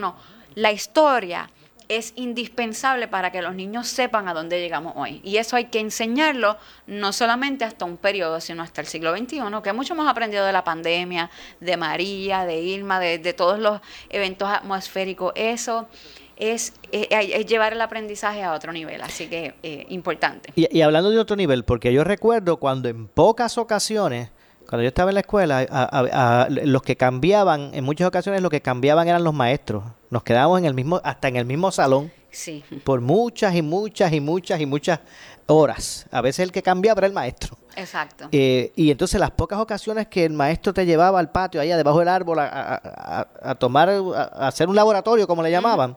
La 0.54 0.72
historia 0.72 1.48
es 1.88 2.12
indispensable 2.16 3.08
para 3.08 3.30
que 3.30 3.42
los 3.42 3.54
niños 3.54 3.88
sepan 3.88 4.28
a 4.28 4.34
dónde 4.34 4.60
llegamos 4.60 4.94
hoy. 4.96 5.20
Y 5.22 5.36
eso 5.36 5.56
hay 5.56 5.66
que 5.66 5.80
enseñarlo 5.80 6.56
no 6.86 7.12
solamente 7.12 7.64
hasta 7.64 7.84
un 7.84 7.96
periodo, 7.96 8.40
sino 8.40 8.62
hasta 8.62 8.80
el 8.80 8.86
siglo 8.86 9.16
XXI, 9.16 9.40
que 9.62 9.72
mucho 9.72 9.94
hemos 9.94 10.08
aprendido 10.08 10.44
de 10.46 10.52
la 10.52 10.64
pandemia, 10.64 11.30
de 11.60 11.76
María, 11.76 12.44
de 12.44 12.60
Irma, 12.60 13.00
de, 13.00 13.18
de 13.18 13.32
todos 13.32 13.58
los 13.58 13.80
eventos 14.08 14.48
atmosféricos. 14.48 15.32
Eso 15.36 15.88
es, 16.36 16.72
eh, 16.92 17.06
es 17.10 17.46
llevar 17.46 17.72
el 17.72 17.80
aprendizaje 17.80 18.42
a 18.42 18.52
otro 18.52 18.72
nivel, 18.72 19.00
así 19.02 19.26
que 19.28 19.54
eh, 19.62 19.86
importante. 19.88 20.52
Y, 20.56 20.76
y 20.76 20.82
hablando 20.82 21.10
de 21.10 21.18
otro 21.18 21.36
nivel, 21.36 21.64
porque 21.64 21.92
yo 21.92 22.04
recuerdo 22.04 22.56
cuando 22.58 22.88
en 22.88 23.06
pocas 23.08 23.56
ocasiones, 23.58 24.30
cuando 24.68 24.82
yo 24.82 24.88
estaba 24.88 25.10
en 25.10 25.14
la 25.14 25.20
escuela, 25.20 25.66
a- 25.70 25.82
a- 25.84 26.42
a- 26.44 26.48
los 26.50 26.82
que 26.82 26.96
cambiaban, 26.96 27.70
en 27.74 27.84
muchas 27.84 28.08
ocasiones 28.08 28.40
los 28.42 28.50
que 28.50 28.60
cambiaban 28.62 29.06
eran 29.08 29.22
los 29.22 29.34
maestros. 29.34 29.84
Nos 30.10 30.22
quedábamos 30.22 30.58
en 30.58 30.64
el 30.64 30.74
mismo, 30.74 31.00
hasta 31.04 31.28
en 31.28 31.36
el 31.36 31.44
mismo 31.44 31.70
salón 31.70 32.10
Sí. 32.30 32.64
por 32.82 33.00
muchas 33.00 33.54
y 33.54 33.62
muchas 33.62 34.12
y 34.12 34.20
muchas 34.20 34.60
y 34.60 34.66
muchas 34.66 34.98
horas. 35.46 36.06
A 36.10 36.20
veces 36.20 36.40
el 36.44 36.52
que 36.52 36.62
cambiaba 36.62 36.98
era 37.00 37.06
el 37.06 37.12
maestro. 37.12 37.56
Exacto. 37.76 38.28
Eh, 38.32 38.72
y 38.76 38.90
entonces 38.90 39.20
las 39.20 39.30
pocas 39.32 39.58
ocasiones 39.58 40.06
que 40.08 40.24
el 40.24 40.32
maestro 40.32 40.72
te 40.72 40.86
llevaba 40.86 41.18
al 41.20 41.30
patio, 41.30 41.60
allá 41.60 41.76
debajo 41.76 41.98
del 41.98 42.08
árbol, 42.08 42.38
a, 42.38 42.46
a- 42.46 42.80
a- 42.84 43.28
a 43.50 43.54
tomar, 43.56 43.88
a, 43.90 43.98
a 43.98 44.48
hacer 44.48 44.68
un 44.68 44.76
laboratorio, 44.76 45.26
como 45.26 45.42
le 45.42 45.50
llamaban, 45.50 45.96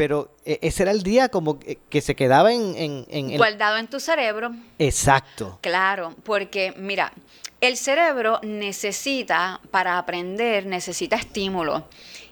pero 0.00 0.34
eh, 0.46 0.58
ese 0.62 0.84
era 0.84 0.92
el 0.92 1.02
día 1.02 1.28
como 1.28 1.58
que, 1.58 2.00
se 2.00 2.16
quedaba 2.16 2.54
en... 2.54 3.04
en, 3.10 3.36
Guardado 3.36 3.76
en 3.76 3.86
tu 3.86 4.00
cerebro, 4.00 4.50
Exacto. 4.78 5.58
Claro, 5.60 6.16
porque 6.24 6.72
mira, 6.78 7.12
el 7.60 7.76
cerebro 7.76 8.40
necesita, 8.42 9.60
para 9.70 9.98
aprender, 9.98 10.64
necesita 10.64 11.16
estímulos. 11.16 11.82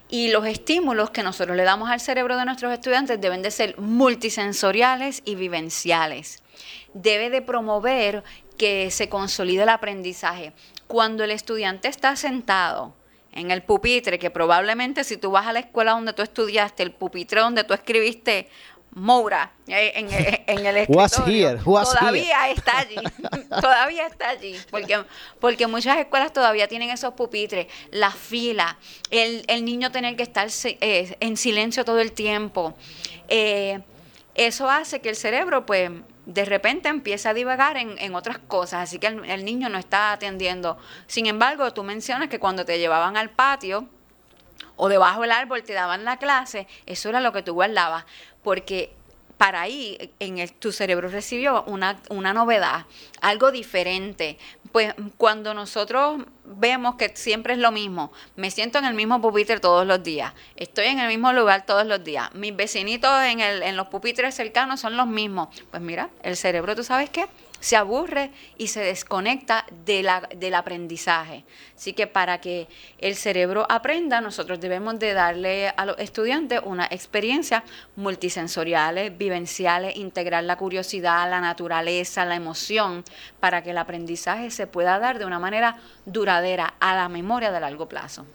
Y 0.09 0.31
los 0.31 0.47
estímulos 0.47 1.11
que 1.11 1.21
nosotros 1.21 1.55
le 1.55 1.61
damos 1.61 1.91
al 1.91 1.99
cerebro 1.99 2.37
de 2.37 2.45
nuestros 2.45 2.73
estudiantes 2.73 3.21
deben 3.21 3.43
de 3.43 3.51
ser 3.51 3.77
multisensoriales 3.77 5.21
y 5.23 5.35
vivenciales. 5.35 6.41
Debe 6.95 7.29
de 7.29 7.43
promover 7.43 8.23
que 8.57 8.89
se 8.89 9.09
consolide 9.09 9.61
el 9.61 9.69
aprendizaje. 9.69 10.53
Cuando 10.87 11.23
el 11.23 11.29
estudiante 11.29 11.87
está 11.87 12.15
sentado 12.15 12.95
en 13.39 13.51
el 13.51 13.63
pupitre, 13.63 14.19
que 14.19 14.29
probablemente 14.29 15.03
si 15.03 15.17
tú 15.17 15.31
vas 15.31 15.47
a 15.47 15.53
la 15.53 15.59
escuela 15.59 15.91
donde 15.91 16.13
tú 16.13 16.21
estudiaste, 16.21 16.83
el 16.83 16.91
pupitre 16.91 17.41
donde 17.41 17.63
tú 17.63 17.73
escribiste 17.73 18.47
Moura 18.91 19.51
eh, 19.67 19.91
en, 19.95 20.11
en- 20.11 20.43
en 20.47 20.65
el 20.65 20.77
escritorio, 20.77 21.05
here, 21.49 21.59
todavía 21.99 22.49
está 22.49 22.79
allí, 22.79 22.95
todavía 23.61 24.07
está 24.07 24.29
allí, 24.29 24.55
porque, 24.71 25.03
porque 25.39 25.67
muchas 25.67 25.97
escuelas 25.99 26.33
todavía 26.33 26.67
tienen 26.67 26.89
esos 26.89 27.13
pupitres, 27.13 27.67
la 27.91 28.09
fila, 28.11 28.77
el, 29.11 29.43
el 29.47 29.63
niño 29.63 29.91
tener 29.91 30.15
que 30.15 30.23
estar 30.23 30.47
eh, 30.65 31.15
en 31.19 31.37
silencio 31.37 31.85
todo 31.85 31.99
el 31.99 32.13
tiempo. 32.13 32.75
Eh, 33.27 33.79
eso 34.33 34.69
hace 34.69 35.01
que 35.01 35.09
el 35.09 35.15
cerebro, 35.15 35.65
pues, 35.67 35.91
de 36.29 36.45
repente 36.45 36.89
empiece 36.89 37.27
a 37.27 37.33
divagar 37.33 37.75
en, 37.75 37.97
en 37.97 38.13
otras 38.13 38.37
cosas, 38.37 38.83
así 38.83 38.99
que 38.99 39.07
el, 39.07 39.25
el 39.25 39.43
niño 39.43 39.67
no 39.67 39.79
está 39.79 40.11
atendiendo. 40.11 40.77
Sin 41.07 41.25
embargo, 41.25 41.73
tú 41.73 41.83
mencionas 41.83 42.29
que 42.29 42.39
cuando 42.39 42.65
te 42.65 42.77
llevaban 42.77 43.17
al 43.17 43.31
patio, 43.31 43.89
o 44.75 44.89
debajo 44.89 45.21
del 45.21 45.31
árbol 45.31 45.63
te 45.63 45.73
daban 45.73 46.05
la 46.05 46.17
clase, 46.17 46.67
eso 46.85 47.09
era 47.09 47.19
lo 47.19 47.33
que 47.33 47.41
tú 47.41 47.53
guardabas, 47.55 48.05
porque 48.43 48.93
para 49.39 49.61
ahí 49.61 50.11
en 50.19 50.37
el- 50.37 50.51
tu 50.51 50.73
cerebro 50.73 51.07
recibió 51.07 51.63
una, 51.63 51.97
una 52.09 52.33
novedad, 52.33 52.85
algo 53.21 53.51
diferente. 53.51 54.37
Pues 54.73 54.93
cuando 55.15 55.53
nosotros 55.53 56.21
vemos 56.43 56.95
que 56.95 57.15
siempre 57.15 57.53
es 57.53 57.59
lo 57.59 57.71
mismo, 57.71 58.11
me 58.35 58.51
siento 58.51 58.79
en 58.79 58.85
el 58.85 58.93
mismo 58.93 59.21
pupitre 59.21 59.61
todos 59.61 59.87
los 59.87 60.03
días, 60.03 60.33
estoy 60.57 60.87
en 60.87 60.99
el 60.99 61.07
mismo 61.07 61.31
lugar 61.31 61.65
todos 61.65 61.87
los 61.87 62.03
días, 62.03 62.35
mis 62.35 62.53
vecinitos 62.53 63.09
en, 63.23 63.39
el, 63.39 63.63
en 63.63 63.77
los 63.77 63.87
pupitres 63.87 64.35
cercanos 64.35 64.81
son 64.81 64.97
los 64.97 65.07
mismos, 65.07 65.47
pues 65.71 65.81
mira, 65.81 66.09
el 66.21 66.35
cerebro, 66.35 66.75
¿tú 66.75 66.83
sabes 66.83 67.09
qué? 67.09 67.25
Se 67.59 67.75
aburre 67.75 68.31
y 68.57 68.67
se 68.67 68.81
desconecta 68.81 69.65
de 69.85 70.03
la- 70.03 70.27
del 70.35 70.55
aprendizaje. 70.55 71.43
Así 71.75 71.93
que 71.93 72.07
para 72.07 72.39
que 72.41 72.67
el 72.99 73.15
cerebro 73.15 73.65
aprenda, 73.69 74.21
nosotros 74.21 74.59
debemos 74.59 74.99
de 74.99 75.13
darle 75.13 75.69
a 75.75 75.85
los 75.85 75.97
estudiantes 75.99 76.61
una 76.63 76.85
experiencia 76.85 77.63
multisensoriales, 77.95 79.17
vivenciales, 79.17 79.95
integrar 79.95 80.43
la 80.43 80.57
curiosidad, 80.57 81.29
la 81.29 81.41
naturaleza, 81.41 82.25
la 82.25 82.35
emoción, 82.35 83.03
para 83.39 83.63
que 83.63 83.71
el 83.71 83.77
aprendizaje 83.77 84.51
se 84.51 84.67
pueda 84.67 84.99
dar 84.99 85.19
de 85.19 85.25
una 85.25 85.39
manera 85.39 85.77
duradera 86.05 86.73
a 86.79 86.95
la 86.95 87.09
memoria 87.09 87.51
de 87.51 87.59
largo 87.59 87.87
plazo. 87.87 88.25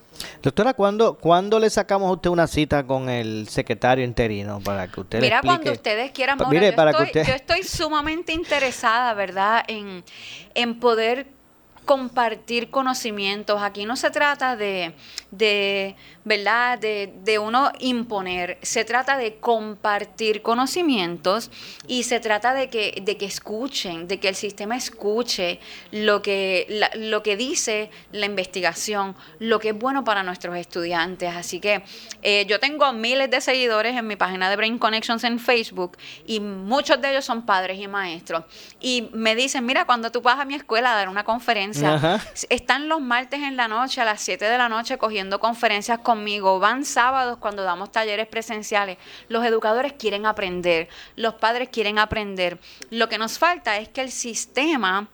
Doctora, 0.43 0.75
¿cuándo, 0.75 1.15
¿cuándo 1.15 1.59
le 1.59 1.71
sacamos 1.71 2.09
a 2.09 2.13
usted 2.13 2.31
una 2.31 2.47
cita 2.47 2.87
con 2.87 3.09
el 3.09 3.49
secretario 3.49 4.05
interino 4.05 4.61
para 4.61 4.89
que 4.89 5.01
usted 5.01 5.21
Mira, 5.21 5.41
cuando 5.43 5.73
ustedes 5.73 6.11
quieran, 6.13 6.39
Maura, 6.39 6.51
mire, 6.51 6.71
yo, 6.71 6.77
para 6.77 6.93
que 6.93 7.03
estoy, 7.05 7.21
usted- 7.23 7.27
yo 7.33 7.35
estoy 7.37 7.63
sumamente 7.65 8.33
interesada, 8.33 9.15
¿verdad?, 9.15 9.65
en, 9.69 10.05
en 10.55 10.79
poder 10.81 11.27
compartir 11.85 12.71
conocimientos. 12.71 13.63
Aquí 13.63 13.85
no 13.85 13.97
se 13.97 14.11
trata 14.11 14.57
de, 14.57 14.95
de 15.31 15.97
¿verdad?, 16.25 16.79
de, 16.79 17.13
de 17.23 17.39
uno 17.39 17.71
imponer, 17.81 18.59
se 18.63 18.85
trata 18.85 19.17
de 19.19 19.37
compartir 19.37 20.41
conocimientos 20.43 21.51
y 21.87 22.05
se 22.05 22.19
trata 22.21 22.55
de 22.55 22.69
que, 22.71 23.01
de 23.03 23.17
que 23.17 23.27
escuchen, 23.27 24.09
de 24.09 24.19
que 24.19 24.29
el 24.29 24.35
sistema 24.35 24.77
escuche 24.77 25.61
lo 25.93 26.23
que, 26.23 26.67
la- 26.71 26.91
lo 26.95 27.23
que 27.23 27.37
dice 27.37 27.91
la 28.13 28.27
investigación, 28.27 29.15
lo 29.39 29.59
que 29.61 29.71
es 29.71 29.79
bueno 29.79 30.05
para 30.05 30.23
nuestros 30.23 30.57
estudiantes. 30.57 31.35
Así 31.35 31.61
que 31.61 31.83
eh, 32.23 32.47
yo 32.49 32.59
tengo 32.59 32.93
miles 32.93 33.31
de 33.31 33.41
seguidores 33.41 33.97
en 33.97 34.07
mi 34.07 34.17
página 34.17 34.49
de 34.49 34.57
Brain 34.57 34.79
Connections 34.79 35.25
en 35.25 35.39
Facebook 35.39 35.99
y 36.27 36.41
muchos 36.41 37.01
de 37.01 37.11
ellos 37.11 37.25
son 37.25 37.43
padres 37.45 37.79
y 37.79 37.87
maestros. 37.89 38.45
Y 38.81 39.11
me 39.13 39.35
dicen, 39.35 39.67
mira, 39.67 39.85
cuando 39.85 40.11
tú 40.11 40.23
vas 40.23 40.39
a 40.41 40.45
mi 40.45 40.55
escuela 40.55 40.93
a 40.93 40.97
dar 40.97 41.09
una 41.09 41.25
conferencia, 41.25 41.95
Ajá. 41.95 42.21
están 42.49 42.89
los 42.89 43.01
martes 43.01 43.41
en 43.41 43.57
la 43.57 43.69
noche, 43.69 44.01
a 44.01 44.05
las 44.05 44.21
7 44.23 44.45
de 44.47 44.57
la 44.59 44.69
noche, 44.69 44.97
cogiendo 44.99 45.39
conferencias 45.41 45.99
conmigo. 46.15 46.61
Van 46.61 46.85
sábados 46.85 47.39
cuando 47.39 47.65
damos 47.65 47.91
talleres 47.91 48.29
presenciales. 48.29 48.99
Los 49.29 49.45
educadores 49.45 49.95
quieren 49.95 50.27
aprender, 50.27 50.89
los 51.17 51.35
padres 51.35 51.69
quieren 51.71 51.99
aprender. 51.99 52.59
Lo 52.91 53.09
que 53.09 53.19
nos 53.19 53.39
falta 53.39 53.79
es 53.79 53.89
que 53.89 54.01
el 54.01 54.13
sistema 54.13 55.09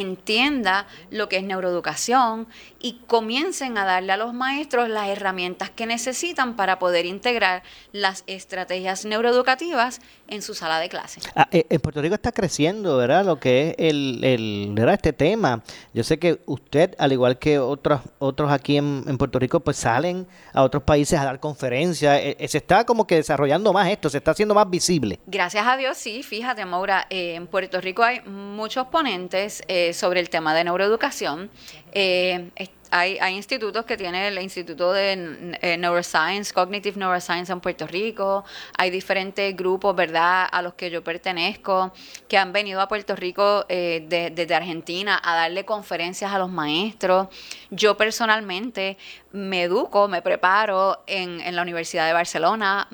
entienda 0.00 0.86
lo 1.10 1.28
que 1.28 1.38
es 1.38 1.42
neuroeducación 1.42 2.46
y 2.80 3.00
comiencen 3.06 3.78
a 3.78 3.84
darle 3.84 4.12
a 4.12 4.16
los 4.16 4.34
maestros 4.34 4.88
las 4.88 5.08
herramientas 5.08 5.70
que 5.70 5.86
necesitan 5.86 6.56
para 6.56 6.78
poder 6.78 7.06
integrar 7.06 7.62
las 7.92 8.22
estrategias 8.26 9.04
neuroeducativas 9.04 10.00
en 10.28 10.42
su 10.42 10.54
sala 10.54 10.78
de 10.78 10.88
clase. 10.88 11.20
Ah, 11.34 11.48
eh, 11.50 11.66
en 11.68 11.80
Puerto 11.80 12.02
Rico 12.02 12.14
está 12.14 12.32
creciendo, 12.32 12.96
¿verdad? 12.96 13.24
Lo 13.24 13.40
que 13.40 13.70
es 13.70 13.74
el, 13.78 14.22
el 14.22 14.68
¿verdad? 14.72 14.94
este 14.94 15.12
tema. 15.12 15.62
Yo 15.94 16.04
sé 16.04 16.18
que 16.18 16.40
usted, 16.46 16.94
al 16.98 17.12
igual 17.12 17.38
que 17.38 17.58
otros 17.58 18.00
otros 18.18 18.50
aquí 18.52 18.76
en, 18.76 19.04
en 19.06 19.18
Puerto 19.18 19.38
Rico, 19.38 19.60
pues 19.60 19.76
salen 19.76 20.26
a 20.52 20.62
otros 20.62 20.82
países 20.82 21.18
a 21.18 21.24
dar 21.24 21.40
conferencias. 21.40 22.18
Eh, 22.20 22.36
eh, 22.38 22.48
se 22.48 22.58
está 22.58 22.84
como 22.84 23.06
que 23.06 23.16
desarrollando 23.16 23.72
más 23.72 23.88
esto, 23.88 24.10
se 24.10 24.18
está 24.18 24.32
haciendo 24.32 24.54
más 24.54 24.68
visible. 24.68 25.18
Gracias 25.26 25.66
a 25.66 25.76
Dios, 25.76 25.96
sí, 25.96 26.22
fíjate, 26.22 26.64
Maura, 26.64 27.06
eh, 27.10 27.34
en 27.34 27.46
Puerto 27.46 27.80
Rico 27.80 28.02
hay 28.02 28.20
muchos 28.22 28.86
ponentes 28.88 29.62
eh, 29.68 29.85
sobre 29.92 30.20
el 30.20 30.28
tema 30.30 30.54
de 30.54 30.64
neuroeducación. 30.64 31.50
Eh, 31.92 32.50
hay, 32.90 33.18
hay 33.18 33.34
institutos 33.34 33.84
que 33.84 33.96
tiene 33.96 34.28
el 34.28 34.38
Instituto 34.40 34.92
de 34.92 35.58
eh, 35.60 35.76
Neuroscience, 35.76 36.54
Cognitive 36.54 36.96
Neuroscience 36.96 37.52
en 37.52 37.60
Puerto 37.60 37.84
Rico. 37.86 38.44
Hay 38.78 38.90
diferentes 38.90 39.56
grupos, 39.56 39.96
¿verdad?, 39.96 40.46
a 40.50 40.62
los 40.62 40.74
que 40.74 40.88
yo 40.88 41.02
pertenezco, 41.02 41.92
que 42.28 42.38
han 42.38 42.52
venido 42.52 42.80
a 42.80 42.86
Puerto 42.86 43.16
Rico 43.16 43.66
eh, 43.68 44.04
de- 44.08 44.30
desde 44.30 44.54
Argentina 44.54 45.20
a 45.22 45.34
darle 45.34 45.64
conferencias 45.64 46.32
a 46.32 46.38
los 46.38 46.48
maestros. 46.48 47.26
Yo 47.70 47.96
personalmente 47.96 48.96
me 49.32 49.64
educo, 49.64 50.06
me 50.06 50.22
preparo 50.22 51.02
en, 51.08 51.40
en 51.40 51.56
la 51.56 51.62
Universidad 51.62 52.06
de 52.06 52.12
Barcelona. 52.12 52.88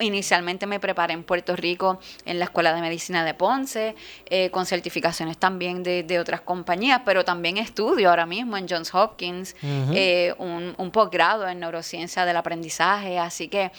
Inicialmente 0.00 0.66
me 0.66 0.80
preparé 0.80 1.14
en 1.14 1.24
Puerto 1.24 1.56
Rico 1.56 1.98
en 2.24 2.38
la 2.38 2.46
Escuela 2.46 2.74
de 2.74 2.80
Medicina 2.80 3.24
de 3.24 3.34
Ponce, 3.34 3.94
eh, 4.26 4.50
con 4.50 4.66
certificaciones 4.66 5.38
también 5.38 5.82
de, 5.82 6.02
de, 6.02 6.18
otras 6.18 6.40
compañías, 6.40 7.02
pero 7.04 7.24
también 7.24 7.56
estudio 7.56 8.10
ahora 8.10 8.26
mismo 8.26 8.56
en 8.56 8.68
Johns 8.68 8.94
Hopkins 8.94 9.56
eh, 9.62 10.34
un, 10.38 10.74
un 10.76 10.90
posgrado 10.90 11.48
en 11.48 11.60
neurociencia 11.60 12.24
del 12.24 12.36
aprendizaje, 12.36 13.18
así 13.18 13.48
que 13.48 13.70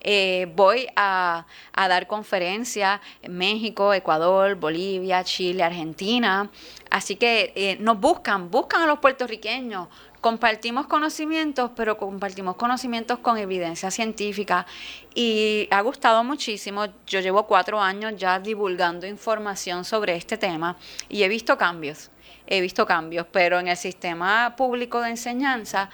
eh, 0.00 0.50
voy 0.54 0.88
a, 0.96 1.46
a 1.72 1.88
dar 1.88 2.06
conferencias 2.06 3.00
en 3.22 3.36
México, 3.36 3.94
Ecuador, 3.94 4.56
Bolivia, 4.56 5.22
Chile, 5.24 5.62
Argentina, 5.62 6.50
así 6.90 7.16
que 7.16 7.76
nos 7.80 7.98
buscan, 7.98 8.50
buscan 8.50 8.82
a 8.82 8.86
los 8.86 8.98
puertorriqueños, 8.98 9.88
compartimos 10.22 10.86
conocimientos, 10.86 11.72
pero 11.74 11.98
compartimos 11.98 12.54
conocimientos 12.54 13.18
con 13.18 13.38
evidencia 13.38 13.90
científica 13.90 14.66
y 15.14 15.66
ha 15.72 15.80
gustado 15.80 16.22
muchísimo. 16.22 16.86
Yo 17.08 17.18
llevo 17.18 17.48
cuatro 17.48 17.80
años 17.80 18.14
ya 18.16 18.38
divulgando 18.38 19.04
información 19.08 19.84
sobre 19.84 20.14
este 20.14 20.38
tema 20.38 20.76
y 21.08 21.24
he 21.24 21.28
visto 21.28 21.58
cambios, 21.58 22.12
he 22.46 22.60
visto 22.60 22.86
cambios, 22.86 23.26
pero 23.32 23.58
en 23.58 23.66
el 23.66 23.76
sistema 23.76 24.54
público 24.56 25.00
de 25.00 25.10
enseñanza 25.10 25.90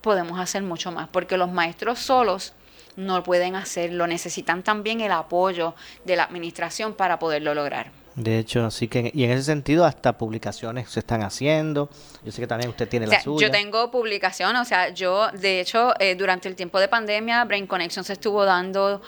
podemos 0.00 0.40
hacer 0.40 0.64
mucho 0.64 0.90
más, 0.90 1.08
porque 1.08 1.36
los 1.36 1.52
maestros 1.52 2.00
solos 2.00 2.54
no 2.96 3.22
pueden 3.22 3.54
hacerlo, 3.54 4.08
necesitan 4.08 4.64
también 4.64 5.00
el 5.00 5.12
apoyo 5.12 5.76
de 6.04 6.16
la 6.16 6.24
administración 6.24 6.94
para 6.94 7.20
poderlo 7.20 7.54
lograr. 7.54 7.99
De 8.22 8.38
hecho, 8.38 8.66
así 8.66 8.86
que, 8.86 9.10
y 9.14 9.24
en 9.24 9.30
ese 9.30 9.44
sentido, 9.44 9.84
hasta 9.86 10.18
publicaciones 10.18 10.90
se 10.90 11.00
están 11.00 11.22
haciendo. 11.22 11.88
Yo 12.22 12.32
sé 12.32 12.40
que 12.40 12.46
también 12.46 12.68
usted 12.68 12.86
tiene 12.86 13.06
O 13.06 13.08
sea, 13.08 13.18
la 13.18 13.24
suya. 13.24 13.46
yo 13.46 13.50
tengo 13.50 13.90
publicación, 13.90 14.54
o 14.56 14.64
sea, 14.64 14.90
yo, 14.90 15.30
de 15.32 15.60
hecho, 15.60 15.94
eh, 15.98 16.14
durante 16.16 16.48
el 16.48 16.54
tiempo 16.54 16.78
de 16.78 16.88
pandemia, 16.88 17.44
Brain 17.44 17.66
Connection 17.66 18.04
se 18.04 18.12
estuvo 18.12 18.44
dando 18.44 19.00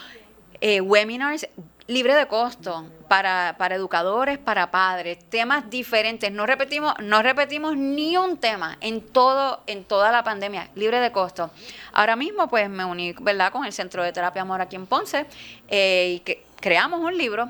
eh, 0.61 0.81
webinars 0.81 1.47
libre 1.89 2.15
de 2.15 2.27
costo 2.27 2.87
para, 3.09 3.57
para 3.59 3.75
educadores, 3.75 4.39
para 4.39 4.71
padres, 4.71 5.19
temas 5.29 5.69
diferentes. 5.69 6.33
No 6.33 6.47
repetimos, 6.47 6.95
no 7.01 7.23
repetimos 7.23 7.77
ni 7.77 8.17
un 8.17 8.39
tema 8.39 8.79
en 8.81 9.03
todo, 9.03 9.63
en 9.67 9.85
toda 9.85 10.11
la 10.11 10.25
pandemia, 10.25 10.71
libre 10.75 11.01
de 11.01 11.13
costo. 11.13 11.51
Ahora 11.93 12.17
mismo, 12.17 12.49
pues, 12.49 12.71
me 12.71 12.85
uní, 12.85 13.15
¿verdad?, 13.21 13.53
con 13.53 13.67
el 13.67 13.73
Centro 13.73 14.03
de 14.03 14.13
Terapia 14.13 14.43
Amor 14.43 14.63
aquí 14.63 14.77
en 14.77 14.87
Ponce 14.87 15.27
eh, 15.69 16.15
y 16.17 16.21
que 16.21 16.45
creamos 16.61 17.01
un 17.01 17.19
libro 17.19 17.49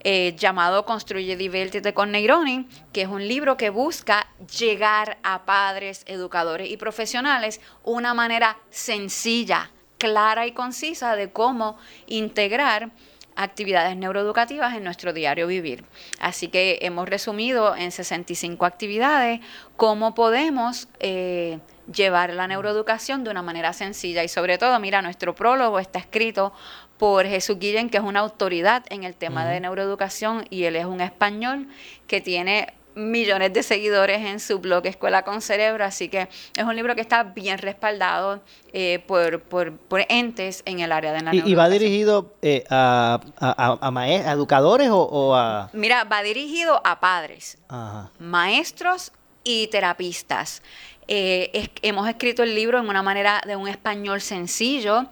eh, 0.00 0.34
llamado 0.36 0.84
Construye 0.84 1.36
Diviértete 1.36 1.94
con 1.94 2.12
Neironi, 2.12 2.68
que 2.92 3.02
es 3.02 3.08
un 3.08 3.26
libro 3.26 3.56
que 3.56 3.70
busca 3.70 4.28
llegar 4.58 5.18
a 5.22 5.44
padres, 5.44 6.04
educadores 6.06 6.70
y 6.70 6.76
profesionales 6.76 7.60
una 7.84 8.14
manera 8.14 8.58
sencilla, 8.70 9.70
clara 9.98 10.46
y 10.46 10.52
concisa 10.52 11.16
de 11.16 11.30
cómo 11.30 11.76
integrar 12.06 12.90
actividades 13.38 13.96
neuroeducativas 13.96 14.76
en 14.76 14.82
nuestro 14.82 15.12
diario 15.12 15.46
vivir. 15.46 15.84
Así 16.18 16.48
que 16.48 16.80
hemos 16.82 17.08
resumido 17.08 17.76
en 17.76 17.92
65 17.92 18.66
actividades 18.66 19.40
cómo 19.76 20.14
podemos 20.14 20.88
eh, 20.98 21.60
llevar 21.92 22.34
la 22.34 22.48
neuroeducación 22.48 23.22
de 23.22 23.30
una 23.30 23.42
manera 23.42 23.72
sencilla 23.72 24.24
y 24.24 24.28
sobre 24.28 24.58
todo, 24.58 24.78
mira, 24.80 25.02
nuestro 25.02 25.36
prólogo 25.36 25.78
está 25.78 26.00
escrito 26.00 26.52
por 26.98 27.26
Jesús 27.26 27.58
Guillén, 27.58 27.88
que 27.90 27.96
es 27.98 28.02
una 28.02 28.20
autoridad 28.20 28.84
en 28.90 29.04
el 29.04 29.14
tema 29.14 29.46
de 29.46 29.60
neuroeducación 29.60 30.44
y 30.50 30.64
él 30.64 30.76
es 30.76 30.84
un 30.84 31.00
español 31.00 31.68
que 32.06 32.20
tiene 32.20 32.72
millones 32.96 33.52
de 33.52 33.62
seguidores 33.62 34.26
en 34.26 34.40
su 34.40 34.58
blog 34.58 34.84
Escuela 34.84 35.22
con 35.22 35.40
Cerebro, 35.40 35.84
así 35.84 36.08
que 36.08 36.22
es 36.56 36.64
un 36.64 36.74
libro 36.74 36.96
que 36.96 37.00
está 37.00 37.22
bien 37.22 37.58
respaldado 37.58 38.42
eh, 38.72 38.98
por, 39.06 39.40
por, 39.42 39.76
por 39.76 40.04
entes 40.08 40.62
en 40.64 40.80
el 40.80 40.90
área 40.90 41.12
de 41.12 41.20
la 41.20 41.32
¿Y, 41.32 41.42
y 41.48 41.54
va 41.54 41.68
dirigido 41.68 42.34
eh, 42.42 42.64
a, 42.68 43.20
a, 43.38 43.78
a- 43.80 44.32
educadores 44.32 44.90
o, 44.90 45.00
o 45.00 45.36
a...? 45.36 45.70
Mira, 45.74 46.02
va 46.04 46.22
dirigido 46.24 46.80
a 46.84 46.98
padres, 46.98 47.58
Ajá. 47.68 48.10
maestros 48.18 49.12
y 49.44 49.68
terapistas. 49.68 50.60
Eh, 51.06 51.50
es- 51.54 51.70
hemos 51.82 52.08
escrito 52.08 52.42
el 52.42 52.54
libro 52.56 52.80
en 52.80 52.88
una 52.88 53.04
manera 53.04 53.40
de 53.46 53.54
un 53.54 53.68
español 53.68 54.20
sencillo. 54.20 55.06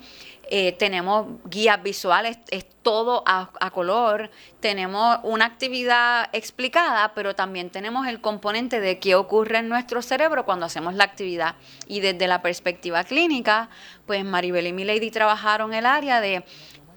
Eh, 0.48 0.72
tenemos 0.72 1.26
guías 1.44 1.82
visuales, 1.82 2.38
es 2.50 2.66
todo 2.82 3.24
a, 3.26 3.50
a 3.58 3.70
color. 3.70 4.30
Tenemos 4.60 5.18
una 5.24 5.44
actividad 5.44 6.28
explicada, 6.32 7.12
pero 7.14 7.34
también 7.34 7.70
tenemos 7.70 8.06
el 8.06 8.20
componente 8.20 8.80
de 8.80 8.98
qué 8.98 9.14
ocurre 9.16 9.58
en 9.58 9.68
nuestro 9.68 10.02
cerebro 10.02 10.44
cuando 10.44 10.66
hacemos 10.66 10.94
la 10.94 11.04
actividad. 11.04 11.56
Y 11.88 12.00
desde 12.00 12.28
la 12.28 12.42
perspectiva 12.42 13.02
clínica, 13.04 13.68
pues 14.06 14.24
Maribel 14.24 14.66
y 14.66 14.72
Milady 14.72 15.10
trabajaron 15.10 15.74
el 15.74 15.86
área 15.86 16.20
de 16.20 16.44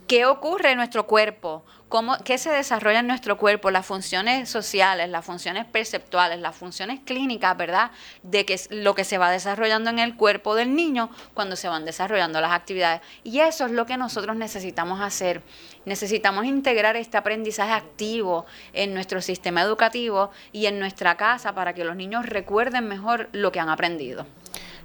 qué 0.10 0.26
ocurre 0.26 0.72
en 0.72 0.78
nuestro 0.78 1.06
cuerpo, 1.06 1.64
cómo, 1.90 2.18
qué 2.24 2.38
se 2.38 2.52
desarrolla 2.52 3.00
en 3.00 3.08
nuestro 3.08 3.38
cuerpo, 3.38 3.72
las 3.72 3.86
funciones 3.86 4.50
sociales, 4.50 5.10
las 5.10 5.26
funciones 5.26 5.66
perceptuales, 5.66 6.40
las 6.40 6.56
funciones 6.56 7.00
clínicas, 7.04 7.58
¿verdad? 7.58 7.92
De 8.24 8.46
que 8.46 8.54
es 8.54 8.70
lo 8.72 8.96
que 8.96 9.04
se 9.04 9.18
va 9.18 9.32
desarrollando 9.32 9.90
en 9.90 10.00
el 10.00 10.16
cuerpo 10.16 10.56
del 10.56 10.76
niño 10.76 11.10
cuando 11.34 11.56
se 11.56 11.68
van 11.68 11.86
desarrollando 11.86 12.40
las 12.40 12.52
actividades. 12.52 13.02
Y 13.24 13.40
eso 13.40 13.66
es 13.66 13.72
lo 13.72 13.86
que 13.86 13.98
nosotros 13.98 14.36
necesitamos 14.38 15.02
hacer. 15.02 15.42
Necesitamos 15.86 16.46
integrar 16.46 16.96
este 16.96 17.18
aprendizaje 17.18 17.74
activo 17.74 18.46
en 18.74 18.94
nuestro 18.94 19.22
sistema 19.22 19.62
educativo 19.62 20.32
y 20.52 20.68
en 20.68 20.80
nuestra 20.80 21.18
casa 21.18 21.54
para 21.54 21.74
que 21.74 21.84
los 21.84 21.96
niños 21.96 22.26
recuerden 22.26 22.88
mejor 22.88 23.30
lo 23.32 23.52
que 23.52 23.60
han 23.60 23.70
aprendido. 23.70 24.26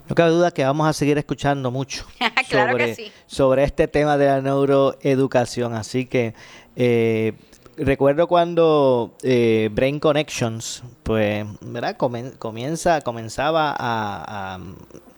No 0.09 0.15
cabe 0.15 0.31
duda 0.31 0.51
que 0.51 0.63
vamos 0.63 0.87
a 0.87 0.93
seguir 0.93 1.17
escuchando 1.17 1.71
mucho 1.71 2.05
Claro 2.49 2.73
sobre, 2.73 2.87
que 2.87 2.95
sí. 2.95 3.13
sobre 3.27 3.65
este 3.65 3.89
tema 3.89 4.19
de 4.19 4.27
la 4.27 4.41
neuroeducación. 4.43 5.73
Así 5.73 6.05
que 6.05 6.35
eh, 6.77 7.33
recuerdo 7.77 8.27
cuando 8.29 9.15
eh, 9.23 9.69
Brain 9.73 9.99
Connections, 10.01 10.83
pues, 11.03 11.45
¿verdad? 11.61 11.97
Comen- 11.97 12.37
comienza, 12.39 13.01
comenzaba 13.01 13.71
a, 13.71 14.55
a- 14.57 14.59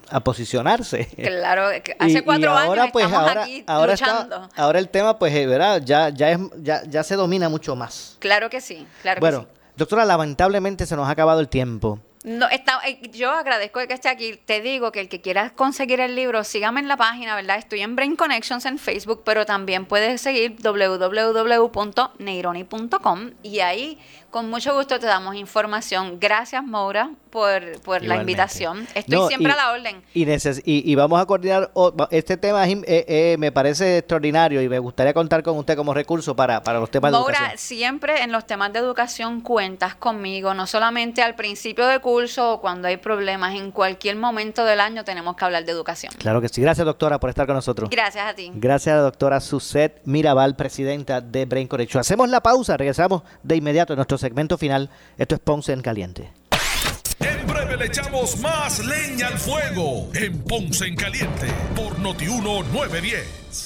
a 0.09 0.20
posicionarse. 0.20 1.07
Claro, 1.16 1.68
que 1.82 1.96
hace 1.98 2.11
Y- 2.14 2.16
y 2.18 2.22
cuatro 2.22 2.50
ahora, 2.57 2.82
años 2.82 2.92
pues, 2.92 3.04
estamos 3.07 3.28
ahora- 3.28 3.42
aquí 3.42 3.64
ahora 3.66 3.94
está- 3.94 4.12
luchando. 4.24 4.48
ahora 4.57 4.78
el 4.78 4.88
tema, 4.88 5.18
pues, 5.18 5.34
eh, 5.34 5.46
¿verdad? 5.46 5.82
Ya, 5.84 6.11
ya, 6.11 6.30
es, 6.30 6.38
ya, 6.62 6.82
ya 6.84 7.02
se 7.02 7.16
domina 7.16 7.48
mucho 7.48 7.74
más. 7.76 8.16
Claro 8.20 8.48
que 8.48 8.61
sí, 8.61 8.86
claro 9.02 9.16
que 9.16 9.20
bueno, 9.20 9.40
sí. 9.40 9.46
doctora, 9.76 10.04
lamentablemente 10.04 10.86
se 10.86 10.94
nos 10.96 11.09
ha 11.09 11.11
acabado 11.11 11.40
el 11.40 11.48
tiempo. 11.48 11.98
No, 12.27 12.49
está, 12.49 12.81
eh, 12.85 13.01
yo 13.12 13.31
agradezco 13.31 13.79
de 13.79 13.87
que 13.87 13.95
esté 13.95 14.09
aquí. 14.09 14.37
Te 14.45 14.61
digo 14.61 14.91
que 14.91 15.01
el 15.01 15.09
que 15.09 15.20
quiera 15.20 15.51
conseguir 15.51 16.01
el 16.01 16.16
libro, 16.16 16.43
sígame 16.43 16.81
en 16.81 16.89
la 16.89 16.97
página, 16.97 17.37
¿verdad? 17.37 17.57
Estoy 17.57 17.83
en 17.83 17.95
Brain 17.95 18.16
Connections 18.16 18.66
en 18.66 18.81
Facebook, 18.81 19.22
pero 19.24 19.47
también 19.47 19.87
puedes 19.87 20.22
seguir 20.22 20.57
www.neironi.com 20.61 23.31
y 23.45 23.61
ahí 23.61 24.01
con 24.31 24.51
mucho 24.51 24.74
gusto 24.74 24.99
te 24.99 25.07
damos 25.07 25.35
información. 25.37 26.18
Gracias, 26.20 26.62
Maura, 26.64 27.11
por, 27.31 27.81
por 27.83 28.03
la 28.03 28.16
invitación. 28.16 28.87
Estoy 28.95 29.16
No, 29.18 29.29
siempre 29.29 29.51
y- 29.51 29.53
a 29.53 29.57
la 29.57 29.72
orden. 29.72 30.03
Y, 30.14 30.24
neces- 30.27 30.62
y, 30.64 30.91
y 30.91 30.95
vamos 30.95 31.20
a 31.20 31.27
coordinar, 31.27 31.70
este 32.11 32.37
tema 32.37 32.66
eh, 32.68 32.85
eh, 32.87 33.37
me 33.39 33.53
parece 33.53 33.99
extraordinario 33.99 34.61
y 34.62 34.68
me 34.68 34.79
gustaría 34.79 35.12
contar 35.14 35.43
con 35.43 35.57
usted 35.59 35.77
como 35.77 35.95
recurso 35.95 36.35
para, 36.37 36.62
para 36.62 36.79
los 36.81 36.91
temas 36.91 37.12
de 37.12 37.18
Maura, 37.18 37.37
educación. 37.39 37.59
siempre 37.59 38.22
en 38.22 38.33
los 38.33 38.47
temas 38.47 38.72
de 38.72 38.79
educación 38.81 39.41
cuentas 39.41 39.95
conmigo, 39.95 40.55
no 40.55 40.66
solamente 40.66 41.22
al 41.22 41.35
principio 41.35 41.87
de 41.87 41.99
curso 42.01 42.53
o 42.55 42.61
cuando 42.61 42.89
hay 42.89 42.97
problemas, 42.97 43.55
en 43.55 43.70
cualquier 43.70 44.16
momento 44.16 44.64
del 44.64 44.81
año 44.81 45.05
tenemos 45.05 45.37
que 45.37 45.45
hablar 45.45 45.64
de 45.64 45.72
educación. 45.72 46.12
Claro 46.18 46.41
que 46.41 46.49
sí. 46.49 46.61
Gracias, 46.61 46.85
doctora, 46.85 47.18
por 47.20 47.31
estar 47.31 47.47
con 47.47 47.57
nosotros. 47.57 47.89
Gracias 47.91 48.27
a 48.27 48.35
ti. 48.35 48.51
Gracias 48.55 48.93
a 48.93 48.97
la 48.97 49.03
doctora 49.03 49.41
Suset 49.41 50.01
Mirabal, 50.05 50.57
presidenta 50.57 51.20
de 51.20 51.45
Brain 51.45 51.68
Connection. 51.68 52.01
Hacemos 52.01 52.29
la 52.29 52.41
pausa, 52.43 52.77
regresamos 52.77 53.22
de 53.43 53.57
inmediato 53.57 53.93
a 53.93 53.97
nuestro 53.97 54.15
segmento 54.18 54.58
final. 54.58 54.90
Esto 55.18 55.34
es 55.34 55.40
Ponce 55.40 55.72
en 55.72 55.82
Caliente. 55.82 56.30
En 57.20 57.46
breve 57.46 57.76
le 57.76 57.86
echamos 57.86 58.38
más 58.40 58.84
leña 58.84 59.28
al 59.28 59.38
fuego 59.38 60.10
en 60.14 60.38
Ponce 60.42 60.86
en 60.86 60.96
Caliente 60.96 61.46
por 61.74 61.98
Notiuno 61.98 62.62
910. 62.64 63.65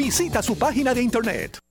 Visita 0.00 0.42
su 0.42 0.56
página 0.56 0.94
de 0.94 1.02
internet. 1.02 1.69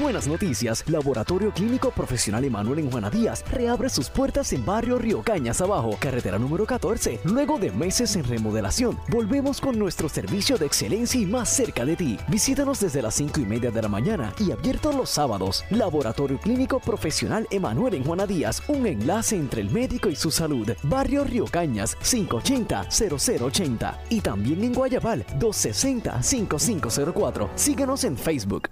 Buenas 0.00 0.26
noticias, 0.26 0.82
Laboratorio 0.88 1.52
Clínico 1.52 1.90
Profesional 1.90 2.46
Emanuel 2.46 2.78
en 2.78 2.90
Juana 2.90 3.10
Díaz 3.10 3.44
reabre 3.50 3.90
sus 3.90 4.08
puertas 4.08 4.54
en 4.54 4.64
barrio 4.64 4.96
Río 4.96 5.20
Cañas 5.22 5.60
Abajo, 5.60 5.98
carretera 6.00 6.38
número 6.38 6.64
14. 6.64 7.20
Luego 7.24 7.58
de 7.58 7.70
meses 7.72 8.16
en 8.16 8.24
remodelación, 8.24 8.98
volvemos 9.08 9.60
con 9.60 9.78
nuestro 9.78 10.08
servicio 10.08 10.56
de 10.56 10.64
excelencia 10.64 11.20
y 11.20 11.26
más 11.26 11.50
cerca 11.50 11.84
de 11.84 11.96
ti. 11.96 12.16
Visítanos 12.28 12.80
desde 12.80 13.02
las 13.02 13.16
5 13.16 13.40
y 13.40 13.44
media 13.44 13.70
de 13.70 13.82
la 13.82 13.88
mañana 13.88 14.32
y 14.38 14.50
abierto 14.50 14.92
los 14.92 15.10
sábados. 15.10 15.62
Laboratorio 15.68 16.38
Clínico 16.38 16.80
Profesional 16.80 17.46
Emanuel 17.50 17.92
en 17.92 18.04
Juana 18.04 18.26
Díaz, 18.26 18.62
un 18.68 18.86
enlace 18.86 19.36
entre 19.36 19.60
el 19.60 19.70
médico 19.70 20.08
y 20.08 20.16
su 20.16 20.30
salud. 20.30 20.70
Barrio 20.84 21.22
Río 21.24 21.44
Cañas, 21.44 21.98
580-0080. 21.98 23.98
Y 24.08 24.22
también 24.22 24.64
en 24.64 24.72
Guayabal, 24.72 25.26
260-5504. 25.38 27.50
Síguenos 27.56 28.04
en 28.04 28.16
Facebook. 28.16 28.70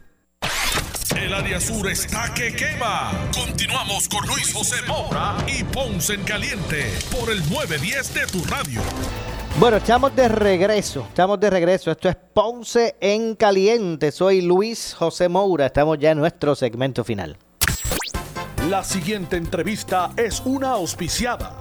El 1.30 1.36
área 1.36 1.60
sur 1.60 1.88
está 1.88 2.34
que 2.34 2.52
quema. 2.52 3.12
Continuamos 3.32 4.08
con 4.08 4.26
Luis 4.26 4.52
José 4.52 4.74
Moura 4.88 5.36
y 5.46 5.62
Ponce 5.62 6.14
en 6.14 6.24
Caliente 6.24 6.92
por 7.16 7.30
el 7.30 7.38
910 7.48 8.14
de 8.14 8.26
tu 8.26 8.44
radio. 8.46 8.80
Bueno, 9.60 9.76
estamos 9.76 10.16
de 10.16 10.26
regreso, 10.26 11.06
estamos 11.08 11.38
de 11.38 11.48
regreso. 11.48 11.92
Esto 11.92 12.08
es 12.08 12.16
Ponce 12.16 12.96
en 13.00 13.36
Caliente. 13.36 14.10
Soy 14.10 14.40
Luis 14.42 14.92
José 14.92 15.28
Moura. 15.28 15.66
Estamos 15.66 16.00
ya 16.00 16.10
en 16.10 16.18
nuestro 16.18 16.56
segmento 16.56 17.04
final. 17.04 17.36
La 18.68 18.82
siguiente 18.82 19.36
entrevista 19.36 20.10
es 20.16 20.42
una 20.44 20.70
auspiciada. 20.70 21.60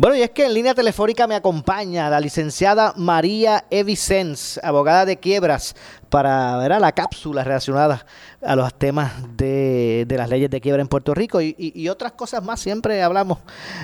Bueno, 0.00 0.14
y 0.14 0.22
es 0.22 0.30
que 0.30 0.46
en 0.46 0.54
línea 0.54 0.76
telefónica 0.76 1.26
me 1.26 1.34
acompaña 1.34 2.08
la 2.08 2.20
licenciada 2.20 2.92
María 2.94 3.64
Evicens, 3.68 4.60
abogada 4.62 5.04
de 5.04 5.16
quiebras, 5.16 5.74
para 6.08 6.56
ver 6.58 6.72
a 6.72 6.78
la 6.78 6.92
cápsula 6.92 7.42
relacionada 7.42 8.06
a 8.40 8.54
los 8.54 8.72
temas 8.74 9.12
de, 9.36 10.04
de 10.06 10.16
las 10.16 10.28
leyes 10.28 10.50
de 10.50 10.60
quiebra 10.60 10.82
en 10.82 10.86
Puerto 10.88 11.14
Rico 11.14 11.40
y, 11.40 11.56
y- 11.58 11.72
y 11.74 11.88
otras 11.88 12.12
cosas 12.12 12.44
más. 12.44 12.60
Siempre 12.60 13.02
hablamos 13.02 13.38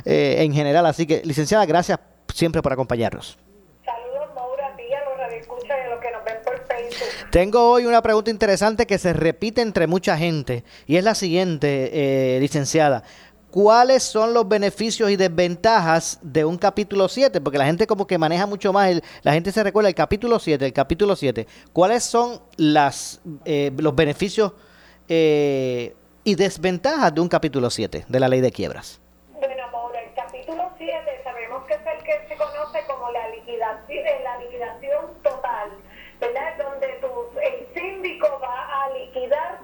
eh, 0.05 0.37
en 0.39 0.55
general. 0.55 0.87
Así 0.87 1.05
que, 1.05 1.21
licenciada, 1.25 1.67
gracias 1.67 1.99
siempre 2.33 2.63
por 2.63 2.73
acompañarnos. 2.73 3.37
Tengo 7.33 7.71
hoy 7.73 7.87
una 7.87 8.01
pregunta 8.03 8.31
interesante 8.31 8.87
que 8.87 8.99
se 8.99 9.13
repite 9.13 9.63
entre 9.63 9.89
mucha 9.89 10.17
gente 10.17 10.63
y 10.87 10.95
es 10.97 11.03
la 11.03 11.17
siguiente, 11.17 12.37
eh, 12.37 12.39
licenciada. 12.41 13.03
¿Cuáles 13.59 14.03
son 14.03 14.35
los 14.35 14.49
beneficios 14.49 15.09
y 15.13 15.15
desventajas 15.17 16.19
de 16.23 16.45
un 16.45 16.59
capítulo 16.59 17.07
7? 17.09 17.41
Porque 17.41 17.57
la 17.57 17.67
gente 17.67 17.87
como 17.87 18.05
que 18.05 18.19
maneja 18.19 18.47
mucho 18.47 18.73
más, 18.73 18.91
el- 18.91 19.01
la 19.23 19.33
gente 19.33 19.53
se 19.53 19.63
recuerda 19.63 19.89
el 19.89 19.95
capítulo 19.95 20.41
7, 20.41 20.67
el 20.67 20.73
capítulo 20.73 21.15
7. 21.15 21.47
¿Cuáles 21.73 22.03
son 22.03 22.41
las, 22.57 23.21
eh, 23.45 23.71
los 23.79 23.95
beneficios 23.95 24.55
eh, 25.09 25.95
y 26.25 26.35
desventajas 26.35 27.15
de 27.15 27.21
un 27.21 27.29
capítulo 27.29 27.71
7 27.71 28.05
de 28.09 28.19
la 28.19 28.27
ley 28.27 28.41
de 28.41 28.51
quiebras? 28.51 29.01
Bueno, 29.35 29.71
Maura, 29.71 30.01
el 30.03 30.13
capítulo 30.15 30.71
7 30.77 31.21
sabemos 31.23 31.63
que 31.69 31.75
es 31.75 31.81
el 31.97 32.03
que 32.03 32.27
se 32.29 32.37
conoce 32.37 32.81
como 32.89 33.09
la 33.13 33.29
liquidación, 33.29 34.03
la 34.25 34.37
liquidación 34.39 35.05
total, 35.23 35.71
¿verdad? 36.21 36.59
Donde 36.59 36.89
tu, 37.01 37.07
el 37.39 37.69
síndico 37.73 38.27
va 38.43 38.83
a 38.85 38.91
liquidar 38.99 39.64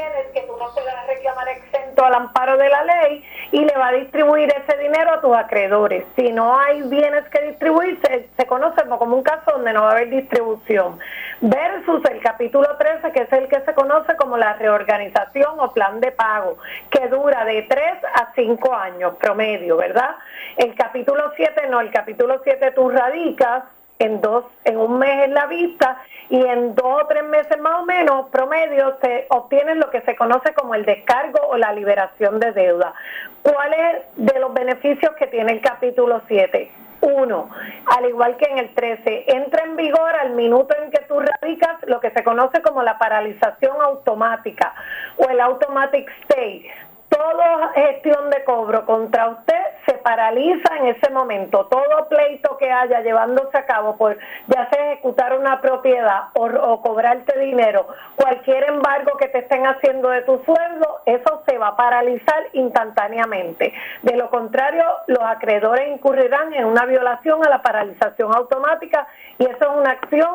bienes 0.00 0.26
que 0.32 0.40
tú 0.42 0.56
no 0.56 0.72
puedas 0.72 1.06
reclamar 1.06 1.48
exento 1.48 2.04
al 2.04 2.14
amparo 2.14 2.56
de 2.56 2.68
la 2.68 2.84
ley 2.84 3.24
y 3.52 3.64
le 3.64 3.76
va 3.76 3.88
a 3.88 3.92
distribuir 3.92 4.48
ese 4.50 4.78
dinero 4.78 5.12
a 5.12 5.20
tus 5.20 5.36
acreedores. 5.36 6.04
Si 6.16 6.32
no 6.32 6.58
hay 6.58 6.82
bienes 6.82 7.28
que 7.28 7.40
distribuir, 7.42 7.98
se, 8.02 8.28
se 8.36 8.46
conoce 8.46 8.82
como 8.86 9.16
un 9.16 9.22
caso 9.22 9.52
donde 9.52 9.72
no 9.72 9.82
va 9.82 9.88
a 9.88 9.92
haber 9.92 10.10
distribución. 10.10 10.98
Versus 11.40 12.04
el 12.10 12.20
capítulo 12.20 12.76
13, 12.76 13.12
que 13.12 13.22
es 13.22 13.32
el 13.32 13.48
que 13.48 13.60
se 13.60 13.74
conoce 13.74 14.16
como 14.16 14.36
la 14.36 14.54
reorganización 14.54 15.58
o 15.58 15.72
plan 15.72 16.00
de 16.00 16.12
pago, 16.12 16.58
que 16.90 17.08
dura 17.08 17.44
de 17.44 17.62
3 17.62 17.82
a 18.14 18.32
5 18.34 18.74
años 18.74 19.14
promedio, 19.16 19.76
¿verdad? 19.76 20.16
El 20.56 20.74
capítulo 20.74 21.32
7 21.36 21.66
no, 21.68 21.80
el 21.80 21.90
capítulo 21.90 22.40
7 22.44 22.72
tú 22.72 22.90
radicas 22.90 23.64
en 24.00 24.20
dos, 24.20 24.44
en 24.64 24.78
un 24.78 24.98
mes 24.98 25.24
en 25.24 25.34
la 25.34 25.46
vista 25.46 25.98
y 26.30 26.40
en 26.40 26.74
dos 26.74 27.02
o 27.02 27.06
tres 27.06 27.22
meses 27.24 27.58
más 27.60 27.82
o 27.82 27.84
menos 27.84 28.28
promedio 28.30 28.96
se 29.02 29.26
obtiene 29.28 29.74
lo 29.74 29.90
que 29.90 30.00
se 30.00 30.16
conoce 30.16 30.54
como 30.54 30.74
el 30.74 30.84
descargo 30.84 31.38
o 31.48 31.56
la 31.56 31.72
liberación 31.72 32.40
de 32.40 32.52
deuda. 32.52 32.94
¿Cuáles 33.42 34.02
de 34.16 34.40
los 34.40 34.52
beneficios 34.54 35.12
que 35.16 35.26
tiene 35.26 35.52
el 35.52 35.60
capítulo 35.60 36.22
7? 36.28 36.70
Uno, 37.02 37.48
al 37.86 38.06
igual 38.06 38.36
que 38.36 38.50
en 38.50 38.58
el 38.58 38.74
13, 38.74 39.24
entra 39.28 39.64
en 39.64 39.76
vigor 39.76 40.14
al 40.16 40.30
minuto 40.30 40.74
en 40.82 40.90
que 40.90 41.00
tú 41.00 41.18
radicas 41.18 41.76
lo 41.86 42.00
que 42.00 42.10
se 42.10 42.22
conoce 42.22 42.60
como 42.62 42.82
la 42.82 42.98
paralización 42.98 43.80
automática 43.82 44.74
o 45.16 45.28
el 45.28 45.40
automatic 45.40 46.10
stay. 46.22 46.70
Toda 47.10 47.72
gestión 47.74 48.30
de 48.30 48.44
cobro 48.44 48.86
contra 48.86 49.28
usted 49.30 49.60
se 49.84 49.94
paraliza 49.94 50.76
en 50.76 50.86
ese 50.86 51.10
momento. 51.10 51.66
Todo 51.66 52.08
pleito 52.08 52.56
que 52.56 52.70
haya 52.70 53.00
llevándose 53.00 53.58
a 53.58 53.66
cabo 53.66 53.96
por 53.96 54.16
ya 54.46 54.68
sea 54.70 54.92
ejecutar 54.92 55.36
una 55.36 55.60
propiedad 55.60 56.28
o, 56.34 56.80
cobrarte 56.82 57.38
dinero, 57.40 57.88
cualquier 58.14 58.62
embargo 58.64 59.16
que 59.18 59.26
te 59.28 59.38
estén 59.38 59.66
haciendo 59.66 60.08
de 60.10 60.22
tu 60.22 60.40
sueldo, 60.44 61.00
eso 61.04 61.42
se 61.46 61.58
va 61.58 61.68
a 61.68 61.76
paralizar 61.76 62.44
instantáneamente. 62.52 63.74
De 64.02 64.16
lo 64.16 64.30
contrario, 64.30 64.84
los 65.08 65.22
acreedores 65.22 65.88
incurrirán 65.88 66.54
en 66.54 66.64
una 66.64 66.86
violación 66.86 67.44
a 67.44 67.50
la 67.50 67.60
paralización 67.60 68.32
automática 68.32 69.08
y 69.38 69.46
eso 69.46 69.58
es 69.60 69.76
una 69.76 69.90
acción 69.90 70.30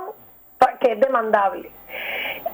que 0.79 0.93
es 0.93 0.99
demandable. 0.99 1.71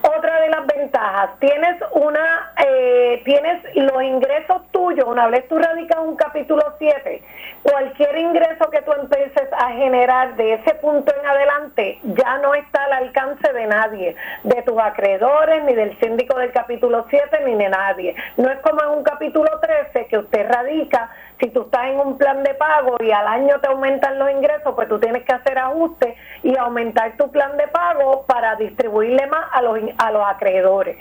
Otra 0.04 0.42
de 0.42 0.50
las 0.50 0.66
ventajas, 0.66 1.32
tienes 1.40 1.78
una, 1.92 2.54
eh, 2.66 3.22
tienes 3.24 3.64
los 3.76 4.02
ingresos 4.04 4.64
tuyos, 4.72 5.06
una 5.08 5.28
vez 5.28 5.48
tú 5.48 5.58
radicas 5.60 6.00
un 6.00 6.16
capítulo 6.16 6.62
7, 6.80 7.22
cualquier 7.62 8.18
ingreso 8.18 8.70
que 8.72 8.82
tú 8.82 8.92
empieces 8.94 9.48
a 9.54 9.70
generar 9.72 10.36
de 10.36 10.54
ese 10.54 10.74
punto 10.76 11.14
en 11.16 11.26
adelante 11.26 12.00
ya 12.04 12.38
no 12.40 12.54
está 12.54 12.86
al 12.86 12.94
alcance 12.94 13.54
de 13.54 13.68
nadie, 13.68 14.16
de 14.44 14.62
tus 14.64 14.78
acreedores, 14.80 15.64
ni 15.64 15.74
del 15.74 15.98
síndico 16.00 16.38
del 16.38 16.52
capítulo 16.52 17.06
7, 17.10 17.40
ni 17.46 17.56
de 17.56 17.70
nadie. 17.70 18.16
No 18.38 18.50
es 18.50 18.60
como 18.60 18.82
en 18.84 18.90
un 18.98 19.04
capítulo 19.04 19.50
13 19.60 20.08
que 20.08 20.18
usted 20.18 20.48
radica, 20.50 21.10
si 21.40 21.50
tú 21.50 21.62
estás 21.64 21.88
en 21.88 22.00
un 22.00 22.18
plan 22.18 22.44
de 22.44 22.54
pago 22.54 22.98
y 23.00 23.12
al 23.12 23.28
año 23.28 23.60
te 23.60 23.68
aumentan 23.68 24.20
los 24.20 24.30
ingresos, 24.32 24.74
pues 24.76 24.88
tú 24.88 25.00
tienes 25.00 25.24
que 25.24 25.34
hacer 25.34 25.58
ajustes 25.58 26.16
y 26.44 26.56
aumentar 26.58 27.18
tu 27.18 27.32
plan 27.32 27.58
de 27.58 27.68
pago 27.68 28.26
para 28.28 28.56
distribuirle 28.56 29.21
a 29.52 29.62
los, 29.62 29.80
a 29.98 30.12
los 30.12 30.28
acreedores. 30.28 30.98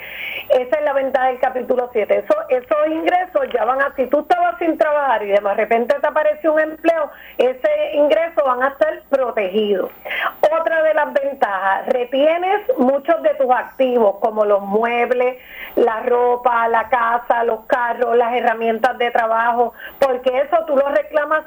Esa 0.48 0.78
es 0.78 0.84
la 0.84 0.92
ventaja 0.92 1.28
del 1.28 1.38
capítulo 1.38 1.88
7. 1.92 2.18
Eso, 2.18 2.34
esos 2.48 2.86
ingresos 2.88 3.46
ya 3.52 3.64
van 3.64 3.80
a, 3.80 3.94
si 3.96 4.06
tú 4.06 4.20
estabas 4.20 4.58
sin 4.58 4.76
trabajar 4.76 5.22
y 5.22 5.28
de 5.28 5.40
repente 5.40 5.94
te 6.00 6.06
apareció 6.06 6.54
un 6.54 6.60
empleo, 6.60 7.10
ese 7.38 7.94
ingreso 7.94 8.44
van 8.44 8.62
a 8.62 8.68
estar 8.68 9.02
protegidos. 9.08 9.90
Otra 10.40 10.82
de 10.82 10.94
las 10.94 11.12
ventajas, 11.12 11.86
retienes 11.86 12.60
muchos 12.78 13.22
de 13.22 13.34
tus 13.34 13.50
activos 13.50 14.16
como 14.20 14.44
los 14.44 14.62
muebles, 14.62 15.38
la 15.76 16.00
ropa, 16.00 16.68
la 16.68 16.88
casa, 16.88 17.44
los 17.44 17.60
carros, 17.66 18.16
las 18.16 18.34
herramientas 18.34 18.98
de 18.98 19.10
trabajo, 19.10 19.72
porque 19.98 20.36
eso 20.40 20.64
tú 20.66 20.76
los 20.76 20.90
reclamas 20.92 21.44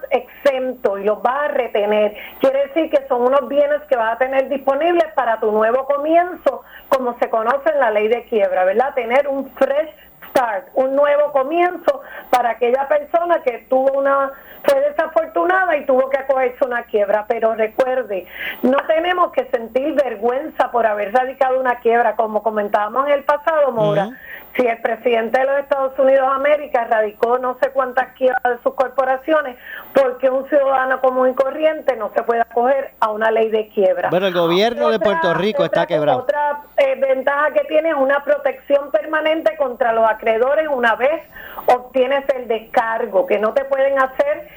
y 1.04 1.06
los 1.06 1.22
vas 1.22 1.43
a 1.43 1.47
retener. 1.49 2.16
Quiere 2.39 2.68
decir 2.68 2.89
que 2.89 3.06
son 3.08 3.22
unos 3.22 3.47
bienes 3.47 3.82
que 3.89 3.95
vas 3.95 4.14
a 4.14 4.18
tener 4.18 4.47
disponibles 4.49 5.06
para 5.14 5.39
tu 5.39 5.51
nuevo 5.51 5.86
comienzo, 5.86 6.64
como 6.89 7.18
se 7.20 7.30
conoce 7.30 7.70
en 7.70 7.80
la 7.80 7.91
ley 7.91 8.08
de 8.08 8.24
quiebra, 8.26 8.64
¿verdad? 8.64 8.93
Tener 8.93 9.28
un 9.28 9.51
fresh 9.51 9.89
start, 10.30 10.68
un 10.74 10.95
nuevo 10.95 11.32
comienzo 11.32 12.01
para 12.30 12.51
aquella 12.51 12.88
persona 12.88 13.41
que 13.43 13.66
tuvo 13.70 13.91
una 13.99 14.32
fue 14.64 14.80
desafortunada 14.80 15.76
y 15.76 15.86
tuvo 15.86 16.10
que 16.10 16.18
acogerse 16.18 16.66
una 16.66 16.84
quiebra, 16.84 17.26
pero 17.28 17.54
recuerde, 17.54 18.26
no 18.62 18.78
tenemos 18.88 19.32
que 19.34 19.45
sentir 19.45 19.93
vergüenza 19.93 20.72
por 20.72 20.86
haber 20.86 21.14
radicado 21.14 21.60
una 21.60 21.76
quiebra, 21.80 22.16
como 22.16 22.41
comentábamos 22.41 23.08
en 23.08 23.14
el 23.14 23.24
pasado, 23.24 23.72
Mora. 23.74 24.10
Si 24.56 24.68
el 24.68 24.78
presidente 24.82 25.39
de 25.39 25.45
los 25.47 25.60
Estados 25.60 25.97
Unidos 25.97 26.28
de 26.30 26.36
América 26.36 26.86
radicó 26.89 27.39
no 27.39 27.58
sé 27.60 27.72
cuántas 27.72 28.14
quiebras 28.14 28.43
de 28.43 28.58
sus 28.62 28.76
corporaciones, 28.76 29.58
porque 29.95 30.30
un 30.30 30.47
ciudadano 30.47 31.01
común 31.01 31.30
y 31.30 31.34
corriente 31.34 31.95
no 31.97 32.12
se 32.16 32.22
puede 32.22 32.41
acoger 32.41 32.91
a 32.99 33.10
una 33.12 33.32
ley 33.32 33.49
de 33.49 33.68
quiebra. 33.70 34.10
Bueno, 34.12 34.28
el 34.28 34.34
gobierno 34.34 34.89
de 34.91 34.99
Puerto 34.99 35.34
Rico 35.34 35.66
está 35.66 35.88
quebrado. 35.88 36.20
Otra 36.20 36.62
eh, 36.78 36.95
ventaja 36.99 37.51
que 37.51 37.62
tiene 37.62 37.89
es 37.89 37.95
una 37.95 38.24
protección 38.24 38.91
permanente 38.91 39.58
contra 39.58 39.91
los 39.91 40.08
acreedores 40.08 40.68
una 40.68 40.95
vez 40.97 41.24
obtienes 41.66 42.24
el 42.36 42.47
descargo, 42.47 43.26
que 43.26 43.39
no 43.39 43.54
te 43.54 43.66
pueden 43.66 43.97
hacer 43.99 44.49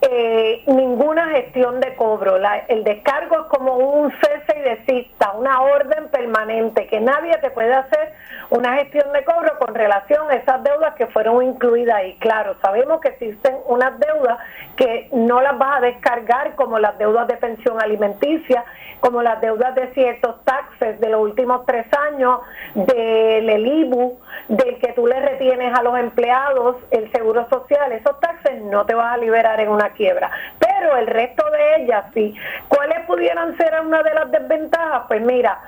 eh, 0.00 0.62
ninguna 0.66 1.28
gestión 1.30 1.80
de 1.80 1.94
cobro. 1.94 2.38
La- 2.38 2.58
el 2.68 2.82
descargo 2.84 3.36
es 3.36 3.46
como 3.46 3.76
un 3.76 4.12
cese 4.20 4.58
y 4.58 4.62
desista, 4.62 5.32
una 5.32 5.62
orden 5.62 6.08
permanente 6.08 6.86
que 6.88 7.00
nadie 7.00 7.36
te 7.38 7.50
puede 7.50 7.72
hacer 7.72 8.12
una 8.50 8.76
gestión 8.78 9.12
de 9.12 9.24
cobro 9.24 9.58
con 9.58 9.74
relación 9.74 10.30
a 10.30 10.34
esas 10.34 10.62
deudas 10.62 10.94
que 10.94 11.06
fueron 11.06 11.42
incluidas 11.42 11.96
ahí. 11.96 12.16
Claro, 12.18 12.56
sabemos 12.62 13.00
que 13.00 13.08
existen 13.08 13.56
unas 13.66 13.98
deudas 13.98 14.38
que 14.76 15.08
no 15.12 15.40
las 15.40 15.56
vas 15.58 15.78
a 15.78 15.80
descargar 15.80 16.54
como 16.54 16.78
las 16.78 16.98
deudas 16.98 17.26
de 17.28 17.36
pensión 17.36 17.80
alimenticia, 17.80 18.64
como 19.00 19.22
las 19.22 19.40
deudas 19.40 19.74
de 19.74 19.92
ciertos 19.94 20.44
taxes 20.44 20.98
de 21.00 21.08
los 21.10 21.20
últimos 21.20 21.64
tres 21.66 21.86
años, 22.10 22.40
del 22.74 23.66
IBU, 23.66 24.18
del 24.48 24.78
que 24.78 24.92
tú 24.92 25.06
le 25.06 25.20
retienes 25.20 25.76
a 25.78 25.82
los 25.82 25.98
empleados 25.98 26.76
el 26.90 27.10
seguro 27.12 27.48
social, 27.48 27.92
esos 27.92 28.18
taxes 28.20 28.62
no 28.62 28.84
te 28.86 28.94
vas 28.94 29.14
a 29.14 29.16
liberar 29.16 29.60
en 29.60 29.68
una 29.68 29.90
quiebra. 29.90 30.30
Pero 30.58 30.96
el 30.96 31.06
resto 31.06 31.44
de 31.50 31.82
ellas 31.82 32.04
sí. 32.14 32.34
¿Cuáles 32.68 33.00
pudieran 33.06 33.56
ser 33.56 33.80
una 33.80 34.02
de 34.02 34.14
las 34.14 34.30
desventajas? 34.30 35.02
Pues 35.08 35.20
mira, 35.22 35.60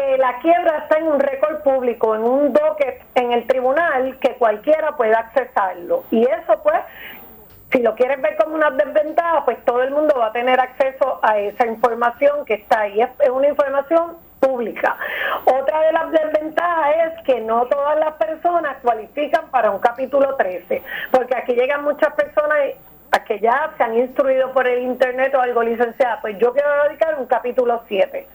eh, 0.00 0.18
la 0.18 0.38
quiebra 0.38 0.78
está 0.78 0.98
en 0.98 1.08
un 1.08 1.20
récord 1.20 1.62
público, 1.62 2.14
en 2.14 2.22
un 2.22 2.52
docket 2.52 3.02
en 3.14 3.32
el 3.32 3.46
tribunal 3.46 4.18
que 4.20 4.34
cualquiera 4.34 4.96
pueda 4.96 5.18
accesarlo. 5.18 6.04
Y 6.10 6.22
eso 6.22 6.60
pues 6.62 6.80
si 7.72 7.82
lo 7.82 7.94
quieres 7.94 8.20
ver 8.22 8.36
como 8.36 8.54
una 8.54 8.70
desventaja, 8.70 9.44
pues 9.44 9.62
todo 9.64 9.82
el 9.82 9.90
mundo 9.90 10.14
va 10.18 10.26
a 10.26 10.32
tener 10.32 10.58
acceso 10.60 11.18
a 11.22 11.38
esa 11.38 11.66
información 11.66 12.44
que 12.44 12.54
está 12.54 12.82
ahí. 12.82 13.00
Es 13.00 13.30
una 13.30 13.48
información 13.48 14.16
pública. 14.40 14.96
Otra 15.44 15.80
de 15.80 15.92
las 15.92 16.10
desventajas 16.10 16.94
es 17.06 17.24
que 17.24 17.40
no 17.40 17.66
todas 17.66 17.98
las 17.98 18.14
personas 18.14 18.76
cualifican 18.82 19.50
para 19.50 19.70
un 19.70 19.80
capítulo 19.80 20.36
13, 20.36 20.82
porque 21.10 21.36
aquí 21.36 21.54
llegan 21.54 21.84
muchas 21.84 22.14
personas 22.14 22.58
a 23.12 23.24
que 23.24 23.38
ya 23.40 23.72
se 23.76 23.82
han 23.82 23.96
instruido 23.96 24.52
por 24.52 24.66
el 24.66 24.82
internet 24.82 25.34
o 25.34 25.40
algo 25.40 25.62
licenciada, 25.62 26.20
pues 26.20 26.38
yo 26.38 26.52
quiero 26.52 26.68
dedicar 26.84 27.18
un 27.18 27.26
capítulo 27.26 27.82
7. 27.88 28.26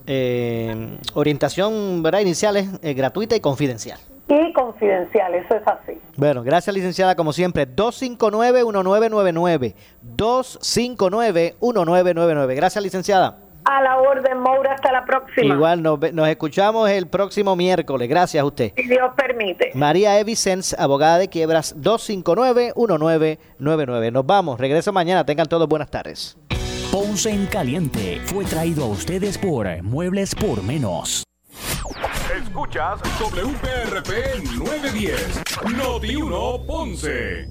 eh, 0.08 0.98
orientación 1.12 2.02
¿verdad? 2.02 2.20
inicial 2.20 2.56
es 2.56 2.66
eh, 2.82 2.94
gratuita 2.94 3.36
y 3.36 3.40
confidencial. 3.40 4.00
Y 4.26 4.52
confidencial, 4.54 5.34
eso 5.34 5.54
es 5.54 5.62
así. 5.66 5.98
Bueno, 6.16 6.42
gracias 6.42 6.74
licenciada, 6.74 7.14
como 7.14 7.32
siempre, 7.32 7.68
259-1999. 7.68 9.74
259-1999. 10.16 12.54
Gracias 12.54 12.82
licenciada. 12.82 13.40
A 13.64 13.82
la 13.82 13.98
orden, 13.98 14.38
Moura, 14.40 14.74
hasta 14.74 14.92
la 14.92 15.04
próxima. 15.04 15.52
Igual, 15.54 15.82
nos, 15.82 15.98
nos 16.12 16.28
escuchamos 16.28 16.88
el 16.88 17.06
próximo 17.06 17.54
miércoles. 17.54 18.08
Gracias 18.08 18.42
a 18.42 18.46
usted. 18.46 18.72
Si 18.76 18.88
Dios 18.88 19.10
permite. 19.14 19.72
María 19.74 20.18
Evicens, 20.18 20.74
abogada 20.78 21.18
de 21.18 21.28
quiebras, 21.28 21.76
259-1999. 21.76 24.12
Nos 24.12 24.24
vamos, 24.24 24.58
regreso 24.58 24.90
mañana. 24.92 25.26
Tengan 25.26 25.46
todos 25.46 25.68
buenas 25.68 25.90
tardes. 25.90 26.38
Ponce 26.90 27.28
en 27.28 27.44
Caliente 27.46 28.18
fue 28.24 28.46
traído 28.46 28.84
a 28.84 28.86
ustedes 28.86 29.36
por 29.36 29.66
Muebles 29.82 30.34
por 30.34 30.62
Menos. 30.62 31.22
Escuchas 32.34 33.00
WPRP 33.20 34.42
910, 34.56 35.42
Noti 35.76 36.16
1 36.16 36.66
Ponce. 36.66 37.46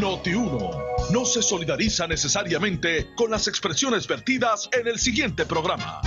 Noti 0.00 0.32
1 0.32 0.70
no 1.10 1.24
se 1.26 1.42
solidariza 1.42 2.06
necesariamente 2.06 3.14
con 3.14 3.30
las 3.30 3.46
expresiones 3.46 4.08
vertidas 4.08 4.70
en 4.72 4.88
el 4.88 4.98
siguiente 4.98 5.44
programa. 5.44 6.00